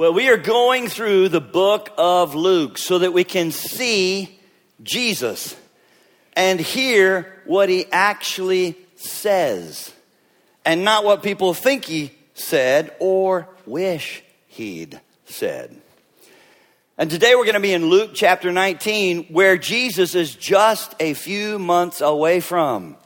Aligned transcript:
Well, 0.00 0.14
we 0.14 0.30
are 0.30 0.38
going 0.38 0.88
through 0.88 1.28
the 1.28 1.42
book 1.42 1.90
of 1.98 2.34
Luke 2.34 2.78
so 2.78 3.00
that 3.00 3.12
we 3.12 3.22
can 3.22 3.50
see 3.50 4.40
Jesus 4.82 5.54
and 6.32 6.58
hear 6.58 7.42
what 7.44 7.68
he 7.68 7.84
actually 7.92 8.78
says 8.96 9.92
and 10.64 10.84
not 10.84 11.04
what 11.04 11.22
people 11.22 11.52
think 11.52 11.84
he 11.84 12.12
said 12.32 12.96
or 12.98 13.46
wish 13.66 14.22
he'd 14.46 14.98
said. 15.26 15.78
And 16.96 17.10
today 17.10 17.34
we're 17.34 17.44
going 17.44 17.52
to 17.52 17.60
be 17.60 17.74
in 17.74 17.90
Luke 17.90 18.12
chapter 18.14 18.50
19, 18.50 19.24
where 19.24 19.58
Jesus 19.58 20.14
is 20.14 20.34
just 20.34 20.94
a 20.98 21.12
few 21.12 21.58
months 21.58 22.00
away 22.00 22.40
from 22.40 22.96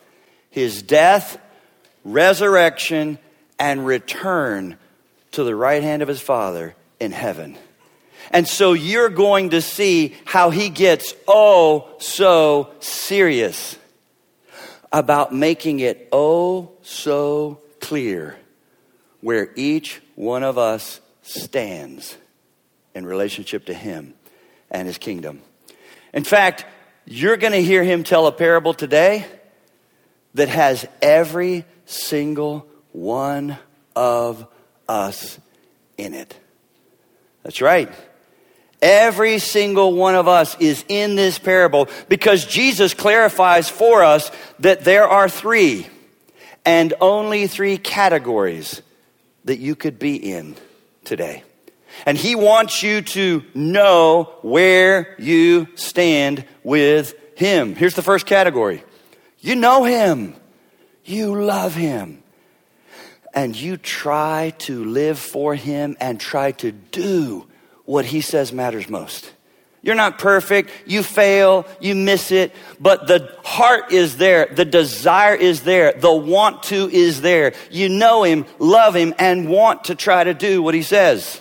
his 0.48 0.80
death, 0.80 1.38
resurrection, 2.04 3.18
and 3.59 3.84
return 3.84 4.76
to 5.32 5.42
the 5.42 5.56
right 5.56 5.82
hand 5.82 6.01
of 6.01 6.06
his 6.06 6.20
Father 6.20 6.76
in 7.04 7.12
heaven. 7.12 7.56
And 8.30 8.48
so 8.48 8.72
you're 8.72 9.10
going 9.10 9.50
to 9.50 9.62
see 9.62 10.14
how 10.24 10.50
he 10.50 10.70
gets 10.70 11.14
oh 11.28 11.88
so 11.98 12.70
serious 12.80 13.78
about 14.92 15.34
making 15.34 15.80
it 15.80 16.09
oh 16.12 16.72
so 16.82 17.60
clear 17.80 18.36
where 19.20 19.50
each 19.56 20.00
one 20.14 20.42
of 20.42 20.59
us 20.59 21.00
stands 21.22 22.16
in 22.95 23.06
relationship 23.06 23.66
to 23.66 23.74
Him 23.74 24.14
and 24.70 24.86
His 24.86 24.98
kingdom. 24.98 25.40
In 26.12 26.24
fact, 26.24 26.64
you're 27.06 27.36
going 27.36 27.52
to 27.52 27.62
hear 27.62 27.82
Him 27.82 28.04
tell 28.04 28.26
a 28.26 28.32
parable 28.32 28.74
today 28.74 29.26
that 30.34 30.48
has 30.48 30.86
every 31.02 31.64
single 31.86 32.66
one 32.92 33.59
of 33.96 34.46
us 34.88 35.38
in 35.96 36.14
it. 36.14 36.38
That's 37.45 37.60
right. 37.60 37.92
Every 38.82 39.38
single 39.38 39.95
one 39.95 40.14
of 40.14 40.28
us 40.28 40.56
is 40.59 40.84
in 40.88 41.14
this 41.14 41.38
parable 41.38 41.88
because 42.09 42.45
Jesus 42.45 42.92
clarifies 42.92 43.68
for 43.68 44.02
us 44.02 44.30
that 44.59 44.84
there 44.84 45.09
are 45.09 45.28
three 45.28 45.86
and 46.64 46.92
only 47.01 47.46
three 47.46 47.78
categories 47.78 48.82
that 49.45 49.59
you 49.59 49.76
could 49.76 49.98
be 49.98 50.16
in 50.16 50.56
today. 51.04 51.45
And 52.06 52.18
he 52.18 52.34
wants 52.34 52.82
you 52.82 53.02
to 53.02 53.45
know 53.54 54.34
where 54.42 55.14
you 55.18 55.68
stand 55.76 56.45
with 56.62 57.14
him. 57.36 57.76
Here's 57.76 57.95
the 57.95 58.02
first 58.02 58.26
category 58.26 58.82
you 59.40 59.54
know 59.54 59.84
him, 59.84 60.34
you 61.04 61.34
love 61.40 61.74
him, 61.74 62.23
and 63.35 63.57
you 63.57 63.77
try 63.77 64.54
to 64.59 64.84
live 64.84 65.19
for 65.19 65.54
him 65.54 65.97
and 66.00 66.21
try 66.21 66.53
to 66.53 66.72
do 66.72 67.47
what 67.84 68.04
he 68.04 68.21
says 68.21 68.53
matters 68.53 68.88
most. 68.88 69.32
You're 69.82 69.94
not 69.94 70.19
perfect. 70.19 70.71
You 70.87 71.03
fail. 71.03 71.66
You 71.78 71.94
miss 71.94 72.32
it. 72.32 72.54
But 72.81 73.06
the 73.06 73.37
heart 73.44 73.93
is 73.93 74.16
there. 74.16 74.47
The 74.47 74.65
desire 74.65 75.34
is 75.34 75.60
there. 75.60 75.93
The 75.93 76.15
want 76.15 76.62
to 76.65 76.88
is 76.88 77.21
there. 77.21 77.53
You 77.71 77.91
know 77.91 78.22
him, 78.22 78.47
love 78.59 78.97
him, 78.97 79.12
and 79.19 79.47
want 79.50 79.84
to 79.84 79.94
try 79.94 80.25
to 80.25 80.32
do 80.32 80.62
what 80.62 80.72
he 80.72 80.82
says. 80.82 81.38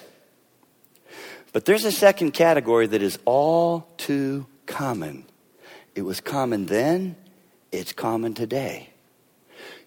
But 1.54 1.64
there's 1.64 1.86
a 1.86 1.92
second 1.92 2.32
category 2.32 2.88
that 2.88 3.02
is 3.02 3.18
all 3.24 3.88
too 3.96 4.46
common. 4.66 5.26
It 5.96 6.02
was 6.02 6.20
common 6.20 6.66
then, 6.66 7.16
it's 7.72 7.94
common 7.94 8.34
today. 8.34 8.90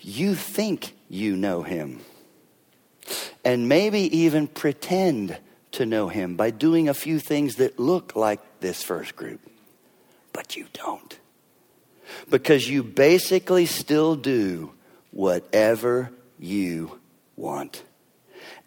You 0.00 0.34
think 0.34 0.95
you 1.08 1.36
know 1.36 1.62
him, 1.62 2.00
and 3.44 3.68
maybe 3.68 4.18
even 4.18 4.46
pretend 4.46 5.38
to 5.72 5.86
know 5.86 6.08
him 6.08 6.36
by 6.36 6.50
doing 6.50 6.88
a 6.88 6.94
few 6.94 7.18
things 7.18 7.56
that 7.56 7.78
look 7.78 8.16
like 8.16 8.40
this 8.60 8.82
first 8.82 9.14
group, 9.14 9.40
but 10.32 10.56
you 10.56 10.66
don't. 10.72 11.18
Because 12.30 12.68
you 12.68 12.82
basically 12.82 13.66
still 13.66 14.16
do 14.16 14.72
whatever 15.10 16.10
you 16.38 16.98
want. 17.36 17.82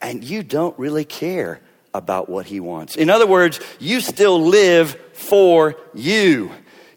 And 0.01 0.23
you 0.23 0.43
don't 0.43 0.77
really 0.77 1.05
care 1.05 1.61
about 1.93 2.29
what 2.29 2.45
he 2.45 2.59
wants. 2.59 2.95
In 2.95 3.09
other 3.09 3.27
words, 3.27 3.59
you 3.79 4.01
still 4.01 4.41
live 4.41 4.95
for 5.13 5.75
you, 5.93 6.51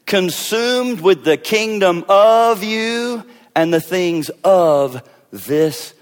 consumed 0.06 1.00
with 1.00 1.24
the 1.24 1.36
kingdom 1.36 2.04
of 2.08 2.62
you 2.62 3.24
and 3.54 3.72
the 3.72 3.80
things 3.80 4.30
of 4.44 5.02
this 5.32 5.94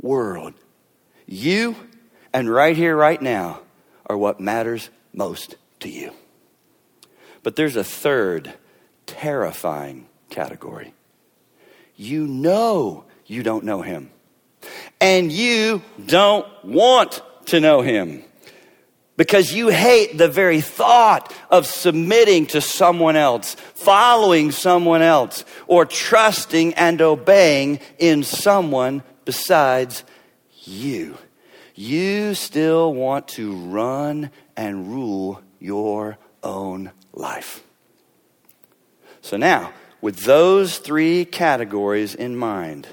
world. 0.00 0.54
You 1.26 1.76
and 2.32 2.50
right 2.50 2.76
here, 2.76 2.96
right 2.96 3.20
now, 3.20 3.60
are 4.06 4.16
what 4.16 4.40
matters 4.40 4.90
most 5.12 5.56
to 5.80 5.88
you. 5.88 6.12
But 7.42 7.56
there's 7.56 7.76
a 7.76 7.84
third 7.84 8.52
terrifying 9.06 10.06
category. 10.30 10.94
You 11.96 12.26
know 12.26 13.04
you 13.26 13.42
don't 13.42 13.64
know 13.64 13.82
him, 13.82 14.10
and 15.00 15.30
you 15.30 15.82
don't 16.06 16.46
want 16.64 17.22
to 17.46 17.60
know 17.60 17.82
him 17.82 18.24
because 19.18 19.52
you 19.52 19.68
hate 19.68 20.16
the 20.16 20.28
very 20.28 20.60
thought 20.60 21.34
of 21.50 21.66
submitting 21.66 22.46
to 22.46 22.60
someone 22.60 23.16
else, 23.16 23.56
following 23.74 24.52
someone 24.52 25.02
else, 25.02 25.44
or 25.66 25.84
trusting 25.84 26.72
and 26.74 27.02
obeying 27.02 27.80
in 27.98 28.22
someone 28.22 29.02
besides 29.24 30.04
you. 30.62 31.18
You 31.74 32.34
still 32.34 32.94
want 32.94 33.26
to 33.28 33.56
run 33.56 34.30
and 34.56 34.88
rule 34.88 35.42
your 35.58 36.16
own 36.44 36.92
life. 37.12 37.64
So 39.20 39.36
now, 39.36 39.72
with 40.00 40.20
those 40.20 40.78
three 40.78 41.24
categories 41.24 42.14
in 42.14 42.36
mind, 42.36 42.86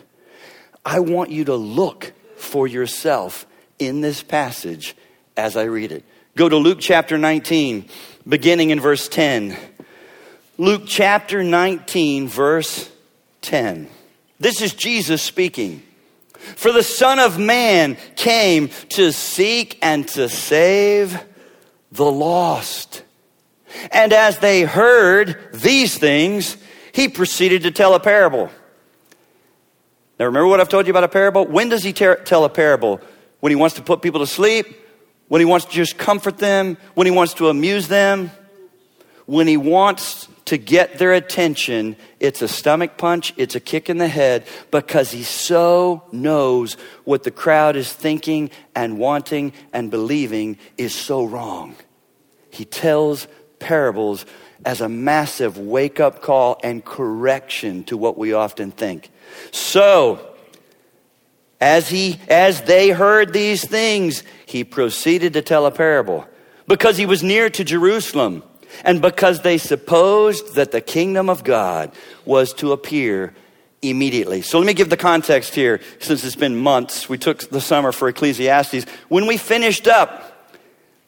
I 0.84 1.02
want 1.02 1.30
you 1.30 1.46
to 1.46 1.56
look 1.56 2.14
for 2.36 2.68
yourself 2.68 3.46
in 3.78 4.02
this 4.02 4.24
passage 4.24 4.96
as 5.38 5.56
I 5.56 5.64
read 5.64 5.92
it. 5.92 6.04
Go 6.38 6.50
to 6.50 6.58
Luke 6.58 6.80
chapter 6.82 7.18
19, 7.18 7.86
beginning 8.28 8.72
in 8.72 8.82
verse 8.82 9.08
10. 9.08 9.56
Luke 10.58 10.84
chapter 10.86 11.44
19, 11.44 12.28
verse 12.28 12.92
10. 13.40 13.88
This 14.38 14.62
is 14.62 14.74
Jesus 14.74 15.22
speaking. 15.22 15.82
For 16.34 16.74
the 16.74 16.84
Son 16.84 17.20
of 17.20 17.40
Man 17.40 17.96
came 18.18 18.68
to 18.90 19.14
seek 19.14 19.80
and 19.82 20.06
to 20.10 20.28
save 20.28 21.18
the 21.94 22.04
lost. 22.04 23.04
And 23.90 24.12
as 24.12 24.40
they 24.40 24.64
heard 24.64 25.38
these 25.54 25.98
things, 25.98 26.58
he 26.92 27.08
proceeded 27.08 27.64
to 27.64 27.72
tell 27.72 27.96
a 27.96 28.00
parable. 28.02 28.50
Now, 30.20 30.26
remember 30.26 30.48
what 30.48 30.60
I've 30.60 30.68
told 30.68 30.86
you 30.86 30.92
about 30.92 31.06
a 31.06 31.08
parable? 31.08 31.46
When 31.46 31.70
does 31.70 31.84
he 31.84 31.94
tell 31.94 32.44
a 32.44 32.50
parable? 32.50 33.00
When 33.40 33.52
he 33.52 33.56
wants 33.56 33.78
to 33.78 33.82
put 33.82 34.02
people 34.02 34.20
to 34.20 34.28
sleep? 34.28 34.82
When 35.28 35.42
he 35.42 35.46
wants 35.46 35.66
to 35.66 35.72
just 35.72 35.98
comfort 35.98 36.38
them, 36.38 36.78
when 36.94 37.08
he 37.08 37.12
wants 37.12 37.34
to 37.36 37.50
amuse 37.50 37.88
them, 37.88 38.32
when 39.26 39.48
he 39.48 39.58
wants 39.58 40.28
to 40.46 40.58
get 40.58 41.00
their 41.00 41.14
attention, 41.14 41.96
it's 42.20 42.42
a 42.44 42.48
stomach 42.48 42.98
punch, 42.98 43.34
it's 43.36 43.56
a 43.56 43.60
kick 43.60 43.90
in 43.90 43.98
the 43.98 44.08
head 44.08 44.46
because 44.70 45.12
he 45.12 45.24
so 45.24 46.04
knows 46.12 46.76
what 47.04 47.24
the 47.24 47.32
crowd 47.32 47.76
is 47.76 47.92
thinking 47.92 48.52
and 48.76 49.00
wanting 49.00 49.54
and 49.74 49.90
believing 49.90 50.58
is 50.78 50.94
so 50.94 51.26
wrong. 51.26 51.76
He 52.52 52.64
tells 52.64 53.28
parables 53.58 54.26
as 54.64 54.82
a 54.82 54.90
massive 54.90 55.58
wake 55.58 56.00
up 56.00 56.22
call 56.22 56.60
and 56.64 56.86
correction 56.86 57.84
to 57.86 57.98
what 57.98 58.18
we 58.18 58.34
often 58.34 58.72
think. 58.72 59.10
So, 59.52 60.34
as 61.60 61.90
he 61.90 62.20
as 62.30 62.62
they 62.62 62.90
heard 62.90 63.34
these 63.34 63.66
things, 63.66 64.24
he 64.56 64.64
proceeded 64.64 65.34
to 65.34 65.42
tell 65.42 65.66
a 65.66 65.72
parable 65.72 66.26
because 66.66 66.96
he 66.96 67.06
was 67.06 67.22
near 67.22 67.50
to 67.50 67.66
Jerusalem 67.66 68.42
and 68.86 69.02
because 69.02 69.42
they 69.42 69.58
supposed 69.58 70.56
that 70.56 70.72
the 70.72 70.80
kingdom 70.80 71.30
of 71.30 71.44
God 71.44 71.92
was 72.24 72.54
to 72.54 72.72
appear 72.72 73.36
immediately. 73.82 74.42
So 74.42 74.58
let 74.58 74.66
me 74.66 74.74
give 74.74 74.90
the 74.90 74.96
context 74.96 75.56
here 75.56 75.82
since 76.00 76.24
it's 76.24 76.38
been 76.38 76.56
months. 76.56 77.10
We 77.10 77.18
took 77.18 77.50
the 77.50 77.60
summer 77.60 77.92
for 77.92 78.08
Ecclesiastes. 78.08 78.86
When 79.10 79.28
we 79.28 79.36
finished 79.36 79.90
up, 79.90 80.32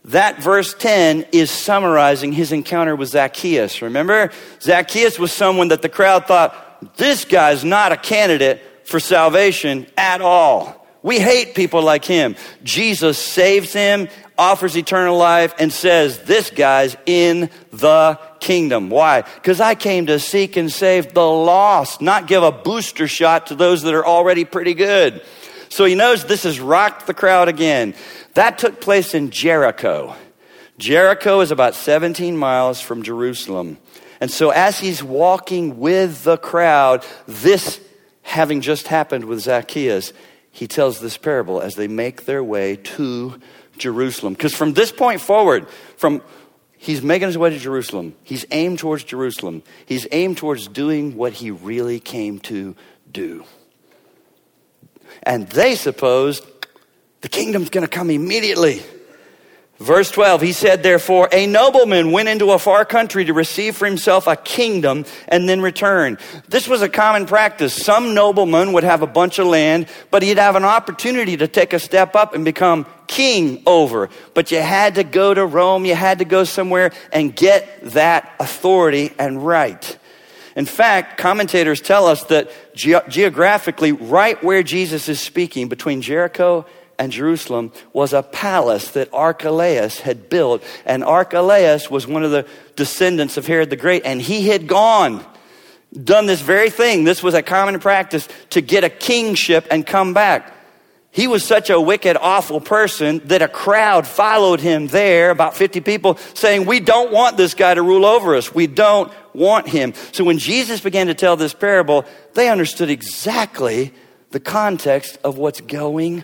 that 0.03 0.41
verse 0.41 0.73
10 0.73 1.27
is 1.31 1.49
summarizing 1.49 2.33
his 2.33 2.51
encounter 2.51 2.97
with 2.97 3.07
Zacchaeus. 3.07 3.81
Remember? 3.81 4.29
Zacchaeus 4.59 5.17
was 5.17 5.31
someone 5.31 5.69
that 5.69 5.81
the 5.81 5.87
crowd 5.87 6.25
thought, 6.25 6.97
this 6.97 7.23
guy's 7.23 7.63
not 7.63 7.93
a 7.93 7.97
candidate 7.97 8.61
for 8.83 8.99
salvation 8.99 9.87
at 9.95 10.19
all. 10.19 10.86
We 11.03 11.19
hate 11.19 11.55
people 11.55 11.81
like 11.81 12.03
him. 12.03 12.35
Jesus 12.63 13.17
saves 13.17 13.71
him, 13.71 14.09
offers 14.37 14.75
eternal 14.75 15.17
life, 15.17 15.53
and 15.59 15.71
says, 15.71 16.19
This 16.19 16.49
guy's 16.49 16.97
in 17.05 17.49
the 17.71 18.19
kingdom. 18.39 18.89
Why? 18.89 19.21
Because 19.21 19.61
I 19.61 19.75
came 19.75 20.07
to 20.07 20.19
seek 20.19 20.57
and 20.57 20.71
save 20.71 21.13
the 21.13 21.27
lost, 21.27 22.01
not 22.01 22.27
give 22.27 22.43
a 22.43 22.51
booster 22.51 23.07
shot 23.07 23.47
to 23.47 23.55
those 23.55 23.83
that 23.83 23.93
are 23.93 24.05
already 24.05 24.45
pretty 24.45 24.73
good. 24.73 25.23
So 25.69 25.85
he 25.85 25.95
knows 25.95 26.23
this 26.23 26.43
has 26.43 26.59
rocked 26.59 27.07
the 27.07 27.13
crowd 27.13 27.47
again. 27.47 27.93
That 28.33 28.57
took 28.57 28.81
place 28.81 29.13
in 29.13 29.31
Jericho. 29.31 30.15
Jericho 30.77 31.41
is 31.41 31.51
about 31.51 31.75
17 31.75 32.37
miles 32.37 32.79
from 32.79 33.03
Jerusalem. 33.03 33.77
And 34.21 34.31
so 34.31 34.51
as 34.51 34.79
he's 34.79 35.03
walking 35.03 35.79
with 35.79 36.23
the 36.23 36.37
crowd, 36.37 37.05
this 37.27 37.79
having 38.21 38.61
just 38.61 38.87
happened 38.87 39.25
with 39.25 39.39
Zacchaeus, 39.39 40.13
he 40.57 40.65
tells 40.65 40.99
this 40.99 41.17
parable 41.17 41.61
as 41.61 41.75
they 41.75 41.87
make 41.87 42.25
their 42.25 42.43
way 42.43 42.77
to 42.77 43.39
Jerusalem. 43.77 44.33
Because 44.33 44.55
from 44.55 44.73
this 44.73 44.91
point 44.91 45.21
forward, 45.21 45.69
from 45.97 46.23
he's 46.79 47.03
making 47.03 47.27
his 47.27 47.37
way 47.37 47.51
to 47.51 47.59
Jerusalem, 47.59 48.15
he's 48.23 48.43
aimed 48.49 48.79
towards 48.79 49.03
Jerusalem. 49.03 49.61
He's 49.85 50.07
aimed 50.11 50.37
towards 50.37 50.67
doing 50.67 51.15
what 51.15 51.33
he 51.33 51.51
really 51.51 51.99
came 51.99 52.39
to 52.39 52.75
do. 53.11 53.43
And 55.21 55.47
they 55.49 55.75
supposed 55.75 56.43
the 57.21 57.29
kingdom's 57.29 57.69
going 57.69 57.85
to 57.85 57.87
come 57.87 58.09
immediately. 58.09 58.81
Verse 59.79 60.09
12, 60.09 60.41
he 60.41 60.53
said, 60.53 60.81
Therefore, 60.81 61.29
a 61.31 61.45
nobleman 61.45 62.11
went 62.11 62.29
into 62.29 62.51
a 62.51 62.57
far 62.57 62.83
country 62.83 63.25
to 63.25 63.33
receive 63.33 63.75
for 63.75 63.85
himself 63.85 64.25
a 64.25 64.35
kingdom 64.35 65.05
and 65.27 65.47
then 65.47 65.61
return. 65.61 66.17
This 66.49 66.67
was 66.67 66.81
a 66.81 66.89
common 66.89 67.27
practice. 67.27 67.73
Some 67.75 68.15
nobleman 68.15 68.73
would 68.73 68.83
have 68.83 69.03
a 69.03 69.07
bunch 69.07 69.37
of 69.37 69.45
land, 69.45 69.87
but 70.09 70.23
he'd 70.23 70.39
have 70.39 70.55
an 70.55 70.63
opportunity 70.63 71.37
to 71.37 71.47
take 71.47 71.73
a 71.73 71.79
step 71.79 72.15
up 72.15 72.33
and 72.33 72.43
become 72.43 72.87
king 73.05 73.61
over. 73.67 74.09
But 74.33 74.49
you 74.49 74.59
had 74.59 74.95
to 74.95 75.03
go 75.03 75.35
to 75.35 75.45
Rome, 75.45 75.85
you 75.85 75.93
had 75.93 76.19
to 76.19 76.25
go 76.25 76.43
somewhere 76.43 76.91
and 77.13 77.35
get 77.35 77.81
that 77.91 78.33
authority 78.39 79.13
and 79.19 79.45
right. 79.45 79.97
In 80.55 80.65
fact, 80.65 81.19
commentators 81.19 81.81
tell 81.81 82.07
us 82.07 82.23
that 82.25 82.49
ge- 82.73 83.07
geographically, 83.09 83.91
right 83.91 84.43
where 84.43 84.63
Jesus 84.63 85.07
is 85.07 85.19
speaking, 85.19 85.67
between 85.67 86.01
Jericho 86.01 86.65
and 86.99 87.11
Jerusalem 87.11 87.71
was 87.93 88.13
a 88.13 88.23
palace 88.23 88.91
that 88.91 89.13
Archelaus 89.13 89.99
had 89.99 90.29
built. 90.29 90.63
And 90.85 91.03
Archelaus 91.03 91.91
was 91.91 92.07
one 92.07 92.23
of 92.23 92.31
the 92.31 92.47
descendants 92.75 93.37
of 93.37 93.45
Herod 93.45 93.69
the 93.69 93.75
Great, 93.75 94.03
and 94.05 94.21
he 94.21 94.47
had 94.47 94.67
gone, 94.67 95.23
done 96.03 96.25
this 96.25 96.41
very 96.41 96.69
thing. 96.69 97.03
This 97.03 97.21
was 97.21 97.33
a 97.33 97.43
common 97.43 97.79
practice 97.79 98.27
to 98.51 98.61
get 98.61 98.83
a 98.83 98.89
kingship 98.89 99.67
and 99.69 99.85
come 99.85 100.13
back. 100.13 100.53
He 101.11 101.27
was 101.27 101.43
such 101.43 101.69
a 101.69 101.81
wicked, 101.81 102.15
awful 102.17 102.61
person 102.61 103.21
that 103.25 103.41
a 103.41 103.47
crowd 103.47 104.05
followed 104.05 104.59
him 104.59 104.87
there, 104.87 105.31
about 105.31 105.55
50 105.55 105.81
people, 105.81 106.17
saying, 106.35 106.65
We 106.65 106.79
don't 106.79 107.11
want 107.11 107.37
this 107.37 107.53
guy 107.53 107.73
to 107.73 107.81
rule 107.81 108.05
over 108.05 108.35
us. 108.35 108.53
We 108.53 108.67
don't 108.67 109.11
want 109.33 109.67
him. 109.67 109.93
So 110.11 110.23
when 110.23 110.37
Jesus 110.37 110.79
began 110.79 111.07
to 111.07 111.15
tell 111.15 111.35
this 111.35 111.53
parable, 111.53 112.05
they 112.33 112.49
understood 112.49 112.89
exactly 112.89 113.93
the 114.29 114.39
context 114.39 115.17
of 115.23 115.37
what's 115.37 115.61
going 115.61 116.23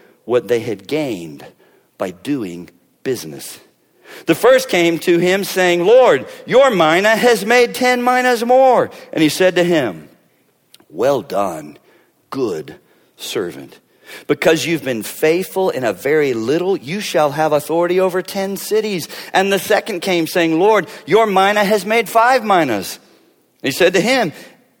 what 0.25 0.47
they 0.47 0.59
had 0.59 0.87
gained 0.87 1.45
by 1.97 2.11
doing 2.11 2.69
business. 3.03 3.59
The 4.25 4.35
first 4.35 4.69
came 4.69 4.99
to 4.99 5.17
him 5.17 5.43
saying, 5.43 5.85
Lord, 5.85 6.27
your 6.45 6.69
mina 6.69 7.15
has 7.15 7.45
made 7.45 7.75
ten 7.75 8.03
minas 8.03 8.43
more. 8.43 8.91
And 9.13 9.23
he 9.23 9.29
said 9.29 9.55
to 9.55 9.63
him, 9.63 10.09
Well 10.89 11.21
done, 11.21 11.77
good 12.29 12.79
servant. 13.15 13.79
Because 14.27 14.65
you've 14.65 14.83
been 14.83 15.03
faithful 15.03 15.69
in 15.69 15.85
a 15.85 15.93
very 15.93 16.33
little, 16.33 16.75
you 16.75 16.99
shall 16.99 17.31
have 17.31 17.53
authority 17.53 17.99
over 17.99 18.21
ten 18.21 18.57
cities. 18.57 19.07
And 19.33 19.51
the 19.51 19.59
second 19.59 20.01
came 20.01 20.27
saying, 20.27 20.59
Lord, 20.59 20.89
your 21.05 21.25
mina 21.25 21.63
has 21.63 21.85
made 21.85 22.09
five 22.09 22.43
minas. 22.43 22.99
He 23.63 23.71
said 23.71 23.93
to 23.93 24.01
him, 24.01 24.33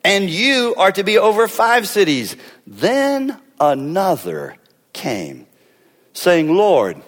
And 0.03 0.29
you 0.29 0.75
are 0.77 0.91
to 0.91 1.03
be 1.03 1.17
over 1.17 1.47
five 1.47 1.87
cities. 1.87 2.35
Then 2.67 3.39
another 3.59 4.55
came, 4.93 5.47
saying, 6.13 6.55
Lord, 6.55 7.01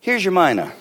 here's 0.00 0.24
your 0.24 0.32
mina, 0.32 0.72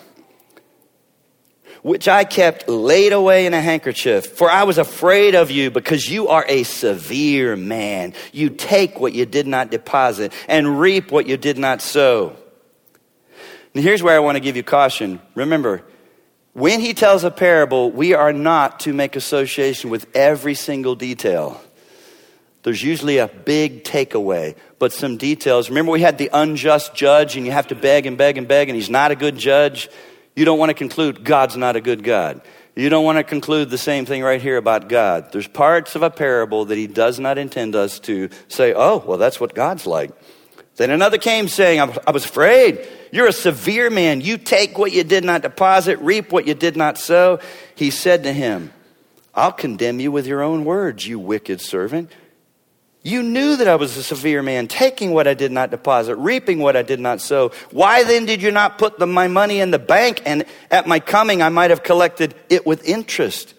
which 1.81 2.07
I 2.07 2.23
kept 2.23 2.67
laid 2.67 3.13
away 3.13 3.45
in 3.45 3.53
a 3.53 3.61
handkerchief, 3.61 4.25
for 4.25 4.49
I 4.49 4.63
was 4.63 4.77
afraid 4.77 5.35
of 5.35 5.51
you 5.51 5.71
because 5.71 6.09
you 6.09 6.27
are 6.27 6.45
a 6.47 6.63
severe 6.63 7.55
man. 7.55 8.13
You 8.33 8.49
take 8.49 8.99
what 8.99 9.13
you 9.13 9.25
did 9.25 9.47
not 9.47 9.71
deposit 9.71 10.33
and 10.47 10.79
reap 10.79 11.11
what 11.11 11.27
you 11.27 11.37
did 11.37 11.57
not 11.57 11.81
sow. 11.81 12.35
And 13.73 13.83
here's 13.83 14.01
where 14.01 14.15
I 14.15 14.19
want 14.19 14.35
to 14.37 14.39
give 14.39 14.55
you 14.55 14.63
caution. 14.63 15.21
Remember, 15.35 15.83
when 16.53 16.79
he 16.79 16.95
tells 16.95 17.23
a 17.23 17.29
parable, 17.29 17.91
we 17.91 18.15
are 18.15 18.33
not 18.33 18.79
to 18.81 18.91
make 18.91 19.15
association 19.15 19.91
with 19.91 20.07
every 20.15 20.55
single 20.55 20.95
detail. 20.95 21.61
There's 22.63 22.81
usually 22.81 23.19
a 23.19 23.27
big 23.27 23.83
takeaway, 23.83 24.55
but 24.79 24.93
some 24.93 25.17
details. 25.17 25.69
Remember, 25.69 25.91
we 25.91 26.01
had 26.01 26.17
the 26.17 26.29
unjust 26.33 26.93
judge, 26.93 27.35
and 27.35 27.45
you 27.45 27.51
have 27.51 27.67
to 27.67 27.75
beg 27.75 28.05
and 28.05 28.17
beg 28.17 28.37
and 28.37 28.47
beg, 28.47 28.69
and 28.69 28.75
he's 28.75 28.89
not 28.89 29.11
a 29.11 29.15
good 29.15 29.37
judge. 29.37 29.89
You 30.35 30.45
don't 30.45 30.59
want 30.59 30.69
to 30.69 30.75
conclude 30.75 31.23
God's 31.23 31.57
not 31.57 31.75
a 31.75 31.81
good 31.81 32.03
God. 32.03 32.41
You 32.75 32.89
don't 32.89 33.03
want 33.03 33.17
to 33.17 33.23
conclude 33.23 33.71
the 33.71 33.77
same 33.77 34.05
thing 34.05 34.21
right 34.21 34.39
here 34.39 34.57
about 34.57 34.87
God. 34.87 35.31
There's 35.31 35.47
parts 35.47 35.95
of 35.95 36.03
a 36.03 36.11
parable 36.11 36.65
that 36.65 36.77
he 36.77 36.85
does 36.85 37.19
not 37.19 37.39
intend 37.39 37.75
us 37.75 37.99
to 38.01 38.29
say, 38.49 38.73
oh, 38.75 39.03
well, 39.05 39.17
that's 39.17 39.39
what 39.39 39.55
God's 39.55 39.87
like. 39.87 40.11
Then 40.75 40.91
another 40.91 41.17
came 41.17 41.47
saying, 41.47 41.79
I 41.79 42.11
was 42.11 42.25
afraid. 42.25 42.87
You're 43.11 43.25
a 43.25 43.33
severe 43.33 43.89
man. 43.89 44.21
You 44.21 44.37
take 44.37 44.77
what 44.77 44.91
you 44.91 45.03
did 45.03 45.23
not 45.23 45.41
deposit, 45.41 45.97
reap 46.01 46.31
what 46.31 46.45
you 46.45 46.53
did 46.53 46.77
not 46.77 46.99
sow. 46.99 47.39
He 47.73 47.89
said 47.89 48.23
to 48.23 48.31
him, 48.31 48.71
I'll 49.33 49.51
condemn 49.51 49.99
you 49.99 50.11
with 50.11 50.27
your 50.27 50.43
own 50.43 50.63
words, 50.63 51.07
you 51.07 51.17
wicked 51.17 51.61
servant. 51.61 52.11
You 53.07 53.23
knew 53.23 53.55
that 53.55 53.69
I 53.69 53.77
was 53.77 53.95
a 53.95 54.03
severe 54.03 54.43
man, 54.43 54.67
taking 54.67 55.13
what 55.13 55.29
I 55.29 55.33
did 55.33 55.49
not 55.49 55.71
deposit, 55.71 56.17
reaping 56.17 56.59
what 56.59 56.75
I 56.75 56.81
did 56.81 56.99
not 56.99 57.21
sow. 57.21 57.53
Why 57.71 58.03
then 58.03 58.25
did 58.25 58.41
you 58.41 58.51
not 58.51 58.77
put 58.77 58.99
the, 58.99 59.07
my 59.07 59.29
money 59.29 59.61
in 59.61 59.71
the 59.71 59.79
bank? 59.79 60.21
And 60.25 60.43
at 60.69 60.87
my 60.87 60.99
coming, 60.99 61.41
I 61.41 61.47
might 61.47 61.69
have 61.69 61.83
collected 61.83 62.35
it 62.49 62.65
with 62.65 62.85
interest. 62.85 63.53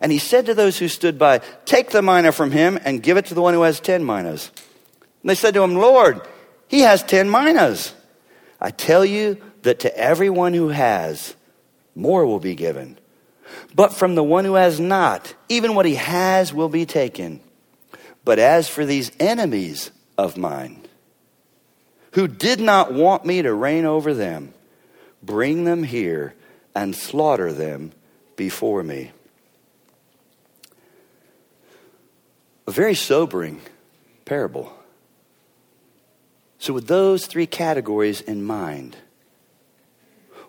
And 0.00 0.12
he 0.12 0.18
said 0.18 0.46
to 0.46 0.54
those 0.54 0.78
who 0.78 0.86
stood 0.86 1.18
by, 1.18 1.40
Take 1.64 1.90
the 1.90 2.00
mina 2.00 2.30
from 2.30 2.52
him 2.52 2.78
and 2.84 3.02
give 3.02 3.16
it 3.16 3.26
to 3.26 3.34
the 3.34 3.42
one 3.42 3.54
who 3.54 3.62
has 3.62 3.80
ten 3.80 4.06
minas. 4.06 4.52
And 5.22 5.30
they 5.30 5.34
said 5.34 5.54
to 5.54 5.64
him, 5.64 5.74
Lord, 5.74 6.20
he 6.68 6.82
has 6.82 7.02
ten 7.02 7.28
minas. 7.28 7.92
I 8.60 8.70
tell 8.70 9.04
you 9.04 9.42
that 9.62 9.80
to 9.80 9.98
everyone 9.98 10.54
who 10.54 10.68
has, 10.68 11.34
more 11.96 12.24
will 12.24 12.38
be 12.38 12.54
given. 12.54 13.00
But 13.74 13.92
from 13.92 14.14
the 14.14 14.22
one 14.22 14.44
who 14.44 14.54
has 14.54 14.78
not, 14.78 15.34
even 15.48 15.74
what 15.74 15.86
he 15.86 15.96
has 15.96 16.54
will 16.54 16.68
be 16.68 16.86
taken. 16.86 17.40
But 18.26 18.40
as 18.40 18.68
for 18.68 18.84
these 18.84 19.12
enemies 19.20 19.92
of 20.18 20.36
mine, 20.36 20.82
who 22.14 22.26
did 22.26 22.60
not 22.60 22.92
want 22.92 23.24
me 23.24 23.40
to 23.40 23.54
reign 23.54 23.84
over 23.84 24.12
them, 24.14 24.52
bring 25.22 25.62
them 25.62 25.84
here 25.84 26.34
and 26.74 26.96
slaughter 26.96 27.52
them 27.52 27.92
before 28.34 28.82
me. 28.82 29.12
A 32.66 32.72
very 32.72 32.96
sobering 32.96 33.60
parable. 34.24 34.76
So, 36.58 36.72
with 36.72 36.88
those 36.88 37.26
three 37.26 37.46
categories 37.46 38.20
in 38.20 38.42
mind, 38.42 38.96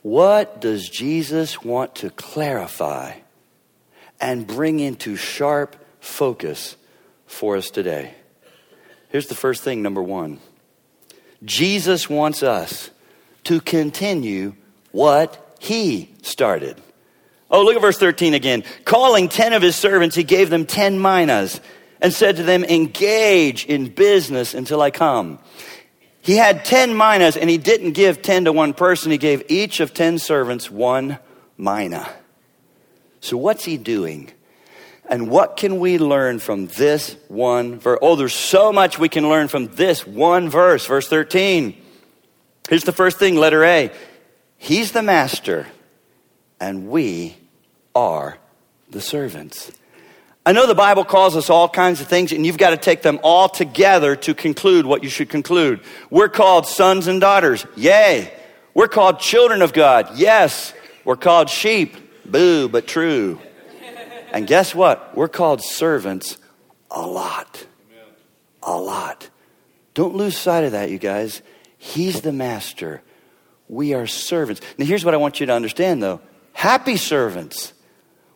what 0.01 0.59
does 0.61 0.89
Jesus 0.89 1.61
want 1.61 1.93
to 1.97 2.09
clarify 2.09 3.19
and 4.19 4.47
bring 4.47 4.79
into 4.79 5.15
sharp 5.15 5.75
focus 5.99 6.75
for 7.27 7.55
us 7.57 7.69
today. 7.69 8.15
Here's 9.09 9.27
the 9.27 9.35
first 9.35 9.63
thing, 9.63 9.81
number 9.81 10.01
one 10.01 10.39
Jesus 11.43 12.09
wants 12.09 12.41
us 12.41 12.89
to 13.43 13.61
continue 13.61 14.55
what 14.91 15.55
he 15.59 16.13
started. 16.23 16.81
Oh, 17.49 17.63
look 17.63 17.75
at 17.75 17.81
verse 17.81 17.97
13 17.97 18.33
again. 18.33 18.63
Calling 18.83 19.29
10 19.29 19.53
of 19.53 19.61
his 19.61 19.75
servants, 19.75 20.15
he 20.15 20.23
gave 20.23 20.49
them 20.49 20.65
10 20.65 21.01
minas 21.01 21.61
and 22.01 22.11
said 22.11 22.35
to 22.37 22.43
them, 22.43 22.63
Engage 22.63 23.65
in 23.65 23.87
business 23.87 24.53
until 24.53 24.81
I 24.81 24.91
come. 24.91 25.39
He 26.21 26.35
had 26.35 26.65
10 26.65 26.95
minas 26.97 27.37
and 27.37 27.49
he 27.49 27.57
didn't 27.57 27.93
give 27.93 28.21
10 28.21 28.45
to 28.45 28.51
one 28.51 28.73
person. 28.73 29.11
He 29.11 29.17
gave 29.17 29.43
each 29.47 29.79
of 29.79 29.93
10 29.93 30.19
servants 30.19 30.69
one 30.69 31.19
mina. 31.57 32.11
So, 33.21 33.37
what's 33.37 33.63
he 33.63 33.77
doing? 33.77 34.31
And 35.09 35.29
what 35.29 35.55
can 35.55 35.79
we 35.79 35.97
learn 35.97 36.39
from 36.39 36.67
this 36.67 37.15
one 37.29 37.79
verse? 37.79 37.99
Oh, 38.01 38.15
there's 38.15 38.33
so 38.33 38.73
much 38.73 38.99
we 38.99 39.07
can 39.07 39.29
learn 39.29 39.47
from 39.47 39.67
this 39.67 40.05
one 40.05 40.49
verse, 40.49 40.85
verse 40.85 41.07
13. 41.07 41.81
Here's 42.69 42.83
the 42.83 42.91
first 42.91 43.17
thing, 43.17 43.37
letter 43.37 43.63
A. 43.63 43.91
He's 44.57 44.91
the 44.91 45.01
master, 45.01 45.67
and 46.59 46.89
we 46.89 47.37
are 47.95 48.37
the 48.89 48.99
servants. 48.99 49.71
I 50.45 50.51
know 50.51 50.67
the 50.67 50.75
Bible 50.75 51.05
calls 51.05 51.35
us 51.35 51.49
all 51.49 51.69
kinds 51.69 52.01
of 52.01 52.07
things, 52.07 52.31
and 52.31 52.45
you've 52.45 52.57
got 52.57 52.71
to 52.71 52.77
take 52.77 53.01
them 53.01 53.19
all 53.23 53.47
together 53.47 54.15
to 54.17 54.33
conclude 54.33 54.85
what 54.85 55.03
you 55.03 55.09
should 55.09 55.29
conclude. 55.29 55.81
We're 56.09 56.29
called 56.29 56.65
sons 56.65 57.07
and 57.07 57.21
daughters. 57.21 57.65
Yay. 57.75 58.33
We're 58.73 58.87
called 58.87 59.19
children 59.19 59.61
of 59.61 59.73
God. 59.73 60.17
Yes. 60.17 60.73
We're 61.03 61.17
called 61.17 61.49
sheep. 61.49 61.95
Boo, 62.25 62.67
but 62.69 62.87
true. 62.87 63.39
And 64.37 64.45
guess 64.45 64.75
what? 64.75 65.17
We're 65.17 65.29
called 65.29 65.63
servants 65.63 66.37
a 66.91 67.01
lot. 67.01 67.65
A 68.61 68.77
lot. 68.77 69.31
Don't 69.95 70.13
lose 70.13 70.37
sight 70.37 70.63
of 70.63 70.73
that, 70.73 70.91
you 70.91 70.99
guys. 70.99 71.41
He's 71.79 72.21
the 72.21 72.31
master. 72.31 73.01
We 73.67 73.95
are 73.95 74.05
servants. 74.05 74.61
Now, 74.77 74.85
here's 74.85 75.03
what 75.03 75.15
I 75.15 75.17
want 75.17 75.39
you 75.39 75.47
to 75.47 75.53
understand, 75.53 76.03
though 76.03 76.21
happy 76.53 76.97
servants 76.97 77.73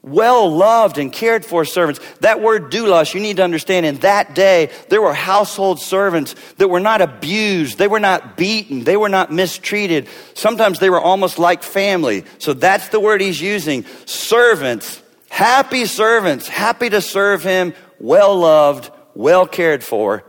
well 0.04 0.50
loved 0.50 0.98
and 0.98 1.14
cared 1.14 1.46
for 1.46 1.64
servants. 1.66 2.00
That 2.22 2.42
word 2.42 2.72
doulos, 2.72 3.14
you 3.14 3.20
need 3.20 3.38
to 3.38 3.44
understand 3.44 3.86
in 3.86 3.98
that 3.98 4.34
day, 4.34 4.72
there 4.90 5.02
were 5.02 5.14
household 5.14 5.80
servants 5.80 6.34
that 6.58 6.70
were 6.70 6.80
not 6.80 7.02
abused. 7.02 7.78
They 7.78 7.88
were 7.88 8.00
not 8.00 8.36
beaten. 8.36 8.84
They 8.84 8.98
were 8.98 9.10
not 9.10 9.32
mistreated. 9.32 10.10
Sometimes 10.34 10.80
they 10.80 10.90
were 10.90 11.00
almost 11.00 11.38
like 11.38 11.62
family. 11.62 12.26
So 12.40 12.54
that's 12.54 12.88
the 12.88 13.00
word 13.00 13.22
he's 13.22 13.40
using. 13.40 13.86
Servants, 14.06 15.01
happy 15.32 15.86
servants, 15.86 16.48
happy 16.48 16.90
to 16.90 17.02
serve 17.02 17.44
him, 17.44 17.74
well 18.00 18.38
loved, 18.38 18.92
well 19.16 19.48
cared 19.48 19.84
for, 19.84 20.24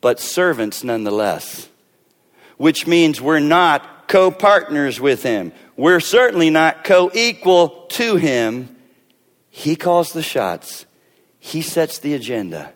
but 0.00 0.20
servants 0.20 0.84
nonetheless. 0.84 1.68
Which 2.58 2.86
means 2.86 3.20
we're 3.20 3.38
not 3.38 4.08
co 4.08 4.30
partners 4.30 5.00
with 5.00 5.22
him. 5.22 5.52
We're 5.76 6.00
certainly 6.00 6.50
not 6.50 6.84
co 6.84 7.10
equal 7.14 7.86
to 7.90 8.16
him 8.16 8.76
he 9.56 9.74
calls 9.74 10.12
the 10.12 10.22
shots, 10.22 10.84
He 11.38 11.62
sets 11.62 11.98
the 11.98 12.12
agenda, 12.12 12.74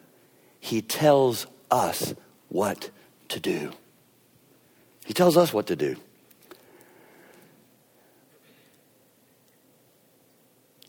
He 0.60 0.80
tells 0.80 1.46
us 1.70 2.14
what 2.48 2.88
to 3.28 3.38
do. 3.38 3.72
He 5.04 5.12
tells 5.12 5.36
us 5.36 5.52
what 5.52 5.66
to 5.66 5.76
do. 5.76 5.96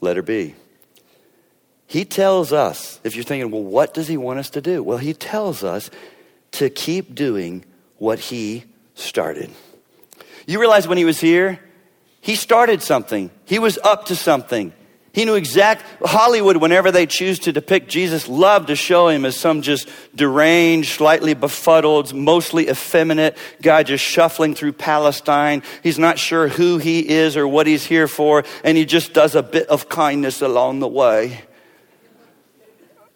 Letter 0.02 0.22
B. 0.22 0.56
He 1.88 2.06
tells 2.06 2.52
us, 2.52 3.00
if 3.04 3.16
you're 3.16 3.24
thinking, 3.24 3.52
well, 3.52 3.64
what 3.64 3.94
does 3.94 4.08
he 4.08 4.18
want 4.18 4.40
us 4.40 4.50
to 4.52 4.62
do? 4.62 4.82
Well, 4.82 4.98
he 4.98 5.14
tells 5.14 5.64
us 5.64 5.90
to 6.54 6.70
keep 6.70 7.16
doing 7.16 7.66
what 7.98 8.20
he 8.20 8.66
started. 8.96 9.50
You 10.48 10.60
realize 10.60 10.88
when 10.88 10.98
he 10.98 11.06
was 11.06 11.20
here, 11.20 11.60
he 12.20 12.36
started 12.36 12.82
something, 12.82 13.32
he 13.46 13.60
was 13.60 13.78
up 13.84 14.06
to 14.06 14.16
something. 14.16 14.74
He 15.14 15.26
knew 15.26 15.36
exact 15.36 15.84
Hollywood, 16.06 16.58
whenever 16.58 16.90
they 16.90 17.06
choose 17.06 17.40
to 17.40 17.52
depict 17.52 17.90
Jesus, 17.90 18.30
love 18.30 18.68
to 18.68 18.78
show 18.78 19.10
him 19.10 19.26
as 19.26 19.36
some 19.36 19.62
just 19.62 19.90
deranged, 20.16 20.94
slightly 20.94 21.34
befuddled, 21.34 22.14
mostly 22.14 22.70
effeminate 22.70 23.38
guy 23.62 23.84
just 23.84 24.06
shuffling 24.06 24.56
through 24.56 24.74
Palestine. 24.74 25.64
He's 25.84 26.00
not 26.00 26.18
sure 26.18 26.48
who 26.48 26.78
he 26.78 27.10
is 27.10 27.36
or 27.36 27.46
what 27.46 27.68
he's 27.68 27.86
here 27.86 28.08
for, 28.08 28.46
and 28.64 28.78
he 28.78 28.86
just 28.86 29.12
does 29.12 29.36
a 29.36 29.44
bit 29.44 29.68
of 29.68 29.90
kindness 29.90 30.42
along 30.42 30.80
the 30.80 30.88
way. 30.88 31.42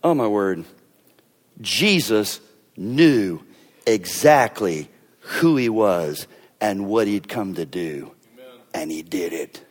Oh 0.04 0.14
my 0.14 0.28
word. 0.28 0.66
Jesus 1.62 2.42
knew 2.76 3.42
exactly 3.88 4.90
who 5.20 5.56
he 5.56 5.70
was 5.70 6.28
and 6.60 6.88
what 6.88 7.08
he'd 7.08 7.30
come 7.30 7.56
to 7.56 7.66
do, 7.66 8.12
and 8.74 8.92
he 8.92 9.02
did 9.02 9.32
it. 9.32 9.65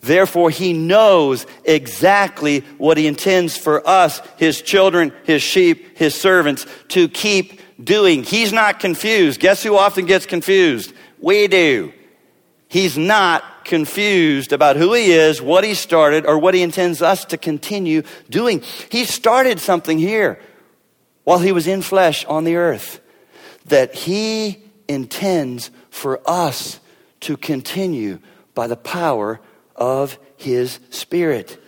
Therefore, 0.00 0.50
he 0.50 0.72
knows 0.72 1.46
exactly 1.64 2.60
what 2.78 2.96
he 2.96 3.06
intends 3.06 3.56
for 3.56 3.86
us, 3.88 4.20
his 4.36 4.62
children, 4.62 5.12
his 5.24 5.42
sheep, 5.42 5.98
his 5.98 6.14
servants, 6.14 6.66
to 6.88 7.08
keep 7.08 7.60
doing. 7.82 8.22
He's 8.22 8.52
not 8.52 8.80
confused. 8.80 9.40
Guess 9.40 9.62
who 9.62 9.76
often 9.76 10.06
gets 10.06 10.26
confused? 10.26 10.92
We 11.18 11.48
do. 11.48 11.92
He's 12.68 12.98
not 12.98 13.64
confused 13.64 14.52
about 14.52 14.76
who 14.76 14.92
he 14.92 15.12
is, 15.12 15.40
what 15.42 15.64
he 15.64 15.74
started, 15.74 16.26
or 16.26 16.38
what 16.38 16.54
he 16.54 16.62
intends 16.62 17.02
us 17.02 17.24
to 17.26 17.36
continue 17.36 18.02
doing. 18.28 18.62
He 18.90 19.04
started 19.04 19.60
something 19.60 19.98
here 19.98 20.40
while 21.24 21.38
he 21.38 21.52
was 21.52 21.66
in 21.66 21.82
flesh 21.82 22.24
on 22.26 22.44
the 22.44 22.56
earth 22.56 23.00
that 23.66 23.94
he 23.94 24.62
intends 24.88 25.70
for 25.90 26.20
us 26.26 26.78
to 27.20 27.36
continue 27.36 28.20
by 28.54 28.66
the 28.66 28.76
power 28.76 29.40
of 29.76 30.18
his 30.36 30.80
spirit. 30.90 31.62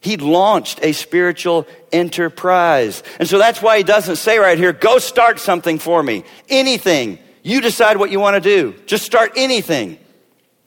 He 0.00 0.16
launched 0.16 0.80
a 0.82 0.92
spiritual 0.92 1.66
enterprise. 1.92 3.04
And 3.20 3.28
so 3.28 3.38
that's 3.38 3.62
why 3.62 3.78
he 3.78 3.84
doesn't 3.84 4.16
say 4.16 4.38
right 4.38 4.58
here, 4.58 4.72
go 4.72 4.98
start 4.98 5.38
something 5.38 5.78
for 5.78 6.02
me. 6.02 6.24
Anything. 6.48 7.18
You 7.44 7.60
decide 7.60 7.96
what 7.96 8.10
you 8.10 8.18
want 8.18 8.34
to 8.34 8.40
do. 8.40 8.74
Just 8.86 9.04
start 9.04 9.32
anything. 9.36 9.98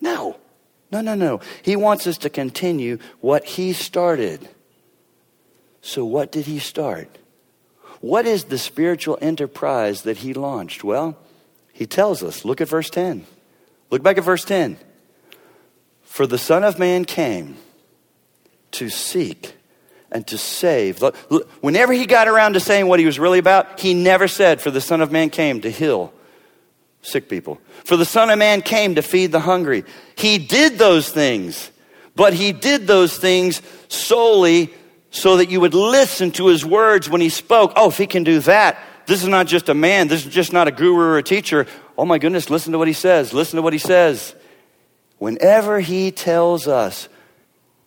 No. 0.00 0.38
No, 0.90 1.00
no, 1.00 1.14
no. 1.14 1.40
He 1.62 1.76
wants 1.76 2.06
us 2.06 2.18
to 2.18 2.30
continue 2.30 2.98
what 3.20 3.44
he 3.44 3.72
started. 3.74 4.48
So, 5.82 6.04
what 6.04 6.32
did 6.32 6.46
he 6.46 6.58
start? 6.58 7.18
What 8.00 8.26
is 8.26 8.44
the 8.44 8.58
spiritual 8.58 9.18
enterprise 9.20 10.02
that 10.02 10.18
he 10.18 10.32
launched? 10.32 10.82
Well, 10.84 11.18
he 11.72 11.86
tells 11.86 12.22
us. 12.22 12.44
Look 12.44 12.60
at 12.60 12.68
verse 12.68 12.88
10. 12.88 13.26
Look 13.90 14.02
back 14.02 14.18
at 14.18 14.24
verse 14.24 14.44
10. 14.44 14.78
For 16.16 16.26
the 16.26 16.38
Son 16.38 16.64
of 16.64 16.78
Man 16.78 17.04
came 17.04 17.58
to 18.70 18.88
seek 18.88 19.54
and 20.10 20.26
to 20.28 20.38
save. 20.38 21.02
Whenever 21.60 21.92
he 21.92 22.06
got 22.06 22.26
around 22.26 22.54
to 22.54 22.60
saying 22.60 22.86
what 22.86 22.98
he 22.98 23.04
was 23.04 23.18
really 23.18 23.38
about, 23.38 23.78
he 23.80 23.92
never 23.92 24.26
said, 24.26 24.62
For 24.62 24.70
the 24.70 24.80
Son 24.80 25.02
of 25.02 25.12
Man 25.12 25.28
came 25.28 25.60
to 25.60 25.70
heal 25.70 26.14
sick 27.02 27.28
people. 27.28 27.60
For 27.84 27.98
the 27.98 28.06
Son 28.06 28.30
of 28.30 28.38
Man 28.38 28.62
came 28.62 28.94
to 28.94 29.02
feed 29.02 29.30
the 29.30 29.40
hungry. 29.40 29.84
He 30.16 30.38
did 30.38 30.78
those 30.78 31.06
things, 31.10 31.70
but 32.14 32.32
he 32.32 32.52
did 32.52 32.86
those 32.86 33.14
things 33.18 33.60
solely 33.88 34.72
so 35.10 35.36
that 35.36 35.50
you 35.50 35.60
would 35.60 35.74
listen 35.74 36.30
to 36.30 36.46
his 36.46 36.64
words 36.64 37.10
when 37.10 37.20
he 37.20 37.28
spoke. 37.28 37.74
Oh, 37.76 37.90
if 37.90 37.98
he 37.98 38.06
can 38.06 38.24
do 38.24 38.40
that, 38.40 38.78
this 39.04 39.22
is 39.22 39.28
not 39.28 39.48
just 39.48 39.68
a 39.68 39.74
man, 39.74 40.08
this 40.08 40.24
is 40.24 40.32
just 40.32 40.50
not 40.50 40.66
a 40.66 40.70
guru 40.70 40.96
or 40.96 41.18
a 41.18 41.22
teacher. 41.22 41.66
Oh 41.98 42.06
my 42.06 42.16
goodness, 42.16 42.48
listen 42.48 42.72
to 42.72 42.78
what 42.78 42.88
he 42.88 42.94
says. 42.94 43.34
Listen 43.34 43.58
to 43.58 43.62
what 43.62 43.74
he 43.74 43.78
says. 43.78 44.34
Whenever 45.18 45.80
he 45.80 46.10
tells 46.10 46.68
us 46.68 47.08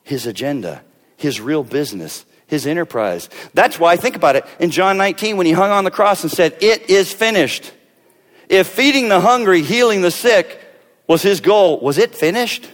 his 0.03 0.25
agenda, 0.25 0.81
his 1.17 1.39
real 1.39 1.63
business, 1.63 2.25
his 2.47 2.65
enterprise. 2.65 3.29
That's 3.53 3.79
why, 3.79 3.95
think 3.95 4.15
about 4.15 4.35
it, 4.35 4.45
in 4.59 4.71
John 4.71 4.97
19, 4.97 5.37
when 5.37 5.45
he 5.45 5.51
hung 5.51 5.69
on 5.69 5.83
the 5.83 5.91
cross 5.91 6.23
and 6.23 6.31
said, 6.31 6.57
It 6.61 6.89
is 6.89 7.13
finished. 7.13 7.71
If 8.49 8.67
feeding 8.67 9.09
the 9.09 9.19
hungry, 9.19 9.61
healing 9.61 10.01
the 10.01 10.09
sick 10.09 10.59
was 11.07 11.21
his 11.21 11.41
goal, 11.41 11.79
was 11.79 11.99
it 11.99 12.15
finished? 12.15 12.67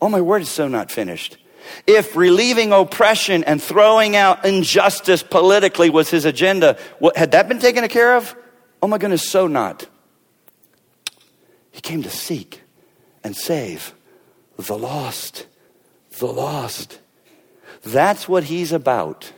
Oh, 0.00 0.10
my 0.10 0.20
word, 0.20 0.42
it's 0.42 0.50
so 0.50 0.68
not 0.68 0.90
finished. 0.90 1.38
If 1.86 2.16
relieving 2.16 2.72
oppression 2.72 3.44
and 3.44 3.62
throwing 3.62 4.16
out 4.16 4.44
injustice 4.44 5.22
politically 5.22 5.88
was 5.88 6.10
his 6.10 6.26
agenda, 6.26 6.76
what, 6.98 7.16
had 7.16 7.32
that 7.32 7.48
been 7.48 7.58
taken 7.58 7.86
care 7.88 8.16
of? 8.16 8.36
Oh, 8.82 8.86
my 8.86 8.98
goodness, 8.98 9.28
so 9.28 9.46
not. 9.46 9.86
He 11.70 11.80
came 11.80 12.02
to 12.02 12.10
seek 12.10 12.59
and 13.22 13.36
save 13.36 13.94
the 14.56 14.76
lost. 14.76 15.46
The 16.18 16.26
lost. 16.26 17.00
That's 17.82 18.28
what 18.28 18.44
he's 18.44 18.72
about. 18.72 19.32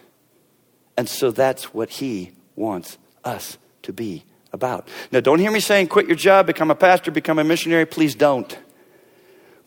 And 0.96 1.08
so 1.08 1.30
that's 1.30 1.72
what 1.72 1.90
he 1.90 2.32
wants 2.56 2.98
us 3.24 3.58
to 3.82 3.92
be 3.92 4.24
about. 4.52 4.88
Now, 5.10 5.20
don't 5.20 5.38
hear 5.38 5.50
me 5.50 5.60
saying 5.60 5.88
quit 5.88 6.06
your 6.06 6.16
job, 6.16 6.46
become 6.46 6.70
a 6.70 6.74
pastor, 6.74 7.10
become 7.10 7.38
a 7.38 7.44
missionary. 7.44 7.86
Please 7.86 8.14
don't. 8.14 8.56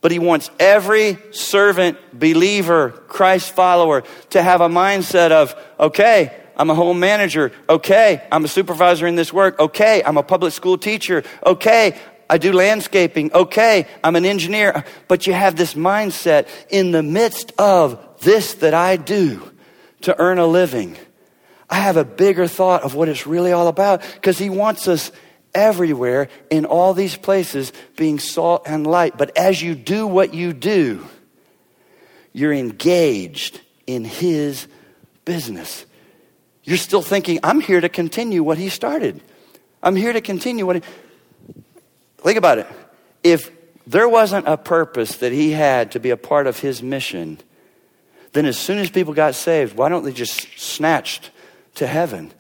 But 0.01 0.11
he 0.11 0.19
wants 0.19 0.51
every 0.59 1.17
servant, 1.31 1.97
believer, 2.13 2.89
Christ 2.89 3.55
follower 3.55 4.03
to 4.31 4.43
have 4.43 4.61
a 4.61 4.69
mindset 4.69 5.31
of, 5.31 5.55
okay, 5.79 6.43
I'm 6.55 6.69
a 6.69 6.75
home 6.75 6.99
manager. 6.99 7.51
Okay, 7.67 8.21
I'm 8.31 8.45
a 8.45 8.47
supervisor 8.47 9.07
in 9.07 9.15
this 9.15 9.33
work. 9.33 9.59
Okay, 9.59 10.03
I'm 10.05 10.17
a 10.17 10.23
public 10.23 10.53
school 10.53 10.77
teacher. 10.77 11.23
Okay, 11.45 11.97
I 12.29 12.37
do 12.37 12.51
landscaping. 12.51 13.33
Okay, 13.33 13.87
I'm 14.03 14.15
an 14.15 14.25
engineer. 14.25 14.83
But 15.07 15.27
you 15.27 15.33
have 15.33 15.55
this 15.55 15.73
mindset 15.73 16.47
in 16.69 16.91
the 16.91 17.03
midst 17.03 17.53
of 17.57 18.19
this 18.21 18.55
that 18.55 18.73
I 18.73 18.97
do 18.97 19.51
to 20.01 20.19
earn 20.19 20.39
a 20.39 20.47
living. 20.47 20.97
I 21.69 21.75
have 21.75 21.97
a 21.97 22.05
bigger 22.05 22.47
thought 22.47 22.83
of 22.83 22.95
what 22.95 23.09
it's 23.09 23.25
really 23.25 23.51
all 23.51 23.67
about 23.67 24.01
because 24.13 24.37
he 24.37 24.49
wants 24.49 24.87
us 24.87 25.11
everywhere 25.53 26.27
in 26.49 26.65
all 26.65 26.93
these 26.93 27.15
places 27.15 27.71
being 27.95 28.19
salt 28.19 28.63
and 28.65 28.85
light. 28.85 29.17
But 29.17 29.35
as 29.37 29.61
you 29.61 29.73
do 29.73 30.05
what 30.05 30.33
you 30.33 30.53
do, 30.53 31.05
you're 32.33 32.53
engaged 32.53 33.61
in 33.87 34.03
his 34.03 34.67
business. 35.23 35.85
You're 36.63 36.77
still 36.77 37.01
thinking, 37.01 37.39
I'm 37.43 37.61
here 37.61 37.79
to 37.79 37.89
continue 37.89 38.43
what 38.43 38.57
he 38.57 38.69
started. 38.69 39.21
I'm 39.81 39.95
here 39.95 40.13
to 40.13 40.21
continue 40.21 40.65
what 40.65 40.77
he. 40.77 40.81
Think 42.29 42.37
about 42.37 42.57
it. 42.57 42.67
If 43.23 43.51
there 43.87 44.09
wasn't 44.09 44.47
a 44.47 44.57
purpose 44.57 45.17
that 45.17 45.31
he 45.31 45.51
had 45.51 45.91
to 45.91 45.99
be 45.99 46.09
a 46.09 46.17
part 46.17 46.47
of 46.47 46.59
his 46.59 46.81
mission, 46.81 47.39
then 48.33 48.45
as 48.45 48.57
soon 48.57 48.79
as 48.79 48.89
people 48.89 49.13
got 49.13 49.35
saved, 49.35 49.77
why 49.77 49.89
don't 49.89 50.03
they 50.03 50.11
just 50.11 50.59
snatched 50.59 51.31
to 51.75 51.87
heaven? 51.87 52.33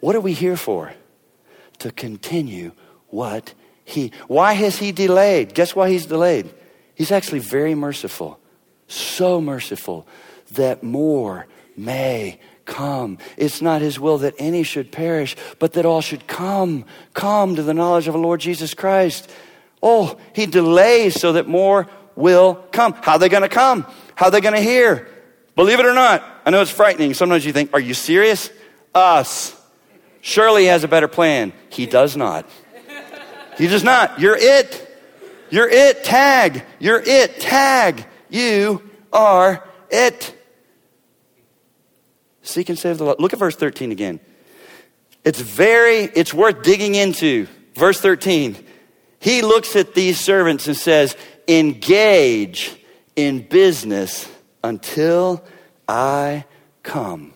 What 0.00 0.16
are 0.16 0.20
we 0.20 0.32
here 0.32 0.56
for? 0.56 0.92
To 1.80 1.90
continue 1.90 2.72
what 3.08 3.54
he. 3.84 4.12
Why 4.26 4.54
has 4.54 4.78
he 4.78 4.92
delayed? 4.92 5.54
Guess 5.54 5.76
why 5.76 5.90
he's 5.90 6.06
delayed? 6.06 6.52
He's 6.94 7.12
actually 7.12 7.40
very 7.40 7.74
merciful, 7.74 8.40
so 8.88 9.40
merciful 9.40 10.06
that 10.52 10.82
more 10.82 11.46
may 11.76 12.40
come. 12.66 13.18
It's 13.36 13.62
not 13.62 13.80
his 13.80 13.98
will 13.98 14.18
that 14.18 14.34
any 14.38 14.62
should 14.62 14.92
perish, 14.92 15.36
but 15.58 15.72
that 15.72 15.86
all 15.86 16.00
should 16.00 16.26
come, 16.26 16.84
come 17.14 17.56
to 17.56 17.62
the 17.62 17.74
knowledge 17.74 18.08
of 18.08 18.12
the 18.12 18.20
Lord 18.20 18.40
Jesus 18.40 18.74
Christ. 18.74 19.30
Oh, 19.82 20.18
he 20.34 20.46
delays 20.46 21.18
so 21.18 21.32
that 21.34 21.46
more 21.48 21.88
will 22.16 22.54
come. 22.72 22.92
How 22.92 23.12
are 23.12 23.18
they 23.18 23.28
going 23.28 23.42
to 23.42 23.48
come? 23.48 23.86
How 24.14 24.26
are 24.26 24.30
they 24.30 24.40
going 24.40 24.54
to 24.54 24.60
hear? 24.60 25.08
Believe 25.54 25.80
it 25.80 25.86
or 25.86 25.94
not, 25.94 26.22
I 26.44 26.50
know 26.50 26.60
it's 26.60 26.70
frightening. 26.70 27.14
Sometimes 27.14 27.46
you 27.46 27.52
think, 27.52 27.70
are 27.72 27.80
you 27.80 27.94
serious? 27.94 28.50
Us. 28.94 29.58
Surely 30.20 30.62
he 30.62 30.68
has 30.68 30.84
a 30.84 30.88
better 30.88 31.08
plan. 31.08 31.52
He 31.70 31.86
does 31.86 32.16
not. 32.16 32.48
He 33.56 33.68
does 33.68 33.84
not. 33.84 34.20
You're 34.20 34.36
it. 34.36 34.82
You're 35.48 35.68
it. 35.68 36.04
Tag. 36.04 36.64
You're 36.78 37.00
it. 37.00 37.40
Tag. 37.40 38.04
You 38.28 38.82
are 39.12 39.66
it. 39.90 40.35
Seek 42.46 42.68
and 42.68 42.78
save 42.78 42.98
the 42.98 43.04
Lord. 43.04 43.18
Look 43.18 43.32
at 43.32 43.40
verse 43.40 43.56
13 43.56 43.90
again. 43.90 44.20
It's 45.24 45.40
very, 45.40 46.02
it's 46.14 46.32
worth 46.32 46.62
digging 46.62 46.94
into. 46.94 47.48
Verse 47.74 48.00
13. 48.00 48.56
He 49.18 49.42
looks 49.42 49.74
at 49.74 49.94
these 49.94 50.20
servants 50.20 50.68
and 50.68 50.76
says, 50.76 51.16
engage 51.48 52.76
in 53.16 53.40
business 53.40 54.30
until 54.62 55.44
I 55.88 56.44
come. 56.84 57.32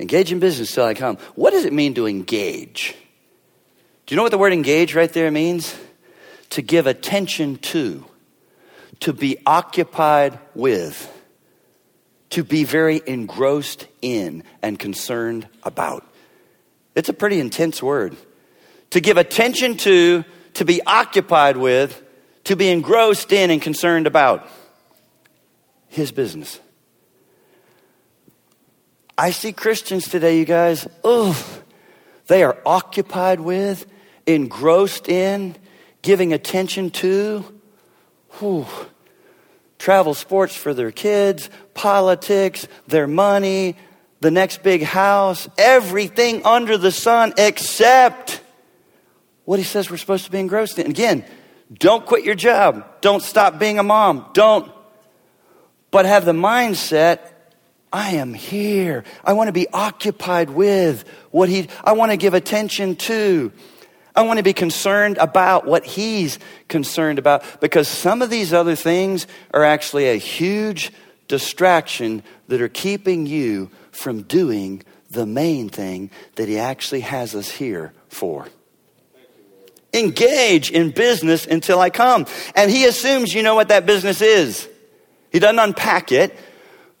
Engage 0.00 0.32
in 0.32 0.38
business 0.38 0.72
till 0.72 0.84
I 0.84 0.94
come. 0.94 1.18
What 1.34 1.50
does 1.50 1.66
it 1.66 1.74
mean 1.74 1.92
to 1.94 2.06
engage? 2.06 2.96
Do 4.06 4.14
you 4.14 4.16
know 4.16 4.22
what 4.22 4.32
the 4.32 4.38
word 4.38 4.54
engage 4.54 4.94
right 4.94 5.12
there 5.12 5.30
means? 5.30 5.76
To 6.50 6.62
give 6.62 6.86
attention 6.86 7.56
to, 7.56 8.06
to 9.00 9.12
be 9.12 9.36
occupied 9.44 10.38
with 10.54 11.14
to 12.30 12.44
be 12.44 12.64
very 12.64 13.00
engrossed 13.06 13.86
in 14.02 14.44
and 14.62 14.78
concerned 14.78 15.48
about. 15.62 16.04
It's 16.94 17.08
a 17.08 17.14
pretty 17.14 17.40
intense 17.40 17.82
word. 17.82 18.16
To 18.90 19.00
give 19.00 19.16
attention 19.16 19.76
to, 19.78 20.24
to 20.54 20.64
be 20.64 20.82
occupied 20.86 21.56
with, 21.56 22.02
to 22.44 22.56
be 22.56 22.68
engrossed 22.68 23.32
in 23.32 23.50
and 23.50 23.60
concerned 23.60 24.06
about. 24.06 24.48
His 25.88 26.12
business. 26.12 26.60
I 29.16 29.30
see 29.30 29.52
Christians 29.52 30.08
today, 30.08 30.38
you 30.38 30.44
guys, 30.44 30.86
oh, 31.02 31.62
they 32.26 32.44
are 32.44 32.58
occupied 32.64 33.40
with, 33.40 33.86
engrossed 34.26 35.08
in, 35.08 35.56
giving 36.02 36.32
attention 36.32 36.90
to. 36.90 37.44
Whew, 38.38 38.66
travel 39.78 40.14
sports 40.14 40.54
for 40.56 40.74
their 40.74 40.90
kids, 40.90 41.50
politics, 41.74 42.66
their 42.86 43.06
money, 43.06 43.76
the 44.20 44.30
next 44.30 44.62
big 44.62 44.82
house, 44.82 45.48
everything 45.56 46.44
under 46.44 46.76
the 46.76 46.90
sun 46.90 47.32
except 47.38 48.42
what 49.44 49.58
he 49.58 49.64
says 49.64 49.90
we're 49.90 49.96
supposed 49.96 50.24
to 50.24 50.30
be 50.30 50.38
engrossed 50.38 50.78
in. 50.78 50.90
Again, 50.90 51.24
don't 51.72 52.04
quit 52.04 52.24
your 52.24 52.34
job. 52.34 53.00
Don't 53.00 53.22
stop 53.22 53.58
being 53.58 53.78
a 53.78 53.82
mom. 53.82 54.26
Don't. 54.32 54.70
But 55.90 56.06
have 56.06 56.24
the 56.24 56.32
mindset 56.32 57.20
I 57.92 58.16
am 58.16 58.34
here. 58.34 59.04
I 59.24 59.32
want 59.32 59.48
to 59.48 59.52
be 59.52 59.68
occupied 59.68 60.50
with 60.50 61.08
what 61.30 61.48
he, 61.48 61.68
I 61.82 61.92
want 61.92 62.10
to 62.12 62.16
give 62.16 62.34
attention 62.34 62.96
to. 62.96 63.52
I 64.18 64.22
want 64.22 64.38
to 64.38 64.42
be 64.42 64.52
concerned 64.52 65.16
about 65.18 65.64
what 65.64 65.86
he's 65.86 66.40
concerned 66.66 67.20
about 67.20 67.60
because 67.60 67.86
some 67.86 68.20
of 68.20 68.30
these 68.30 68.52
other 68.52 68.74
things 68.74 69.28
are 69.54 69.62
actually 69.62 70.08
a 70.08 70.16
huge 70.16 70.90
distraction 71.28 72.24
that 72.48 72.60
are 72.60 72.68
keeping 72.68 73.26
you 73.26 73.70
from 73.92 74.22
doing 74.22 74.82
the 75.08 75.24
main 75.24 75.68
thing 75.68 76.10
that 76.34 76.48
he 76.48 76.58
actually 76.58 77.02
has 77.02 77.36
us 77.36 77.48
here 77.48 77.92
for. 78.08 78.48
Engage 79.94 80.72
in 80.72 80.90
business 80.90 81.46
until 81.46 81.78
I 81.78 81.88
come. 81.88 82.26
And 82.56 82.72
he 82.72 82.86
assumes 82.86 83.32
you 83.32 83.44
know 83.44 83.54
what 83.54 83.68
that 83.68 83.86
business 83.86 84.20
is. 84.20 84.68
He 85.30 85.38
doesn't 85.38 85.60
unpack 85.60 86.10
it 86.10 86.36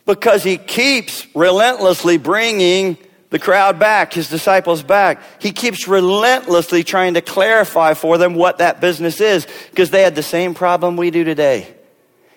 because 0.06 0.44
he 0.44 0.56
keeps 0.56 1.26
relentlessly 1.34 2.16
bringing 2.16 2.96
the 3.30 3.38
crowd 3.38 3.78
back, 3.78 4.14
his 4.14 4.28
disciples 4.28 4.82
back. 4.82 5.20
He 5.40 5.52
keeps 5.52 5.86
relentlessly 5.86 6.82
trying 6.82 7.14
to 7.14 7.20
clarify 7.20 7.94
for 7.94 8.16
them 8.16 8.34
what 8.34 8.58
that 8.58 8.80
business 8.80 9.20
is 9.20 9.46
because 9.70 9.90
they 9.90 10.02
had 10.02 10.14
the 10.14 10.22
same 10.22 10.54
problem 10.54 10.96
we 10.96 11.10
do 11.10 11.24
today. 11.24 11.74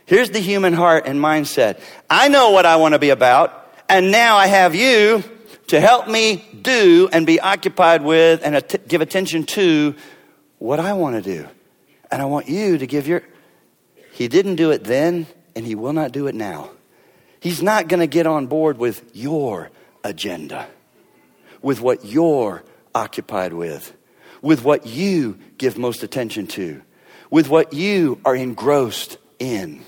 Here's 0.06 0.32
the 0.32 0.40
human 0.40 0.74
heart 0.74 1.06
and 1.06 1.20
mindset. 1.20 1.80
I 2.10 2.28
know 2.28 2.52
what 2.52 2.66
I 2.66 2.76
want 2.76 2.94
to 2.94 3.00
be 3.00 3.12
about, 3.12 3.74
and 3.88 4.12
now 4.12 4.36
I 4.36 4.48
have 4.48 4.76
you 4.76 5.24
to 5.68 5.80
help 5.80 6.10
me 6.10 6.46
do 6.62 7.08
and 7.14 7.26
be 7.26 7.40
occupied 7.40 8.02
with 8.02 8.42
and 8.44 8.58
att- 8.58 8.88
give 8.90 9.00
attention 9.00 9.46
to 9.46 9.96
what 10.58 10.82
I 10.82 10.94
want 10.94 11.16
to 11.16 11.22
do. 11.22 11.48
And 12.12 12.22
I 12.22 12.26
want 12.26 12.50
you 12.50 12.78
to 12.78 12.86
give 12.86 13.08
your. 13.08 13.24
He 14.12 14.28
didn't 14.28 14.56
do 14.56 14.72
it 14.72 14.84
then, 14.84 15.28
and 15.56 15.66
he 15.66 15.76
will 15.76 15.94
not 15.94 16.12
do 16.12 16.28
it 16.28 16.36
now. 16.36 16.72
He's 17.40 17.64
not 17.64 17.88
going 17.88 18.02
to 18.02 18.08
get 18.08 18.28
on 18.28 18.48
board 18.48 18.78
with 18.78 19.10
your 19.14 19.72
agenda 20.04 20.68
with 21.62 21.82
what 21.82 22.06
you're 22.06 22.64
occupied 22.94 23.54
with, 23.54 23.96
with 24.42 24.64
what 24.64 24.86
you 24.86 25.38
give 25.58 25.78
most 25.78 26.04
attention 26.04 26.48
to, 26.48 26.82
with 27.30 27.50
what 27.50 27.74
you 27.74 28.20
are 28.26 28.36
engrossed 28.36 29.18
in. 29.40 29.84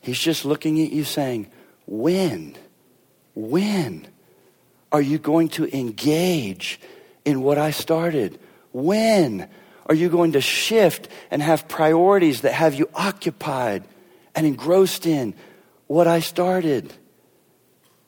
He's 0.00 0.18
just 0.18 0.44
looking 0.44 0.80
at 0.82 0.92
you 0.92 1.04
saying, 1.04 1.50
When, 1.86 2.56
when 3.34 4.06
are 4.92 5.00
you 5.00 5.18
going 5.18 5.48
to 5.50 5.76
engage 5.76 6.80
in 7.24 7.42
what 7.42 7.58
I 7.58 7.70
started? 7.72 8.38
When 8.72 9.48
are 9.86 9.94
you 9.94 10.08
going 10.08 10.32
to 10.32 10.40
shift 10.40 11.08
and 11.30 11.42
have 11.42 11.68
priorities 11.68 12.42
that 12.42 12.52
have 12.52 12.74
you 12.74 12.88
occupied 12.94 13.84
and 14.34 14.46
engrossed 14.46 15.06
in 15.06 15.34
what 15.86 16.06
I 16.06 16.20
started? 16.20 16.92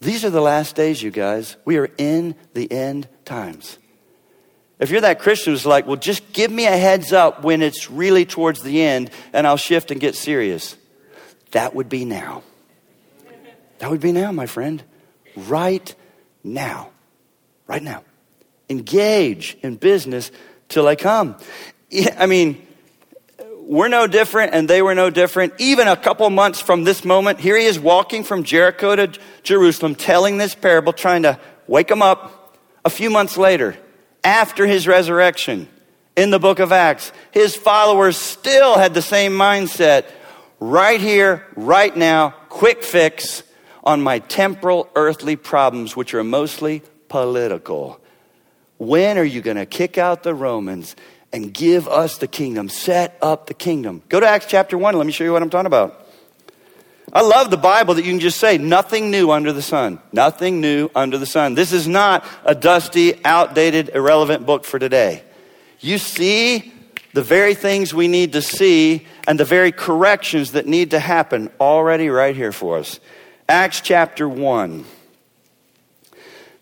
These 0.00 0.24
are 0.24 0.30
the 0.30 0.40
last 0.40 0.76
days, 0.76 1.02
you 1.02 1.10
guys. 1.10 1.56
We 1.64 1.76
are 1.78 1.90
in 1.98 2.36
the 2.54 2.70
end 2.70 3.08
times. 3.24 3.78
If 4.78 4.90
you're 4.90 5.00
that 5.00 5.18
Christian 5.18 5.52
who's 5.52 5.66
like, 5.66 5.86
well, 5.86 5.96
just 5.96 6.32
give 6.32 6.52
me 6.52 6.66
a 6.66 6.76
heads 6.76 7.12
up 7.12 7.42
when 7.42 7.62
it's 7.62 7.90
really 7.90 8.24
towards 8.24 8.62
the 8.62 8.80
end 8.80 9.10
and 9.32 9.46
I'll 9.46 9.56
shift 9.56 9.90
and 9.90 10.00
get 10.00 10.14
serious, 10.14 10.76
that 11.50 11.74
would 11.74 11.88
be 11.88 12.04
now. 12.04 12.44
That 13.78 13.90
would 13.90 14.00
be 14.00 14.12
now, 14.12 14.30
my 14.30 14.46
friend. 14.46 14.82
Right 15.36 15.92
now. 16.44 16.90
Right 17.66 17.82
now. 17.82 18.04
Engage 18.70 19.56
in 19.62 19.76
business 19.76 20.30
till 20.68 20.86
I 20.86 20.94
come. 20.94 21.36
I 22.16 22.26
mean, 22.26 22.64
we're 23.68 23.88
no 23.88 24.06
different 24.06 24.54
and 24.54 24.66
they 24.66 24.80
were 24.80 24.94
no 24.94 25.10
different. 25.10 25.52
Even 25.58 25.88
a 25.88 25.96
couple 25.96 26.28
months 26.30 26.58
from 26.58 26.84
this 26.84 27.04
moment, 27.04 27.38
here 27.38 27.54
he 27.54 27.66
is 27.66 27.78
walking 27.78 28.24
from 28.24 28.42
Jericho 28.42 28.96
to 28.96 29.12
Jerusalem 29.42 29.94
telling 29.94 30.38
this 30.38 30.54
parable, 30.54 30.94
trying 30.94 31.24
to 31.24 31.38
wake 31.66 31.88
them 31.88 32.00
up. 32.00 32.56
A 32.86 32.90
few 32.90 33.10
months 33.10 33.36
later, 33.36 33.76
after 34.24 34.66
his 34.66 34.86
resurrection, 34.86 35.68
in 36.16 36.30
the 36.30 36.38
book 36.38 36.60
of 36.60 36.72
Acts, 36.72 37.12
his 37.30 37.54
followers 37.54 38.16
still 38.16 38.78
had 38.78 38.94
the 38.94 39.02
same 39.02 39.32
mindset. 39.32 40.06
Right 40.60 41.00
here, 41.00 41.46
right 41.54 41.94
now, 41.94 42.30
quick 42.48 42.82
fix 42.82 43.42
on 43.84 44.00
my 44.00 44.20
temporal 44.20 44.88
earthly 44.94 45.36
problems, 45.36 45.94
which 45.94 46.14
are 46.14 46.24
mostly 46.24 46.82
political. 47.08 48.00
When 48.78 49.18
are 49.18 49.24
you 49.24 49.42
going 49.42 49.58
to 49.58 49.66
kick 49.66 49.98
out 49.98 50.22
the 50.22 50.34
Romans 50.34 50.96
and 51.32 51.52
give 51.52 51.88
us 51.88 52.18
the 52.18 52.28
kingdom. 52.28 52.68
Set 52.68 53.16
up 53.20 53.46
the 53.46 53.54
kingdom. 53.54 54.02
Go 54.08 54.20
to 54.20 54.28
Acts 54.28 54.46
chapter 54.46 54.78
1. 54.78 54.96
Let 54.96 55.06
me 55.06 55.12
show 55.12 55.24
you 55.24 55.32
what 55.32 55.42
I'm 55.42 55.50
talking 55.50 55.66
about. 55.66 56.06
I 57.12 57.22
love 57.22 57.50
the 57.50 57.56
Bible 57.56 57.94
that 57.94 58.04
you 58.04 58.12
can 58.12 58.20
just 58.20 58.38
say, 58.38 58.58
nothing 58.58 59.10
new 59.10 59.30
under 59.30 59.52
the 59.52 59.62
sun. 59.62 59.98
Nothing 60.12 60.60
new 60.60 60.90
under 60.94 61.16
the 61.16 61.26
sun. 61.26 61.54
This 61.54 61.72
is 61.72 61.88
not 61.88 62.24
a 62.44 62.54
dusty, 62.54 63.24
outdated, 63.24 63.90
irrelevant 63.94 64.44
book 64.44 64.64
for 64.64 64.78
today. 64.78 65.22
You 65.80 65.96
see 65.96 66.72
the 67.14 67.22
very 67.22 67.54
things 67.54 67.94
we 67.94 68.08
need 68.08 68.32
to 68.34 68.42
see 68.42 69.06
and 69.26 69.40
the 69.40 69.44
very 69.44 69.72
corrections 69.72 70.52
that 70.52 70.66
need 70.66 70.90
to 70.90 70.98
happen 70.98 71.50
already 71.58 72.10
right 72.10 72.36
here 72.36 72.52
for 72.52 72.78
us. 72.78 73.00
Acts 73.48 73.80
chapter 73.80 74.28
1. 74.28 74.84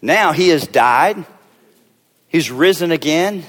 Now 0.01 0.33
he 0.33 0.51
has 0.51 0.69
died, 0.69 1.25
he's 2.29 2.51
risen 2.51 2.93
again. 2.93 3.45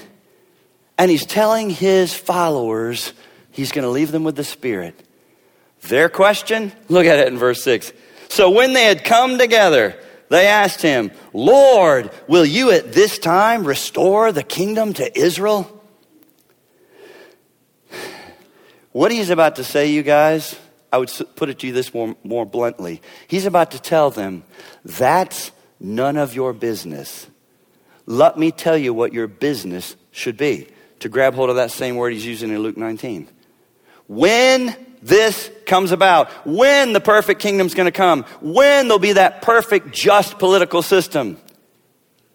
And 0.98 1.10
he's 1.10 1.24
telling 1.24 1.70
his 1.70 2.12
followers 2.12 3.12
he's 3.52 3.72
going 3.72 3.84
to 3.84 3.90
leave 3.90 4.10
them 4.10 4.24
with 4.24 4.34
the 4.36 4.44
Spirit. 4.44 5.00
Their 5.82 6.08
question? 6.08 6.72
Look 6.88 7.06
at 7.06 7.20
it 7.20 7.28
in 7.28 7.38
verse 7.38 7.62
6. 7.62 7.92
So 8.28 8.50
when 8.50 8.72
they 8.72 8.84
had 8.84 9.04
come 9.04 9.38
together, 9.38 9.96
they 10.28 10.48
asked 10.48 10.82
him, 10.82 11.12
Lord, 11.32 12.10
will 12.26 12.44
you 12.44 12.72
at 12.72 12.92
this 12.92 13.18
time 13.18 13.64
restore 13.64 14.32
the 14.32 14.42
kingdom 14.42 14.92
to 14.94 15.18
Israel? 15.18 15.74
What 18.92 19.12
he's 19.12 19.30
about 19.30 19.56
to 19.56 19.64
say, 19.64 19.92
you 19.92 20.02
guys, 20.02 20.56
I 20.92 20.98
would 20.98 21.12
put 21.36 21.48
it 21.48 21.60
to 21.60 21.68
you 21.68 21.72
this 21.72 21.94
more, 21.94 22.16
more 22.24 22.44
bluntly. 22.44 23.00
He's 23.28 23.46
about 23.46 23.70
to 23.70 23.78
tell 23.78 24.10
them, 24.10 24.42
that's 24.84 25.52
none 25.78 26.16
of 26.16 26.34
your 26.34 26.52
business. 26.52 27.28
Let 28.06 28.38
me 28.38 28.50
tell 28.50 28.76
you 28.76 28.92
what 28.92 29.12
your 29.12 29.28
business 29.28 29.94
should 30.10 30.36
be. 30.36 30.68
To 31.00 31.08
grab 31.08 31.34
hold 31.34 31.50
of 31.50 31.56
that 31.56 31.70
same 31.70 31.96
word 31.96 32.12
he's 32.12 32.26
using 32.26 32.50
in 32.50 32.58
Luke 32.58 32.76
19. 32.76 33.28
When 34.08 34.74
this 35.02 35.50
comes 35.66 35.92
about, 35.92 36.30
when 36.46 36.92
the 36.92 37.00
perfect 37.00 37.40
kingdom's 37.40 37.74
going 37.74 37.86
to 37.86 37.92
come, 37.92 38.24
when 38.40 38.88
there'll 38.88 38.98
be 38.98 39.12
that 39.12 39.42
perfect, 39.42 39.92
just 39.92 40.38
political 40.38 40.82
system, 40.82 41.38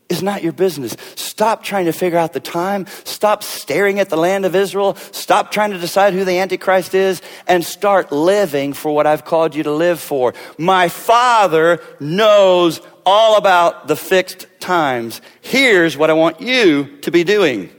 is 0.10 0.22
not 0.22 0.44
your 0.44 0.54
business. 0.54 0.96
Stop 1.16 1.64
trying 1.64 1.86
to 1.86 1.92
figure 1.92 2.20
out 2.20 2.34
the 2.34 2.40
time. 2.40 2.86
Stop 3.04 3.44
staring 3.44 4.00
at 4.00 4.10
the 4.10 4.16
land 4.18 4.46
of 4.46 4.56
Israel. 4.56 4.96
Stop 5.12 5.52
trying 5.52 5.72
to 5.72 5.80
decide 5.80 6.14
who 6.14 6.24
the 6.24 6.38
Antichrist 6.38 6.94
is 6.94 7.22
and 7.48 7.66
start 7.66 8.12
living 8.12 8.74
for 8.74 8.94
what 8.94 9.08
I've 9.08 9.26
called 9.26 9.56
you 9.56 9.64
to 9.64 9.72
live 9.72 10.00
for. 10.00 10.34
My 10.58 10.88
Father 10.88 11.82
knows 12.00 12.80
all 13.06 13.38
about 13.38 13.88
the 13.88 13.96
fixed 13.96 14.46
times. 14.60 15.20
Here's 15.42 15.98
what 15.98 16.10
I 16.10 16.14
want 16.14 16.40
you 16.40 16.98
to 17.02 17.12
be 17.12 17.24
doing. 17.24 17.70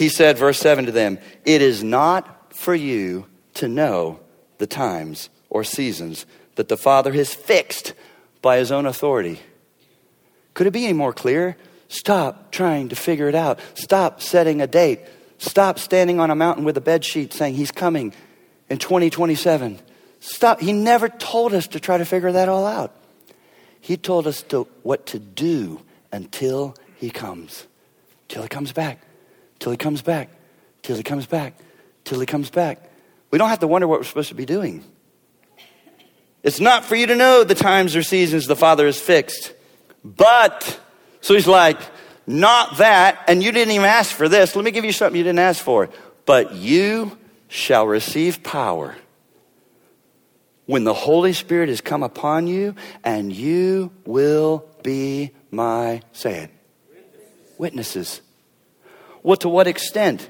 He 0.00 0.08
said, 0.08 0.38
verse 0.38 0.58
7 0.58 0.86
to 0.86 0.92
them, 0.92 1.18
It 1.44 1.60
is 1.60 1.84
not 1.84 2.54
for 2.54 2.74
you 2.74 3.26
to 3.52 3.68
know 3.68 4.18
the 4.56 4.66
times 4.66 5.28
or 5.50 5.62
seasons 5.62 6.24
that 6.54 6.68
the 6.70 6.78
Father 6.78 7.12
has 7.12 7.34
fixed 7.34 7.92
by 8.40 8.56
his 8.56 8.72
own 8.72 8.86
authority. 8.86 9.40
Could 10.54 10.66
it 10.66 10.70
be 10.70 10.84
any 10.84 10.94
more 10.94 11.12
clear? 11.12 11.54
Stop 11.88 12.50
trying 12.50 12.88
to 12.88 12.96
figure 12.96 13.28
it 13.28 13.34
out. 13.34 13.60
Stop 13.74 14.22
setting 14.22 14.62
a 14.62 14.66
date. 14.66 15.00
Stop 15.36 15.78
standing 15.78 16.18
on 16.18 16.30
a 16.30 16.34
mountain 16.34 16.64
with 16.64 16.78
a 16.78 16.80
bed 16.80 17.04
sheet 17.04 17.34
saying 17.34 17.52
he's 17.52 17.70
coming 17.70 18.14
in 18.70 18.78
2027. 18.78 19.78
Stop. 20.20 20.60
He 20.60 20.72
never 20.72 21.10
told 21.10 21.52
us 21.52 21.68
to 21.68 21.78
try 21.78 21.98
to 21.98 22.06
figure 22.06 22.32
that 22.32 22.48
all 22.48 22.64
out. 22.64 22.96
He 23.82 23.98
told 23.98 24.26
us 24.26 24.40
to, 24.44 24.66
what 24.82 25.04
to 25.08 25.18
do 25.18 25.82
until 26.10 26.74
he 26.96 27.10
comes. 27.10 27.66
Till 28.28 28.42
he 28.42 28.48
comes 28.48 28.72
back. 28.72 29.02
Till 29.60 29.70
he 29.70 29.78
comes 29.78 30.02
back. 30.02 30.30
Till 30.82 30.96
he 30.96 31.02
comes 31.02 31.26
back. 31.26 31.54
Till 32.04 32.18
he 32.18 32.26
comes 32.26 32.50
back. 32.50 32.90
We 33.30 33.38
don't 33.38 33.48
have 33.48 33.60
to 33.60 33.68
wonder 33.68 33.86
what 33.86 34.00
we're 34.00 34.04
supposed 34.04 34.30
to 34.30 34.34
be 34.34 34.46
doing. 34.46 34.82
It's 36.42 36.58
not 36.58 36.84
for 36.84 36.96
you 36.96 37.06
to 37.06 37.16
know 37.16 37.44
the 37.44 37.54
times 37.54 37.94
or 37.94 38.02
seasons 38.02 38.46
the 38.46 38.56
Father 38.56 38.86
has 38.86 38.98
fixed. 38.98 39.52
But, 40.02 40.80
so 41.20 41.34
he's 41.34 41.46
like, 41.46 41.78
not 42.26 42.78
that, 42.78 43.24
and 43.28 43.42
you 43.42 43.52
didn't 43.52 43.72
even 43.72 43.86
ask 43.86 44.14
for 44.14 44.28
this. 44.28 44.56
Let 44.56 44.64
me 44.64 44.70
give 44.70 44.84
you 44.84 44.92
something 44.92 45.16
you 45.16 45.24
didn't 45.24 45.38
ask 45.38 45.62
for. 45.62 45.90
But 46.24 46.54
you 46.54 47.18
shall 47.48 47.86
receive 47.86 48.42
power 48.42 48.96
when 50.64 50.84
the 50.84 50.94
Holy 50.94 51.32
Spirit 51.32 51.68
has 51.68 51.80
come 51.80 52.02
upon 52.02 52.46
you, 52.46 52.74
and 53.04 53.32
you 53.32 53.90
will 54.06 54.64
be 54.82 55.32
my, 55.50 56.00
say 56.12 56.44
it, 56.44 56.50
witnesses. 57.58 58.22
Well, 59.22 59.36
to 59.38 59.48
what 59.48 59.66
extent? 59.66 60.28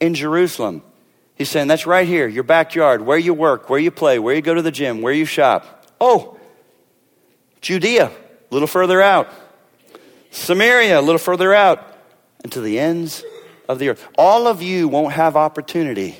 In 0.00 0.14
Jerusalem. 0.14 0.82
He's 1.34 1.48
saying, 1.48 1.68
that's 1.68 1.86
right 1.86 2.06
here, 2.06 2.26
your 2.26 2.42
backyard, 2.42 3.02
where 3.02 3.18
you 3.18 3.32
work, 3.32 3.70
where 3.70 3.78
you 3.78 3.92
play, 3.92 4.18
where 4.18 4.34
you 4.34 4.42
go 4.42 4.54
to 4.54 4.62
the 4.62 4.72
gym, 4.72 5.02
where 5.02 5.12
you 5.12 5.24
shop. 5.24 5.86
Oh, 6.00 6.36
Judea, 7.60 8.06
a 8.06 8.54
little 8.54 8.66
further 8.66 9.00
out. 9.00 9.28
Samaria, 10.30 10.98
a 10.98 11.00
little 11.00 11.18
further 11.18 11.54
out. 11.54 11.96
And 12.42 12.52
to 12.52 12.60
the 12.60 12.78
ends 12.78 13.24
of 13.68 13.78
the 13.78 13.90
earth. 13.90 14.06
All 14.16 14.46
of 14.46 14.62
you 14.62 14.88
won't 14.88 15.12
have 15.12 15.36
opportunity 15.36 16.16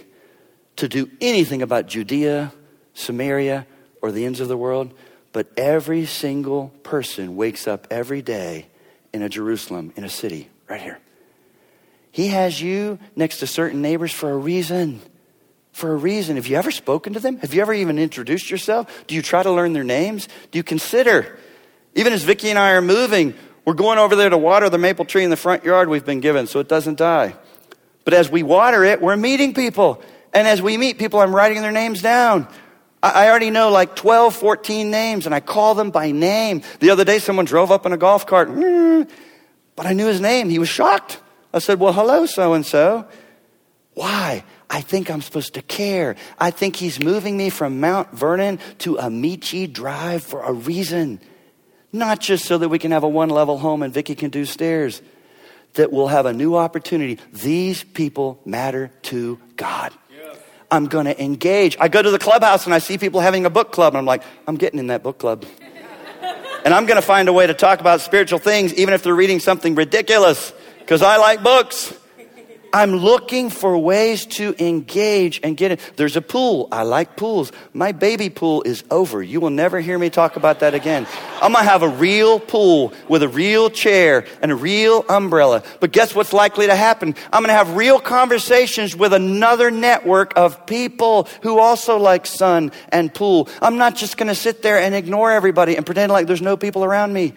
to 0.77 0.89
do 0.89 1.11
anything 1.21 1.63
about 1.63 1.87
Judea, 1.87 2.53
Samaria, 2.95 3.67
or 4.01 4.13
the 4.13 4.25
ends 4.25 4.41
of 4.41 4.49
the 4.49 4.57
world, 4.57 4.95
but 5.33 5.49
every 5.57 6.07
single 6.07 6.69
person 6.83 7.37
wakes 7.37 7.67
up 7.67 7.87
every 7.91 8.23
day 8.23 8.67
in 9.13 9.23
a 9.23 9.29
Jerusalem, 9.29 9.93
in 9.97 10.05
a 10.05 10.09
city, 10.09 10.49
right 10.69 10.81
here. 10.81 10.99
He 12.11 12.29
has 12.29 12.61
you 12.61 12.99
next 13.17 13.39
to 13.39 13.47
certain 13.47 13.83
neighbors 13.83 14.13
for 14.13 14.31
a 14.31 14.37
reason. 14.37 15.01
For 15.73 15.93
a 15.93 15.97
reason. 15.97 16.37
Have 16.37 16.47
you 16.47 16.57
ever 16.57 16.71
spoken 16.71 17.13
to 17.15 17.21
them? 17.21 17.39
Have 17.39 17.55
you 17.55 17.61
ever 17.61 17.73
even 17.73 17.99
introduced 17.99 18.51
yourself? 18.51 19.05
Do 19.07 19.15
you 19.15 19.23
try 19.23 19.43
to 19.43 19.53
learn 19.53 19.73
their 19.73 19.85
names? 19.85 20.29
Do 20.51 20.59
you 20.59 20.63
consider? 20.63 21.39
Even 21.95 22.13
as 22.13 22.25
Vicki 22.25 22.51
and 22.51 22.59
I 22.59 22.73
are 22.73 22.83
moving, 22.83 23.35
we're 23.65 23.75
going 23.75 23.99
over 23.99 24.17
there 24.17 24.31
to 24.31 24.39
water 24.39 24.69
the 24.69 24.79
maple 24.79 25.05
tree 25.05 25.25
in 25.25 25.31
the 25.31 25.37
front 25.37 25.65
yard 25.65 25.89
we've 25.89 26.05
been 26.05 26.21
given 26.21 26.47
so 26.47 26.61
it 26.61 26.69
doesn't 26.69 26.99
die. 26.99 27.37
But 28.05 28.15
as 28.15 28.31
we 28.31 28.43
water 28.43 28.85
it, 28.85 29.01
we're 29.01 29.17
meeting 29.17 29.55
people. 29.55 30.03
And 30.33 30.49
as 30.49 30.63
we 30.63 30.77
meet 30.77 30.99
people, 30.99 31.21
I'm 31.21 31.35
writing 31.35 31.61
their 31.63 31.73
names 31.73 32.01
down. 32.01 32.49
I 33.03 33.29
already 33.29 33.51
know 33.51 33.71
like 33.71 33.95
12, 33.95 34.35
14 34.35 34.91
names, 34.91 35.27
and 35.27 35.35
I 35.35 35.41
call 35.41 35.75
them 35.75 35.91
by 35.91 36.11
name. 36.11 36.63
The 36.81 36.91
other 36.91 37.05
day, 37.05 37.21
someone 37.21 37.45
drove 37.45 37.71
up 37.71 37.87
in 37.87 37.93
a 37.93 37.97
golf 37.97 38.27
cart, 38.27 38.49
mm, 38.49 39.09
but 39.77 39.87
I 39.87 39.93
knew 39.93 40.07
his 40.07 40.21
name. 40.21 40.49
He 40.49 40.59
was 40.59 40.69
shocked. 40.69 41.21
I 41.53 41.59
said, 41.61 41.81
Well, 41.81 41.93
hello, 41.93 42.27
so 42.27 42.55
and 42.55 42.65
so. 42.65 43.07
Why? 43.95 44.45
I 44.71 44.81
think 44.81 45.11
I'm 45.11 45.23
supposed 45.23 45.55
to 45.55 45.63
care. 45.63 46.15
I 46.39 46.51
think 46.51 46.77
he's 46.77 47.01
moving 47.01 47.37
me 47.37 47.51
from 47.51 47.81
Mount 47.81 48.13
Vernon 48.13 48.61
to 48.79 48.97
Amici 48.99 49.67
Drive 49.67 50.23
for 50.23 50.43
a 50.43 50.53
reason. 50.53 51.21
Not 51.93 52.21
just 52.21 52.45
so 52.45 52.59
that 52.59 52.69
we 52.69 52.79
can 52.79 52.93
have 52.93 53.03
a 53.03 53.09
one 53.09 53.31
level 53.31 53.59
home 53.59 53.83
and 53.83 53.93
Vicki 53.93 54.15
can 54.15 54.31
do 54.31 54.45
stairs, 54.45 55.03
that 55.75 55.91
we'll 55.91 56.09
have 56.09 56.27
a 56.27 56.33
new 56.33 56.55
opportunity. 56.55 57.19
These 57.33 57.83
people 57.83 58.41
matter 58.45 58.93
to 59.05 59.41
God. 59.57 59.93
I'm 60.71 60.87
going 60.87 61.07
to 61.07 61.21
engage. 61.21 61.77
I 61.81 61.89
go 61.89 62.03
to 62.03 62.11
the 62.11 62.19
clubhouse 62.19 62.67
and 62.67 62.75
I 62.75 62.79
see 62.79 62.99
people 62.99 63.21
having 63.21 63.47
a 63.47 63.51
book 63.51 63.73
club, 63.73 63.95
and 63.95 63.99
I'm 63.99 64.05
like, 64.05 64.23
I'm 64.47 64.57
getting 64.57 64.79
in 64.79 64.89
that 64.89 65.03
book 65.03 65.19
club. 65.19 65.47
and 66.65 66.75
I'm 66.75 66.85
going 66.85 67.01
to 67.01 67.07
find 67.07 67.29
a 67.29 67.33
way 67.33 67.47
to 67.47 67.55
talk 67.55 67.81
about 67.81 68.03
spiritual 68.03 68.39
things, 68.39 68.75
even 68.75 68.93
if 68.93 69.03
they're 69.03 69.15
reading 69.15 69.41
something 69.41 69.75
ridiculous 69.75 70.53
because 70.89 71.03
I 71.03 71.19
like 71.19 71.43
books. 71.43 71.93
I'm 72.73 72.93
looking 72.93 73.51
for 73.51 73.77
ways 73.77 74.25
to 74.25 74.55
engage 74.59 75.39
and 75.43 75.55
get 75.55 75.71
it. 75.71 75.81
There's 75.97 76.17
a 76.17 76.23
pool. 76.23 76.67
I 76.73 76.85
like 76.85 77.15
pools. 77.15 77.53
My 77.75 77.93
baby 77.93 78.31
pool 78.31 78.63
is 78.63 78.85
over. 78.91 79.23
You 79.23 79.41
will 79.41 79.51
never 79.51 79.81
hear 79.81 79.99
me 79.99 80.09
talk 80.09 80.37
about 80.37 80.61
that 80.61 80.73
again. 80.73 81.07
I'm 81.43 81.53
going 81.53 81.63
to 81.63 81.71
have 81.71 81.83
a 81.83 81.91
real 81.91 82.41
pool 82.41 82.95
with 83.07 83.23
a 83.23 83.29
real 83.29 83.69
chair 83.69 84.25
and 84.41 84.51
a 84.51 84.55
real 84.55 85.05
umbrella. 85.11 85.63
But 85.79 85.93
guess 85.93 86.15
what's 86.15 86.33
likely 86.33 86.69
to 86.69 86.75
happen? 86.75 87.15
I'm 87.35 87.43
going 87.43 87.49
to 87.49 87.53
have 87.53 87.77
real 87.77 88.01
conversations 88.01 88.97
with 88.97 89.13
another 89.13 89.71
network 89.71 90.33
of 90.37 90.65
people 90.65 91.29
who 91.43 91.59
also 91.59 91.99
like 91.99 92.25
sun 92.25 92.73
and 92.89 93.13
pool. 93.13 93.51
I'm 93.61 93.77
not 93.77 93.95
just 93.95 94.17
going 94.17 94.29
to 94.29 94.35
sit 94.35 94.63
there 94.63 94.79
and 94.79 94.95
ignore 94.95 95.33
everybody 95.33 95.77
and 95.77 95.85
pretend 95.85 96.13
like 96.13 96.27
there's 96.27 96.41
no 96.41 96.57
people 96.57 96.83
around 96.83 97.13
me. 97.13 97.35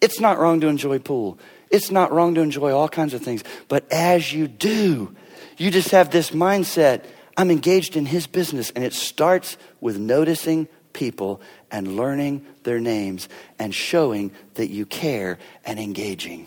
It's 0.00 0.18
not 0.18 0.38
wrong 0.38 0.62
to 0.62 0.68
enjoy 0.68 0.98
pool. 0.98 1.38
It's 1.76 1.90
not 1.90 2.10
wrong 2.10 2.34
to 2.34 2.40
enjoy 2.40 2.72
all 2.72 2.88
kinds 2.88 3.14
of 3.14 3.22
things. 3.22 3.44
But 3.68 3.90
as 3.92 4.32
you 4.32 4.48
do, 4.48 5.14
you 5.58 5.70
just 5.70 5.90
have 5.90 6.10
this 6.10 6.30
mindset 6.30 7.04
I'm 7.36 7.50
engaged 7.50 7.96
in 7.96 8.06
his 8.06 8.26
business. 8.26 8.70
And 8.70 8.82
it 8.82 8.94
starts 8.94 9.58
with 9.80 9.98
noticing 9.98 10.68
people 10.92 11.42
and 11.70 11.96
learning 11.96 12.46
their 12.62 12.80
names 12.80 13.28
and 13.58 13.74
showing 13.74 14.32
that 14.54 14.68
you 14.68 14.86
care 14.86 15.38
and 15.64 15.78
engaging. 15.78 16.46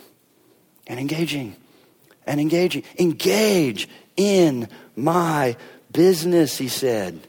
And 0.88 1.00
engaging. 1.00 1.56
And 2.26 2.42
engaging. 2.42 2.84
Engage 2.98 3.88
in 4.18 4.68
my 4.96 5.56
business, 5.92 6.58
he 6.58 6.68
said. 6.68 7.20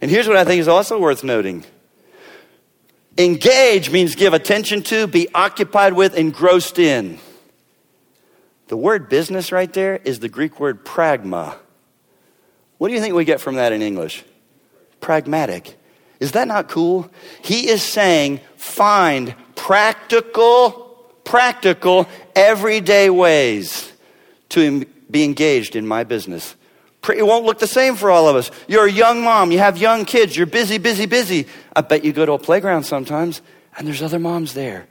And 0.00 0.10
here's 0.10 0.26
what 0.26 0.38
I 0.38 0.44
think 0.44 0.60
is 0.60 0.68
also 0.68 0.98
worth 0.98 1.22
noting 1.24 1.64
Engage 3.16 3.90
means 3.90 4.16
give 4.16 4.34
attention 4.34 4.82
to, 4.84 5.06
be 5.06 5.28
occupied 5.34 5.92
with, 5.92 6.16
engrossed 6.16 6.78
in. 6.78 7.18
The 8.68 8.76
word 8.76 9.08
business 9.08 9.52
right 9.52 9.72
there 9.72 9.96
is 9.96 10.18
the 10.18 10.28
Greek 10.28 10.58
word 10.58 10.84
pragma. 10.84 11.56
What 12.78 12.88
do 12.88 12.94
you 12.94 13.00
think 13.00 13.14
we 13.14 13.24
get 13.24 13.40
from 13.40 13.54
that 13.54 13.72
in 13.72 13.82
English? 13.82 14.24
Pragmatic. 15.00 15.76
Is 16.18 16.32
that 16.32 16.48
not 16.48 16.68
cool? 16.68 17.10
He 17.42 17.68
is 17.68 17.82
saying 17.82 18.40
find 18.56 19.34
practical, 19.54 20.72
practical, 21.24 22.08
everyday 22.34 23.10
ways 23.10 23.92
to 24.50 24.86
be 25.10 25.24
engaged 25.24 25.76
in 25.76 25.86
my 25.86 26.02
business. 26.02 26.56
It 27.08 27.26
won't 27.26 27.44
look 27.44 27.58
the 27.58 27.66
same 27.66 27.96
for 27.96 28.10
all 28.10 28.28
of 28.28 28.36
us. 28.36 28.50
You're 28.68 28.86
a 28.86 28.92
young 28.92 29.22
mom, 29.22 29.50
you 29.50 29.58
have 29.58 29.78
young 29.78 30.04
kids, 30.04 30.36
you're 30.36 30.46
busy, 30.46 30.78
busy, 30.78 31.06
busy. 31.06 31.46
I 31.74 31.80
bet 31.82 32.04
you 32.04 32.12
go 32.12 32.24
to 32.24 32.32
a 32.32 32.38
playground 32.38 32.84
sometimes 32.84 33.42
and 33.76 33.86
there's 33.86 34.02
other 34.02 34.18
moms 34.18 34.54
there. 34.54 34.86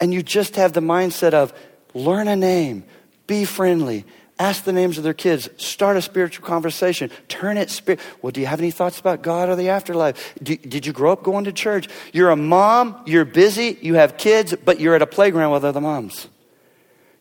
And 0.00 0.12
you 0.12 0.22
just 0.22 0.56
have 0.56 0.72
the 0.72 0.80
mindset 0.80 1.32
of 1.32 1.52
learn 1.94 2.28
a 2.28 2.36
name, 2.36 2.84
Be 3.26 3.44
friendly. 3.44 4.04
Ask 4.38 4.64
the 4.64 4.72
names 4.72 4.98
of 4.98 5.04
their 5.04 5.14
kids. 5.14 5.48
Start 5.56 5.96
a 5.96 6.02
spiritual 6.02 6.44
conversation. 6.44 7.10
Turn 7.28 7.56
it 7.56 7.70
spirit. 7.70 8.00
Well, 8.22 8.32
do 8.32 8.40
you 8.40 8.46
have 8.46 8.58
any 8.58 8.72
thoughts 8.72 8.98
about 8.98 9.22
God 9.22 9.48
or 9.48 9.54
the 9.54 9.68
afterlife? 9.68 10.34
Do, 10.42 10.56
did 10.56 10.84
you 10.84 10.92
grow 10.92 11.12
up 11.12 11.22
going 11.22 11.44
to 11.44 11.52
church? 11.52 11.88
You're 12.12 12.30
a 12.30 12.36
mom. 12.36 13.00
You're 13.06 13.24
busy. 13.24 13.78
You 13.82 13.94
have 13.94 14.16
kids, 14.16 14.54
but 14.64 14.80
you're 14.80 14.96
at 14.96 15.02
a 15.02 15.06
playground 15.06 15.52
with 15.52 15.64
other 15.64 15.80
moms. 15.80 16.26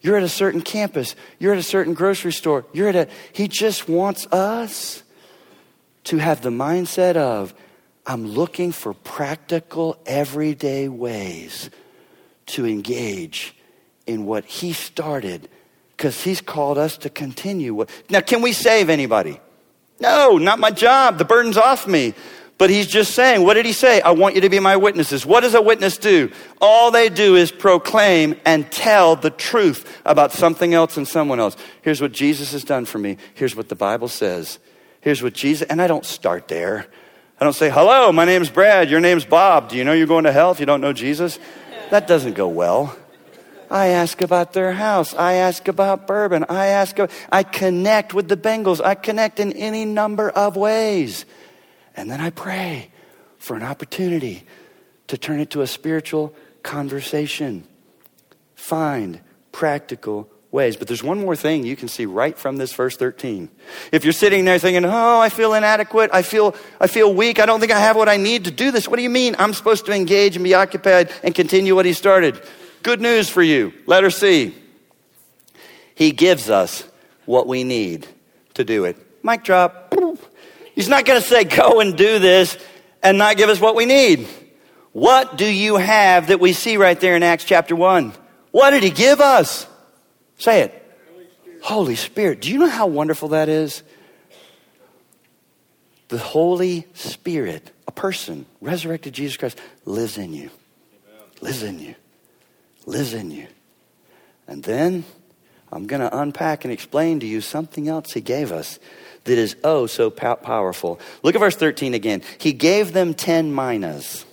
You're 0.01 0.17
at 0.17 0.23
a 0.23 0.29
certain 0.29 0.61
campus. 0.61 1.15
You're 1.39 1.53
at 1.53 1.59
a 1.59 1.63
certain 1.63 1.93
grocery 1.93 2.33
store. 2.33 2.65
You're 2.73 2.89
at 2.89 2.95
a. 2.95 3.07
He 3.33 3.47
just 3.47 3.87
wants 3.87 4.25
us 4.27 5.03
to 6.05 6.17
have 6.17 6.41
the 6.41 6.49
mindset 6.49 7.15
of, 7.15 7.53
I'm 8.05 8.27
looking 8.27 8.71
for 8.71 8.93
practical, 8.93 9.99
everyday 10.05 10.87
ways 10.87 11.69
to 12.47 12.65
engage 12.65 13.55
in 14.07 14.25
what 14.25 14.45
He 14.45 14.73
started 14.73 15.47
because 15.95 16.23
He's 16.23 16.41
called 16.41 16.79
us 16.79 16.97
to 16.97 17.09
continue. 17.09 17.85
Now, 18.09 18.21
can 18.21 18.41
we 18.41 18.53
save 18.53 18.89
anybody? 18.89 19.39
No, 19.99 20.39
not 20.39 20.57
my 20.57 20.71
job. 20.71 21.19
The 21.19 21.25
burden's 21.25 21.57
off 21.57 21.87
me. 21.87 22.15
But 22.61 22.69
he's 22.69 22.85
just 22.85 23.15
saying, 23.15 23.43
what 23.43 23.55
did 23.55 23.65
he 23.65 23.73
say? 23.73 24.01
I 24.01 24.11
want 24.11 24.35
you 24.35 24.41
to 24.41 24.49
be 24.49 24.59
my 24.59 24.77
witnesses. 24.77 25.25
What 25.25 25.39
does 25.39 25.55
a 25.55 25.61
witness 25.63 25.97
do? 25.97 26.31
All 26.61 26.91
they 26.91 27.09
do 27.09 27.35
is 27.35 27.51
proclaim 27.51 28.35
and 28.45 28.71
tell 28.71 29.15
the 29.15 29.31
truth 29.31 29.99
about 30.05 30.31
something 30.31 30.71
else 30.71 30.95
and 30.95 31.07
someone 31.07 31.39
else. 31.39 31.57
Here's 31.81 32.01
what 32.01 32.11
Jesus 32.11 32.51
has 32.51 32.63
done 32.63 32.85
for 32.85 32.99
me. 32.99 33.17
Here's 33.33 33.55
what 33.55 33.69
the 33.69 33.75
Bible 33.75 34.07
says. 34.07 34.59
Here's 34.99 35.23
what 35.23 35.33
Jesus, 35.33 35.67
and 35.69 35.81
I 35.81 35.87
don't 35.87 36.05
start 36.05 36.49
there. 36.49 36.85
I 37.39 37.45
don't 37.45 37.55
say, 37.55 37.71
hello, 37.71 38.11
my 38.11 38.25
name's 38.25 38.51
Brad, 38.51 38.91
your 38.91 38.99
name's 38.99 39.25
Bob. 39.25 39.69
Do 39.69 39.75
you 39.75 39.83
know 39.83 39.93
you're 39.93 40.05
going 40.05 40.25
to 40.25 40.31
hell 40.31 40.51
if 40.51 40.59
you 40.59 40.67
don't 40.67 40.81
know 40.81 40.93
Jesus? 40.93 41.39
That 41.89 42.05
doesn't 42.05 42.33
go 42.33 42.47
well. 42.47 42.95
I 43.71 43.87
ask 43.87 44.21
about 44.21 44.53
their 44.53 44.73
house. 44.73 45.15
I 45.15 45.33
ask 45.33 45.67
about 45.67 46.05
bourbon. 46.05 46.45
I 46.47 46.67
ask, 46.67 46.95
I 47.31 47.41
connect 47.41 48.13
with 48.13 48.27
the 48.27 48.37
Bengals. 48.37 48.85
I 48.85 48.93
connect 48.93 49.39
in 49.39 49.51
any 49.53 49.83
number 49.83 50.29
of 50.29 50.55
ways. 50.55 51.25
And 51.95 52.09
then 52.09 52.21
I 52.21 52.29
pray 52.29 52.91
for 53.37 53.55
an 53.55 53.63
opportunity 53.63 54.43
to 55.07 55.17
turn 55.17 55.39
it 55.39 55.49
to 55.51 55.61
a 55.61 55.67
spiritual 55.67 56.33
conversation. 56.63 57.67
Find 58.55 59.19
practical 59.51 60.29
ways. 60.51 60.75
But 60.75 60.87
there's 60.87 61.03
one 61.03 61.19
more 61.19 61.35
thing 61.35 61.65
you 61.65 61.75
can 61.75 61.87
see 61.87 62.05
right 62.05 62.37
from 62.37 62.57
this 62.57 62.73
verse 62.73 62.97
13. 62.97 63.49
If 63.91 64.03
you're 64.03 64.13
sitting 64.13 64.45
there 64.45 64.59
thinking, 64.59 64.85
oh, 64.85 65.19
I 65.19 65.29
feel 65.29 65.53
inadequate, 65.53 66.11
I 66.13 66.21
feel, 66.21 66.55
I 66.79 66.87
feel 66.87 67.13
weak, 67.13 67.39
I 67.39 67.45
don't 67.45 67.59
think 67.59 67.71
I 67.71 67.79
have 67.79 67.95
what 67.95 68.09
I 68.09 68.17
need 68.17 68.45
to 68.45 68.51
do 68.51 68.71
this. 68.71 68.87
What 68.87 68.97
do 68.97 69.03
you 69.03 69.09
mean 69.09 69.35
I'm 69.39 69.53
supposed 69.53 69.85
to 69.85 69.93
engage 69.93 70.35
and 70.35 70.43
be 70.43 70.53
occupied 70.53 71.11
and 71.23 71.33
continue 71.33 71.75
what 71.75 71.85
he 71.85 71.93
started? 71.93 72.41
Good 72.83 73.01
news 73.01 73.29
for 73.29 73.41
you. 73.41 73.73
Letter 73.85 74.09
C. 74.09 74.55
He 75.95 76.11
gives 76.11 76.49
us 76.49 76.83
what 77.25 77.47
we 77.47 77.63
need 77.63 78.07
to 78.55 78.63
do 78.63 78.85
it. 78.85 78.97
Mic 79.23 79.43
drop. 79.43 79.80
He's 80.75 80.89
not 80.89 81.05
going 81.05 81.21
to 81.21 81.27
say, 81.27 81.43
go 81.43 81.79
and 81.79 81.97
do 81.97 82.19
this 82.19 82.57
and 83.03 83.17
not 83.17 83.37
give 83.37 83.49
us 83.49 83.59
what 83.59 83.75
we 83.75 83.85
need. 83.85 84.27
What 84.93 85.37
do 85.37 85.45
you 85.45 85.77
have 85.77 86.27
that 86.27 86.39
we 86.39 86.53
see 86.53 86.77
right 86.77 86.99
there 86.99 87.15
in 87.15 87.23
Acts 87.23 87.45
chapter 87.45 87.75
1? 87.75 88.13
What 88.51 88.71
did 88.71 88.83
he 88.83 88.89
give 88.89 89.21
us? 89.21 89.65
Say 90.37 90.61
it. 90.61 90.97
Holy 91.09 91.25
Spirit. 91.25 91.63
Holy 91.63 91.95
Spirit. 91.95 92.41
Do 92.41 92.51
you 92.51 92.59
know 92.59 92.69
how 92.69 92.87
wonderful 92.87 93.29
that 93.29 93.47
is? 93.47 93.83
The 96.09 96.17
Holy 96.17 96.87
Spirit, 96.93 97.71
a 97.87 97.91
person, 97.91 98.45
resurrected 98.59 99.13
Jesus 99.13 99.37
Christ, 99.37 99.57
lives 99.85 100.17
in 100.17 100.33
you. 100.33 100.49
Amen. 100.49 101.27
Lives 101.39 101.63
in 101.63 101.79
you. 101.79 101.95
Lives 102.85 103.13
in 103.13 103.31
you. 103.31 103.47
And 104.45 104.61
then 104.63 105.05
I'm 105.71 105.87
going 105.87 106.01
to 106.01 106.19
unpack 106.19 106.65
and 106.65 106.73
explain 106.73 107.21
to 107.21 107.25
you 107.25 107.39
something 107.39 107.87
else 107.87 108.11
he 108.11 108.19
gave 108.19 108.51
us 108.51 108.77
that 109.25 109.37
is 109.37 109.55
oh 109.63 109.85
so 109.85 110.09
powerful. 110.09 110.99
Look 111.23 111.35
at 111.35 111.39
verse 111.39 111.55
13 111.55 111.93
again. 111.93 112.21
He 112.39 112.53
gave 112.53 112.93
them 112.93 113.13
10 113.13 113.53
minas. 113.53 114.25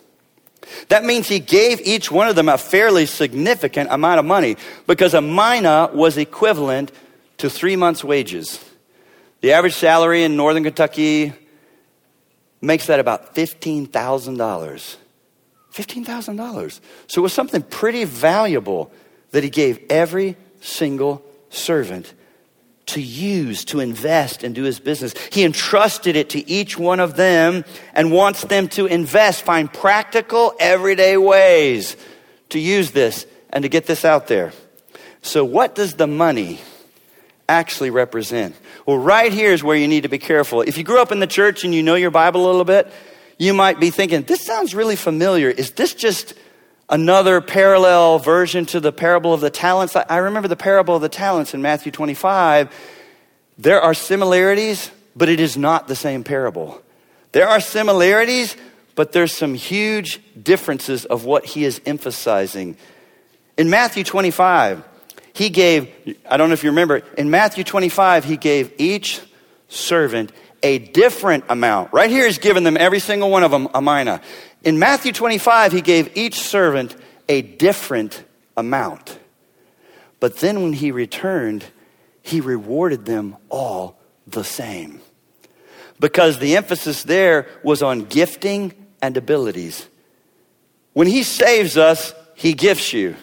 That 0.88 1.04
means 1.04 1.28
he 1.28 1.40
gave 1.40 1.80
each 1.80 2.10
one 2.10 2.28
of 2.28 2.36
them 2.36 2.48
a 2.48 2.58
fairly 2.58 3.06
significant 3.06 3.90
amount 3.90 4.18
of 4.18 4.24
money 4.24 4.56
because 4.86 5.14
a 5.14 5.20
mina 5.20 5.90
was 5.92 6.16
equivalent 6.16 6.92
to 7.38 7.48
three 7.48 7.76
months' 7.76 8.04
wages. 8.04 8.64
The 9.40 9.52
average 9.52 9.74
salary 9.74 10.24
in 10.24 10.36
northern 10.36 10.64
Kentucky 10.64 11.32
makes 12.60 12.86
that 12.86 13.00
about 13.00 13.34
$15,000. 13.34 14.96
$15,000. 15.72 16.80
So 17.06 17.20
it 17.20 17.22
was 17.22 17.32
something 17.32 17.62
pretty 17.62 18.04
valuable 18.04 18.90
that 19.30 19.44
he 19.44 19.50
gave 19.50 19.80
every 19.90 20.36
single 20.60 21.24
servant 21.50 22.12
to 22.88 23.00
use, 23.00 23.64
to 23.66 23.80
invest, 23.80 24.44
and 24.44 24.54
do 24.54 24.64
his 24.64 24.80
business. 24.80 25.14
He 25.30 25.44
entrusted 25.44 26.16
it 26.16 26.30
to 26.30 26.48
each 26.48 26.78
one 26.78 27.00
of 27.00 27.16
them 27.16 27.64
and 27.94 28.12
wants 28.12 28.42
them 28.42 28.68
to 28.70 28.86
invest, 28.86 29.42
find 29.42 29.72
practical, 29.72 30.54
everyday 30.58 31.16
ways 31.16 31.96
to 32.50 32.58
use 32.58 32.90
this 32.90 33.26
and 33.50 33.62
to 33.62 33.68
get 33.68 33.86
this 33.86 34.04
out 34.04 34.26
there. 34.26 34.52
So, 35.22 35.44
what 35.44 35.74
does 35.74 35.94
the 35.94 36.06
money 36.06 36.60
actually 37.48 37.90
represent? 37.90 38.54
Well, 38.86 38.98
right 38.98 39.32
here 39.32 39.52
is 39.52 39.62
where 39.62 39.76
you 39.76 39.88
need 39.88 40.02
to 40.02 40.08
be 40.08 40.18
careful. 40.18 40.62
If 40.62 40.78
you 40.78 40.84
grew 40.84 41.00
up 41.00 41.12
in 41.12 41.20
the 41.20 41.26
church 41.26 41.64
and 41.64 41.74
you 41.74 41.82
know 41.82 41.94
your 41.94 42.10
Bible 42.10 42.44
a 42.44 42.48
little 42.48 42.64
bit, 42.64 42.90
you 43.38 43.54
might 43.54 43.78
be 43.78 43.90
thinking, 43.90 44.22
this 44.22 44.44
sounds 44.44 44.74
really 44.74 44.96
familiar. 44.96 45.48
Is 45.48 45.72
this 45.72 45.94
just 45.94 46.34
another 46.88 47.40
parallel 47.40 48.18
version 48.18 48.66
to 48.66 48.80
the 48.80 48.92
parable 48.92 49.34
of 49.34 49.40
the 49.40 49.50
talents. 49.50 49.94
I 49.96 50.18
remember 50.18 50.48
the 50.48 50.56
parable 50.56 50.96
of 50.96 51.02
the 51.02 51.08
talents 51.08 51.54
in 51.54 51.62
Matthew 51.62 51.92
25. 51.92 52.72
There 53.58 53.80
are 53.80 53.94
similarities, 53.94 54.90
but 55.14 55.28
it 55.28 55.40
is 55.40 55.56
not 55.56 55.88
the 55.88 55.96
same 55.96 56.24
parable. 56.24 56.80
There 57.32 57.48
are 57.48 57.60
similarities, 57.60 58.56
but 58.94 59.12
there's 59.12 59.36
some 59.36 59.54
huge 59.54 60.20
differences 60.40 61.04
of 61.04 61.24
what 61.24 61.44
he 61.44 61.64
is 61.64 61.80
emphasizing. 61.84 62.76
In 63.56 63.68
Matthew 63.70 64.04
25, 64.04 64.82
he 65.34 65.50
gave, 65.50 65.88
I 66.28 66.36
don't 66.36 66.48
know 66.48 66.54
if 66.54 66.64
you 66.64 66.70
remember, 66.70 67.02
in 67.16 67.30
Matthew 67.30 67.64
25, 67.64 68.24
he 68.24 68.36
gave 68.36 68.72
each 68.78 69.20
servant 69.68 70.32
a 70.62 70.78
different 70.78 71.44
amount. 71.48 71.92
Right 71.92 72.10
here, 72.10 72.26
he's 72.26 72.38
given 72.38 72.64
them, 72.64 72.76
every 72.76 72.98
single 72.98 73.30
one 73.30 73.44
of 73.44 73.50
them, 73.50 73.68
a 73.74 73.82
mina. 73.82 74.20
In 74.64 74.78
Matthew 74.78 75.12
25, 75.12 75.72
he 75.72 75.80
gave 75.80 76.16
each 76.16 76.40
servant 76.40 76.96
a 77.28 77.42
different 77.42 78.24
amount. 78.56 79.18
But 80.20 80.38
then 80.38 80.62
when 80.62 80.72
he 80.72 80.90
returned, 80.90 81.64
he 82.22 82.40
rewarded 82.40 83.04
them 83.04 83.36
all 83.48 83.98
the 84.26 84.44
same. 84.44 85.00
Because 86.00 86.38
the 86.38 86.56
emphasis 86.56 87.02
there 87.02 87.46
was 87.62 87.82
on 87.82 88.04
gifting 88.04 88.72
and 89.00 89.16
abilities. 89.16 89.88
When 90.92 91.06
he 91.06 91.22
saves 91.22 91.76
us, 91.76 92.12
he 92.34 92.52
gifts 92.52 92.92
you. 92.92 93.16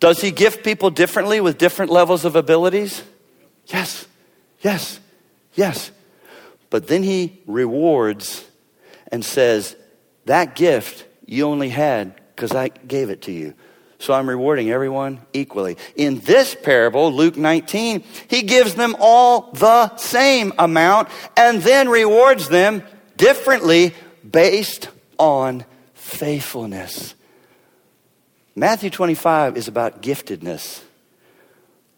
Does 0.00 0.20
he 0.20 0.32
gift 0.32 0.64
people 0.64 0.90
differently 0.90 1.40
with 1.40 1.58
different 1.58 1.90
levels 1.90 2.24
of 2.24 2.36
abilities? 2.36 3.02
Yes, 3.66 4.06
yes, 4.60 5.00
yes. 5.54 5.90
But 6.68 6.88
then 6.88 7.02
he 7.02 7.40
rewards 7.46 8.44
and 9.10 9.24
says, 9.24 9.76
that 10.26 10.54
gift 10.54 11.06
you 11.26 11.46
only 11.46 11.68
had 11.68 12.14
because 12.34 12.52
I 12.52 12.68
gave 12.68 13.10
it 13.10 13.22
to 13.22 13.32
you. 13.32 13.54
So 13.98 14.12
I'm 14.12 14.28
rewarding 14.28 14.70
everyone 14.70 15.20
equally. 15.32 15.78
In 15.96 16.18
this 16.20 16.54
parable, 16.54 17.12
Luke 17.12 17.36
19, 17.36 18.04
he 18.28 18.42
gives 18.42 18.74
them 18.74 18.96
all 19.00 19.52
the 19.52 19.96
same 19.96 20.52
amount 20.58 21.08
and 21.36 21.62
then 21.62 21.88
rewards 21.88 22.48
them 22.48 22.82
differently 23.16 23.94
based 24.28 24.88
on 25.18 25.64
faithfulness. 25.94 27.14
Matthew 28.54 28.90
25 28.90 29.56
is 29.56 29.68
about 29.68 30.02
giftedness. 30.02 30.82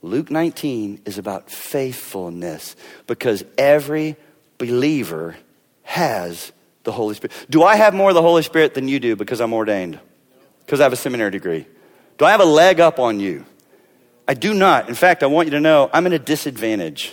Luke 0.02 0.30
19 0.30 1.02
is 1.04 1.18
about 1.18 1.50
faithfulness 1.50 2.76
because 3.06 3.44
every 3.58 4.16
believer 4.58 5.36
has 5.82 6.52
the 6.86 6.92
Holy 6.92 7.14
Spirit. 7.14 7.34
Do 7.50 7.62
I 7.62 7.76
have 7.76 7.92
more 7.92 8.08
of 8.08 8.14
the 8.14 8.22
Holy 8.22 8.42
Spirit 8.42 8.72
than 8.72 8.88
you 8.88 8.98
do 8.98 9.14
because 9.14 9.42
I'm 9.42 9.52
ordained? 9.52 10.00
Because 10.64 10.80
I 10.80 10.84
have 10.84 10.94
a 10.94 10.96
seminary 10.96 11.30
degree. 11.30 11.66
Do 12.16 12.24
I 12.24 12.30
have 12.30 12.40
a 12.40 12.46
leg 12.46 12.80
up 12.80 12.98
on 12.98 13.20
you? 13.20 13.44
I 14.26 14.32
do 14.32 14.54
not. 14.54 14.88
In 14.88 14.94
fact, 14.94 15.22
I 15.22 15.26
want 15.26 15.48
you 15.48 15.50
to 15.52 15.60
know 15.60 15.90
I'm 15.92 16.06
in 16.06 16.14
a 16.14 16.18
disadvantage. 16.18 17.12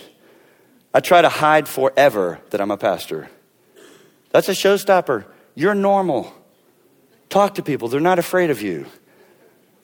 I 0.94 1.00
try 1.00 1.20
to 1.20 1.28
hide 1.28 1.68
forever 1.68 2.40
that 2.50 2.60
I'm 2.60 2.70
a 2.70 2.76
pastor. 2.76 3.28
That's 4.30 4.48
a 4.48 4.52
showstopper. 4.52 5.24
You're 5.54 5.74
normal. 5.74 6.32
Talk 7.28 7.56
to 7.56 7.62
people, 7.62 7.88
they're 7.88 8.00
not 8.00 8.18
afraid 8.18 8.50
of 8.50 8.62
you. 8.62 8.86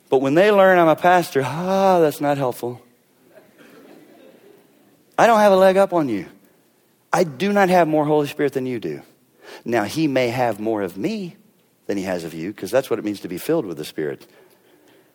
But 0.09 0.19
when 0.19 0.35
they 0.35 0.51
learn 0.51 0.79
I'm 0.79 0.89
a 0.89 0.97
pastor, 0.97 1.43
ah, 1.45 2.01
that's 2.01 2.21
not 2.21 2.39
helpful. 2.39 2.81
I 5.19 5.27
don't 5.27 5.39
have 5.39 5.53
a 5.53 5.57
leg 5.57 5.77
up 5.77 5.93
on 5.93 6.09
you. 6.09 6.27
I 7.13 7.25
do 7.25 7.53
not 7.53 7.69
have 7.69 7.87
more 7.87 8.05
Holy 8.05 8.27
Spirit 8.27 8.53
than 8.53 8.67
you 8.67 8.81
do. 8.81 9.03
Now, 9.65 9.85
he 9.85 10.07
may 10.07 10.29
have 10.29 10.61
more 10.61 10.83
of 10.83 10.97
me 10.97 11.37
than 11.87 11.97
he 11.97 12.05
has 12.05 12.25
of 12.25 12.35
you, 12.35 12.53
because 12.53 12.71
that's 12.71 12.91
what 12.91 12.99
it 12.99 13.05
means 13.05 13.21
to 13.21 13.29
be 13.29 13.39
filled 13.39 13.67
with 13.67 13.77
the 13.77 13.85
Spirit. 13.85 14.27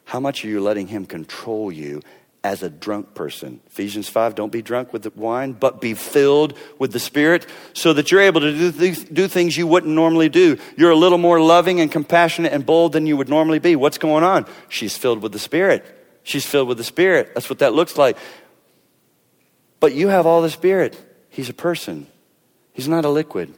How 0.05 0.19
much 0.19 0.43
are 0.43 0.47
you 0.47 0.61
letting 0.61 0.87
him 0.87 1.05
control 1.05 1.71
you 1.71 2.01
as 2.45 2.61
a 2.61 2.69
drunk 2.69 3.15
person. 3.15 3.59
Ephesians 3.65 4.07
5, 4.07 4.35
don't 4.35 4.51
be 4.51 4.61
drunk 4.61 4.93
with 4.93 5.01
the 5.01 5.09
wine, 5.15 5.53
but 5.53 5.81
be 5.81 5.95
filled 5.95 6.55
with 6.77 6.91
the 6.91 6.99
Spirit 6.99 7.47
so 7.73 7.91
that 7.93 8.11
you're 8.11 8.21
able 8.21 8.39
to 8.41 8.55
do, 8.55 8.71
th- 8.71 9.11
do 9.11 9.27
things 9.27 9.57
you 9.57 9.65
wouldn't 9.65 9.91
normally 9.91 10.29
do. 10.29 10.55
You're 10.77 10.91
a 10.91 10.95
little 10.95 11.17
more 11.17 11.41
loving 11.41 11.79
and 11.79 11.91
compassionate 11.91 12.53
and 12.53 12.63
bold 12.63 12.91
than 12.91 13.07
you 13.07 13.17
would 13.17 13.29
normally 13.29 13.57
be. 13.57 13.75
What's 13.75 13.97
going 13.97 14.23
on? 14.23 14.45
She's 14.69 14.95
filled 14.95 15.23
with 15.23 15.31
the 15.31 15.39
Spirit. 15.39 15.83
She's 16.21 16.45
filled 16.45 16.67
with 16.67 16.77
the 16.77 16.83
Spirit. 16.83 17.31
That's 17.33 17.49
what 17.49 17.59
that 17.59 17.73
looks 17.73 17.97
like. 17.97 18.15
But 19.79 19.95
you 19.95 20.09
have 20.09 20.27
all 20.27 20.43
the 20.43 20.51
Spirit. 20.51 20.95
He's 21.29 21.49
a 21.49 21.53
person, 21.53 22.05
He's 22.73 22.87
not 22.87 23.05
a 23.05 23.09
liquid. 23.09 23.55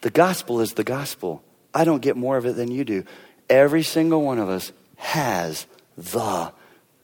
The 0.00 0.10
gospel 0.10 0.60
is 0.60 0.74
the 0.74 0.84
gospel. 0.84 1.42
I 1.74 1.84
don't 1.84 2.02
get 2.02 2.16
more 2.16 2.36
of 2.36 2.46
it 2.46 2.56
than 2.56 2.70
you 2.70 2.84
do. 2.84 3.04
Every 3.48 3.82
single 3.82 4.22
one 4.22 4.38
of 4.38 4.48
us 4.48 4.72
has 4.96 5.66
the 5.96 6.52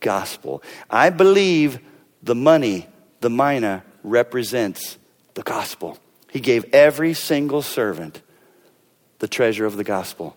gospel. 0.00 0.62
I 0.90 1.10
believe 1.10 1.78
the 2.22 2.34
money, 2.34 2.86
the 3.20 3.30
mina, 3.30 3.84
represents 4.02 4.98
the 5.34 5.42
gospel. 5.42 5.98
He 6.30 6.40
gave 6.40 6.64
every 6.72 7.14
single 7.14 7.62
servant 7.62 8.22
the 9.18 9.28
treasure 9.28 9.66
of 9.66 9.76
the 9.76 9.84
gospel 9.84 10.36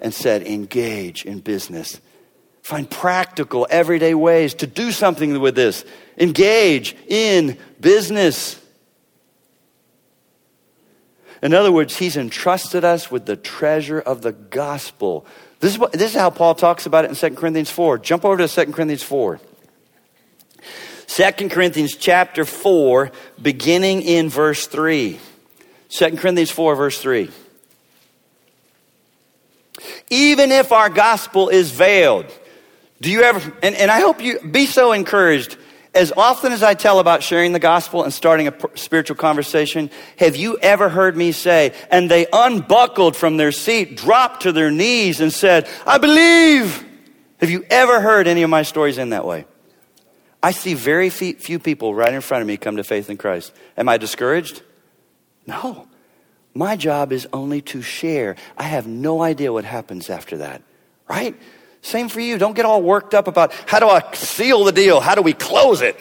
and 0.00 0.12
said, 0.12 0.46
engage 0.46 1.24
in 1.24 1.40
business. 1.40 2.00
Find 2.62 2.90
practical, 2.90 3.66
everyday 3.70 4.14
ways 4.14 4.54
to 4.54 4.66
do 4.66 4.92
something 4.92 5.40
with 5.40 5.54
this. 5.54 5.84
Engage 6.18 6.96
in 7.06 7.56
business. 7.80 8.60
In 11.46 11.54
other 11.54 11.70
words, 11.70 11.96
he's 11.96 12.16
entrusted 12.16 12.82
us 12.82 13.08
with 13.08 13.24
the 13.24 13.36
treasure 13.36 14.00
of 14.00 14.20
the 14.20 14.32
gospel. 14.32 15.24
This 15.60 15.74
is, 15.74 15.78
what, 15.78 15.92
this 15.92 16.10
is 16.12 16.20
how 16.20 16.28
Paul 16.28 16.56
talks 16.56 16.86
about 16.86 17.04
it 17.04 17.10
in 17.10 17.14
2 17.14 17.36
Corinthians 17.36 17.70
4. 17.70 17.98
Jump 17.98 18.24
over 18.24 18.44
to 18.44 18.48
2 18.48 18.72
Corinthians 18.72 19.04
4. 19.04 19.38
2 21.06 21.48
Corinthians 21.48 21.94
chapter 21.94 22.44
4, 22.44 23.12
beginning 23.40 24.02
in 24.02 24.28
verse 24.28 24.66
3. 24.66 25.20
2 25.90 26.16
Corinthians 26.16 26.50
4, 26.50 26.74
verse 26.74 27.00
3. 27.00 27.30
Even 30.10 30.50
if 30.50 30.72
our 30.72 30.90
gospel 30.90 31.48
is 31.48 31.70
veiled, 31.70 32.26
do 33.00 33.08
you 33.08 33.22
ever, 33.22 33.52
and, 33.62 33.76
and 33.76 33.88
I 33.88 34.00
hope 34.00 34.20
you 34.20 34.40
be 34.40 34.66
so 34.66 34.90
encouraged 34.90 35.56
as 35.96 36.12
often 36.16 36.52
as 36.52 36.62
I 36.62 36.74
tell 36.74 37.00
about 37.00 37.22
sharing 37.22 37.52
the 37.52 37.58
gospel 37.58 38.04
and 38.04 38.12
starting 38.12 38.46
a 38.48 38.54
spiritual 38.74 39.16
conversation, 39.16 39.90
have 40.18 40.36
you 40.36 40.58
ever 40.58 40.88
heard 40.88 41.16
me 41.16 41.32
say, 41.32 41.72
and 41.90 42.10
they 42.10 42.26
unbuckled 42.32 43.16
from 43.16 43.38
their 43.38 43.50
seat, 43.50 43.96
dropped 43.96 44.42
to 44.42 44.52
their 44.52 44.70
knees, 44.70 45.20
and 45.20 45.32
said, 45.32 45.68
I 45.86 45.98
believe? 45.98 46.84
Have 47.40 47.50
you 47.50 47.64
ever 47.70 48.00
heard 48.00 48.28
any 48.28 48.42
of 48.42 48.50
my 48.50 48.62
stories 48.62 48.98
in 48.98 49.10
that 49.10 49.24
way? 49.24 49.46
I 50.42 50.52
see 50.52 50.74
very 50.74 51.10
few 51.10 51.58
people 51.58 51.94
right 51.94 52.12
in 52.12 52.20
front 52.20 52.42
of 52.42 52.46
me 52.46 52.56
come 52.56 52.76
to 52.76 52.84
faith 52.84 53.10
in 53.10 53.16
Christ. 53.16 53.52
Am 53.76 53.88
I 53.88 53.96
discouraged? 53.96 54.62
No. 55.46 55.88
My 56.54 56.76
job 56.76 57.12
is 57.12 57.26
only 57.32 57.62
to 57.62 57.82
share. 57.82 58.36
I 58.56 58.64
have 58.64 58.86
no 58.86 59.22
idea 59.22 59.52
what 59.52 59.64
happens 59.64 60.08
after 60.08 60.36
that, 60.38 60.62
right? 61.08 61.34
Same 61.86 62.08
for 62.08 62.18
you. 62.18 62.36
Don't 62.36 62.56
get 62.56 62.64
all 62.64 62.82
worked 62.82 63.14
up 63.14 63.28
about 63.28 63.52
how 63.64 63.78
do 63.78 63.86
I 63.86 64.02
seal 64.12 64.64
the 64.64 64.72
deal? 64.72 64.98
How 64.98 65.14
do 65.14 65.22
we 65.22 65.32
close 65.32 65.82
it? 65.82 65.96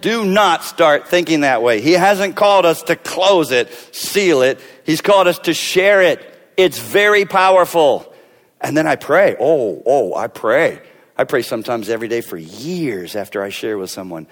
Do 0.00 0.24
not 0.24 0.64
start 0.64 1.06
thinking 1.06 1.42
that 1.42 1.62
way. 1.62 1.80
He 1.80 1.92
hasn't 1.92 2.34
called 2.34 2.66
us 2.66 2.82
to 2.84 2.96
close 2.96 3.52
it, 3.52 3.72
seal 3.94 4.42
it. 4.42 4.58
He's 4.84 5.00
called 5.00 5.28
us 5.28 5.38
to 5.40 5.54
share 5.54 6.02
it. 6.02 6.20
It's 6.56 6.80
very 6.80 7.24
powerful. 7.24 8.12
And 8.60 8.76
then 8.76 8.88
I 8.88 8.96
pray. 8.96 9.36
Oh, 9.38 9.80
oh, 9.86 10.12
I 10.12 10.26
pray. 10.26 10.82
I 11.16 11.22
pray 11.22 11.42
sometimes 11.42 11.88
every 11.88 12.08
day 12.08 12.20
for 12.20 12.36
years 12.36 13.14
after 13.14 13.44
I 13.44 13.50
share 13.50 13.78
with 13.78 13.90
someone. 13.90 14.26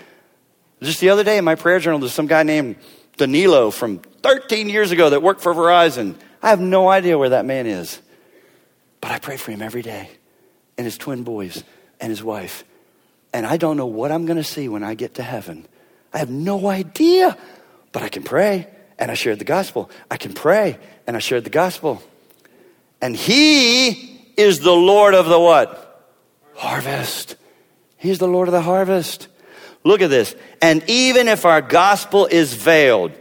Just 0.82 0.98
the 0.98 1.10
other 1.10 1.22
day 1.22 1.38
in 1.38 1.44
my 1.44 1.54
prayer 1.54 1.78
journal, 1.78 2.00
there's 2.00 2.12
some 2.12 2.26
guy 2.26 2.42
named 2.42 2.74
Danilo 3.16 3.70
from 3.70 4.00
13 4.24 4.68
years 4.68 4.90
ago 4.90 5.10
that 5.10 5.22
worked 5.22 5.40
for 5.40 5.54
Verizon. 5.54 6.16
I 6.42 6.48
have 6.48 6.60
no 6.60 6.88
idea 6.88 7.16
where 7.16 7.28
that 7.28 7.44
man 7.44 7.68
is, 7.68 8.02
but 9.00 9.12
I 9.12 9.20
pray 9.20 9.36
for 9.36 9.52
him 9.52 9.62
every 9.62 9.82
day 9.82 10.10
and 10.76 10.84
his 10.84 10.98
twin 10.98 11.22
boys 11.22 11.64
and 12.00 12.10
his 12.10 12.22
wife. 12.22 12.64
And 13.32 13.46
I 13.46 13.56
don't 13.56 13.76
know 13.76 13.86
what 13.86 14.12
I'm 14.12 14.26
going 14.26 14.36
to 14.36 14.44
see 14.44 14.68
when 14.68 14.82
I 14.84 14.94
get 14.94 15.14
to 15.14 15.22
heaven. 15.22 15.66
I 16.12 16.18
have 16.18 16.30
no 16.30 16.68
idea, 16.68 17.36
but 17.92 18.02
I 18.02 18.08
can 18.08 18.22
pray 18.22 18.68
and 18.98 19.10
I 19.10 19.14
shared 19.14 19.40
the 19.40 19.44
gospel. 19.44 19.90
I 20.10 20.16
can 20.16 20.32
pray 20.32 20.78
and 21.06 21.16
I 21.16 21.18
shared 21.18 21.44
the 21.44 21.50
gospel. 21.50 22.02
And 23.00 23.16
he 23.16 24.20
is 24.36 24.60
the 24.60 24.72
Lord 24.72 25.14
of 25.14 25.26
the 25.26 25.38
what? 25.38 26.12
Harvest. 26.54 27.36
He's 27.96 28.18
the 28.18 28.28
Lord 28.28 28.48
of 28.48 28.52
the 28.52 28.62
harvest. 28.62 29.28
Look 29.82 30.00
at 30.00 30.10
this. 30.10 30.34
And 30.62 30.82
even 30.88 31.28
if 31.28 31.44
our 31.44 31.60
gospel 31.60 32.26
is 32.26 32.54
veiled, 32.54 33.12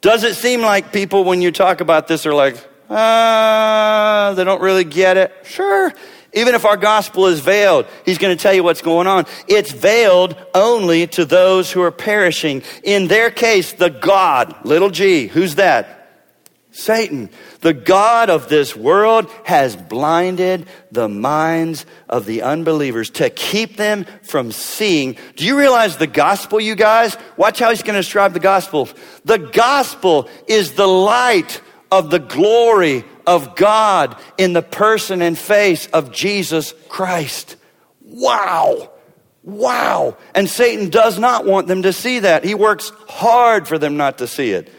does 0.00 0.24
it 0.24 0.36
seem 0.36 0.60
like 0.60 0.92
people, 0.92 1.24
when 1.24 1.42
you 1.42 1.50
talk 1.50 1.80
about 1.80 2.06
this, 2.06 2.26
are 2.26 2.34
like, 2.34 2.56
ah, 2.88 4.32
they 4.36 4.44
don't 4.44 4.62
really 4.62 4.84
get 4.84 5.16
it? 5.16 5.34
Sure. 5.44 5.92
Even 6.36 6.54
if 6.54 6.66
our 6.66 6.76
gospel 6.76 7.26
is 7.26 7.40
veiled, 7.40 7.86
he's 8.04 8.18
going 8.18 8.36
to 8.36 8.40
tell 8.40 8.52
you 8.52 8.62
what's 8.62 8.82
going 8.82 9.06
on. 9.06 9.24
It's 9.48 9.72
veiled 9.72 10.36
only 10.54 11.06
to 11.08 11.24
those 11.24 11.72
who 11.72 11.80
are 11.80 11.90
perishing. 11.90 12.62
In 12.84 13.08
their 13.08 13.30
case, 13.30 13.72
the 13.72 13.88
God, 13.88 14.54
little 14.64 14.90
g, 14.90 15.28
who's 15.28 15.54
that? 15.54 15.96
Satan. 16.72 17.30
The 17.62 17.72
God 17.72 18.28
of 18.28 18.50
this 18.50 18.76
world 18.76 19.30
has 19.44 19.74
blinded 19.74 20.68
the 20.92 21.08
minds 21.08 21.86
of 22.06 22.26
the 22.26 22.42
unbelievers 22.42 23.08
to 23.12 23.30
keep 23.30 23.78
them 23.78 24.04
from 24.22 24.52
seeing. 24.52 25.16
Do 25.36 25.46
you 25.46 25.58
realize 25.58 25.96
the 25.96 26.06
gospel, 26.06 26.60
you 26.60 26.74
guys? 26.74 27.16
Watch 27.38 27.60
how 27.60 27.70
he's 27.70 27.82
going 27.82 27.94
to 27.94 28.00
describe 28.00 28.34
the 28.34 28.40
gospel. 28.40 28.90
The 29.24 29.38
gospel 29.38 30.28
is 30.46 30.74
the 30.74 30.86
light 30.86 31.62
of 31.90 32.10
the 32.10 32.18
glory 32.18 33.06
of 33.26 33.56
God 33.56 34.16
in 34.38 34.52
the 34.52 34.62
person 34.62 35.22
and 35.22 35.36
face 35.36 35.86
of 35.88 36.12
Jesus 36.12 36.74
Christ. 36.88 37.56
Wow. 38.00 38.90
Wow. 39.42 40.16
And 40.34 40.48
Satan 40.48 40.90
does 40.90 41.18
not 41.18 41.44
want 41.44 41.66
them 41.66 41.82
to 41.82 41.92
see 41.92 42.20
that. 42.20 42.44
He 42.44 42.54
works 42.54 42.90
hard 43.08 43.68
for 43.68 43.78
them 43.78 43.96
not 43.96 44.18
to 44.18 44.26
see 44.26 44.50
it, 44.50 44.72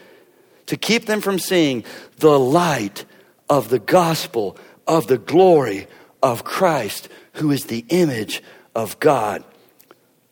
to 0.67 0.77
keep 0.77 1.05
them 1.05 1.21
from 1.21 1.39
seeing 1.39 1.83
the 2.17 2.37
light 2.37 3.05
of 3.49 3.69
the 3.69 3.79
gospel 3.79 4.57
of 4.87 5.07
the 5.07 5.17
glory 5.17 5.87
of 6.23 6.43
Christ, 6.43 7.09
who 7.33 7.51
is 7.51 7.65
the 7.65 7.85
image 7.89 8.41
of 8.75 8.99
God. 8.99 9.43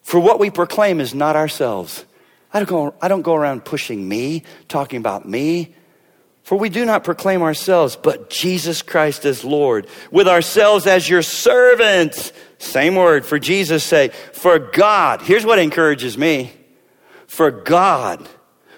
For 0.02 0.20
what 0.20 0.40
we 0.40 0.50
proclaim 0.50 1.00
is 1.00 1.14
not 1.14 1.36
ourselves. 1.36 2.06
I 2.54 2.60
don't 2.60 2.70
go, 2.70 2.96
I 3.02 3.08
don't 3.08 3.22
go 3.22 3.36
around 3.36 3.66
pushing 3.66 4.08
me, 4.08 4.44
talking 4.68 5.00
about 5.00 5.28
me. 5.28 5.74
For 6.46 6.60
we 6.60 6.70
do 6.70 6.86
not 6.86 7.04
proclaim 7.04 7.42
ourselves, 7.42 7.96
but 7.96 8.30
Jesus 8.30 8.84
Christ 8.84 9.26
as 9.26 9.44
Lord, 9.44 9.88
with 10.12 10.28
ourselves 10.28 10.86
as 10.86 11.10
your 11.10 11.24
servants. 11.24 12.32
Same 12.60 12.94
word 12.94 13.26
for 13.26 13.40
Jesus' 13.40 13.84
sake. 13.84 14.14
For 14.14 14.60
God, 14.60 15.24
here's 15.24 15.44
what 15.44 15.58
encourages 15.58 16.20
me. 16.20 16.54
For 17.26 17.50
God, 17.50 18.30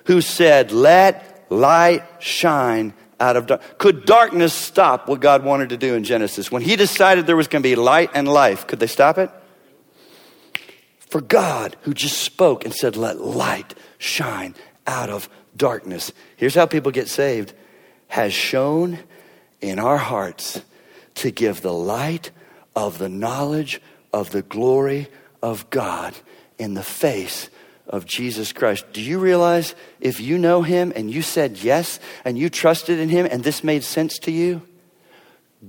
who 0.06 0.22
said, 0.22 0.72
Let 0.72 1.46
light 1.50 2.04
shine 2.20 2.94
out 3.20 3.36
of 3.36 3.48
darkness. 3.48 3.76
Could 3.80 4.06
darkness 4.06 4.54
stop 4.54 5.10
what 5.10 5.20
God 5.20 5.44
wanted 5.44 5.68
to 5.70 5.78
do 5.78 5.94
in 5.94 6.06
Genesis? 6.06 6.50
When 6.50 6.62
He 6.62 6.78
decided 6.78 7.28
there 7.28 7.36
was 7.36 7.50
going 7.50 7.64
to 7.64 7.70
be 7.70 7.76
light 7.76 8.12
and 8.14 8.30
life, 8.30 8.66
could 8.66 8.80
they 8.80 8.88
stop 8.88 9.18
it? 9.18 9.30
For 11.02 11.20
God, 11.20 11.76
who 11.82 11.94
just 11.94 12.22
spoke 12.22 12.64
and 12.64 12.74
said, 12.74 12.96
Let 12.96 13.20
light 13.20 13.74
shine 13.98 14.56
out 14.88 15.10
of 15.10 15.28
darkness. 15.58 16.12
Here's 16.36 16.56
how 16.56 16.66
people 16.66 16.92
get 16.92 17.08
saved 17.08 17.54
has 18.08 18.34
shone 18.34 19.00
in 19.60 19.80
our 19.80 19.98
hearts 19.98 20.62
to 21.16 21.32
give 21.32 21.62
the 21.62 21.74
light 21.74 22.32
of 22.76 22.98
the 23.00 23.10
knowledge 23.10 23.82
of 24.14 24.32
the 24.32 24.44
glory 24.44 25.08
of 25.42 25.70
God 25.70 26.14
in 26.58 26.74
the 26.74 26.84
face 26.84 27.50
of 27.88 28.06
Jesus 28.06 28.54
Christ. 28.54 28.86
Do 28.94 29.02
you 29.02 29.20
realize 29.20 29.76
if 30.00 30.20
you 30.20 30.38
know 30.38 30.62
him 30.62 30.94
and 30.96 31.10
you 31.10 31.22
said 31.22 31.58
yes 31.58 32.00
and 32.26 32.38
you 32.38 32.50
trusted 32.50 33.00
in 33.00 33.10
him 33.10 33.28
and 33.30 33.44
this 33.44 33.64
made 33.64 33.84
sense 33.84 34.20
to 34.20 34.32
you, 34.32 34.62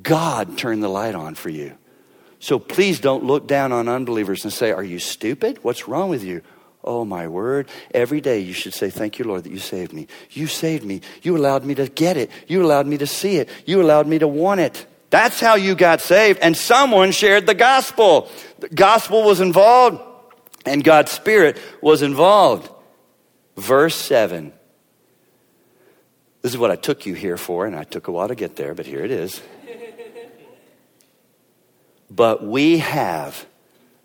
God 0.02 0.58
turned 0.58 0.82
the 0.82 0.88
light 0.88 1.14
on 1.14 1.34
for 1.34 1.48
you. 1.48 1.76
So 2.40 2.58
please 2.58 3.00
don't 3.00 3.24
look 3.24 3.46
down 3.46 3.72
on 3.72 3.88
unbelievers 3.88 4.44
and 4.44 4.52
say, 4.52 4.70
Are 4.70 4.84
you 4.84 4.98
stupid? 4.98 5.58
What's 5.62 5.88
wrong 5.88 6.08
with 6.08 6.22
you? 6.22 6.42
Oh, 6.88 7.04
my 7.04 7.28
word. 7.28 7.68
Every 7.92 8.22
day 8.22 8.38
you 8.38 8.54
should 8.54 8.72
say, 8.72 8.88
Thank 8.88 9.18
you, 9.18 9.26
Lord, 9.26 9.44
that 9.44 9.52
you 9.52 9.58
saved 9.58 9.92
me. 9.92 10.06
You 10.30 10.46
saved 10.46 10.86
me. 10.86 11.02
You 11.20 11.36
allowed 11.36 11.66
me 11.66 11.74
to 11.74 11.86
get 11.86 12.16
it. 12.16 12.30
You 12.46 12.64
allowed 12.64 12.86
me 12.86 12.96
to 12.96 13.06
see 13.06 13.36
it. 13.36 13.50
You 13.66 13.82
allowed 13.82 14.06
me 14.06 14.18
to 14.20 14.26
want 14.26 14.60
it. 14.60 14.86
That's 15.10 15.38
how 15.38 15.56
you 15.56 15.74
got 15.74 16.00
saved. 16.00 16.38
And 16.40 16.56
someone 16.56 17.12
shared 17.12 17.44
the 17.44 17.54
gospel. 17.54 18.30
The 18.60 18.70
gospel 18.70 19.22
was 19.22 19.38
involved, 19.42 20.00
and 20.64 20.82
God's 20.82 21.12
Spirit 21.12 21.58
was 21.82 22.00
involved. 22.00 22.70
Verse 23.58 23.94
7. 23.94 24.54
This 26.40 26.52
is 26.52 26.58
what 26.58 26.70
I 26.70 26.76
took 26.76 27.04
you 27.04 27.12
here 27.12 27.36
for, 27.36 27.66
and 27.66 27.76
I 27.76 27.84
took 27.84 28.08
a 28.08 28.12
while 28.12 28.28
to 28.28 28.34
get 28.34 28.56
there, 28.56 28.74
but 28.74 28.86
here 28.86 29.04
it 29.04 29.10
is. 29.10 29.42
but 32.10 32.42
we 32.42 32.78
have 32.78 33.44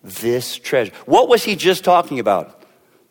this 0.04 0.58
treasure. 0.58 0.92
What 1.06 1.30
was 1.30 1.46
he 1.46 1.56
just 1.56 1.86
talking 1.86 2.20
about? 2.20 2.60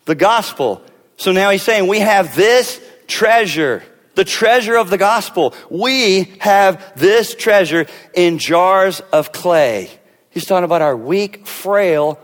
The 0.05 0.15
gospel. 0.15 0.83
So 1.17 1.33
now 1.33 1.51
he's 1.51 1.63
saying 1.63 1.87
we 1.87 2.01
have 2.01 2.35
this 2.35 2.81
treasure, 3.07 3.83
the 4.15 4.25
treasure 4.25 4.77
of 4.77 4.91
the 4.91 4.99
gospel. 4.99 5.55
We 5.71 6.33
have 6.39 6.99
this 6.99 7.35
treasure 7.35 7.87
in 8.15 8.39
jars 8.39 9.01
of 9.13 9.33
clay. 9.33 9.91
He's 10.31 10.47
talking 10.47 10.65
about 10.65 10.83
our 10.83 10.97
weak, 10.97 11.47
frail, 11.47 12.19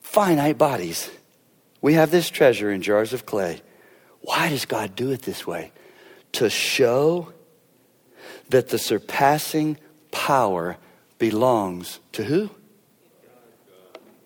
finite 0.00 0.58
bodies. 0.58 1.10
We 1.80 1.94
have 1.94 2.10
this 2.10 2.30
treasure 2.30 2.70
in 2.70 2.82
jars 2.82 3.12
of 3.12 3.26
clay. 3.26 3.60
Why 4.22 4.48
does 4.48 4.64
God 4.64 4.96
do 4.96 5.10
it 5.12 5.22
this 5.22 5.46
way? 5.46 5.72
To 6.32 6.50
show 6.50 7.32
that 8.48 8.68
the 8.68 8.78
surpassing 8.78 9.78
power 10.10 10.76
belongs 11.18 12.00
to 12.12 12.24
who? 12.24 12.50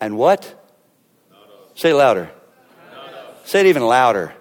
And 0.00 0.16
what? 0.16 0.58
Say 1.74 1.92
louder. 1.92 2.30
Say 3.44 3.60
it 3.60 3.66
even 3.66 3.82
louder. 3.82 4.34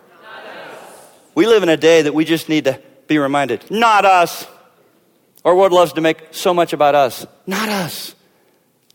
We 1.34 1.48
live 1.48 1.64
in 1.64 1.70
a 1.70 1.78
day 1.78 2.04
that 2.04 2.14
we 2.14 2.26
just 2.26 2.50
need 2.50 2.66
to 2.66 2.82
be 3.08 3.18
reminded 3.18 3.70
not 3.72 4.06
us. 4.06 4.48
Our 5.44 5.56
world 5.56 5.72
loves 5.72 5.94
to 5.94 6.02
make 6.02 6.28
so 6.32 6.54
much 6.54 6.74
about 6.74 6.94
us. 6.94 7.26
Not 7.48 7.68
us. 7.68 8.16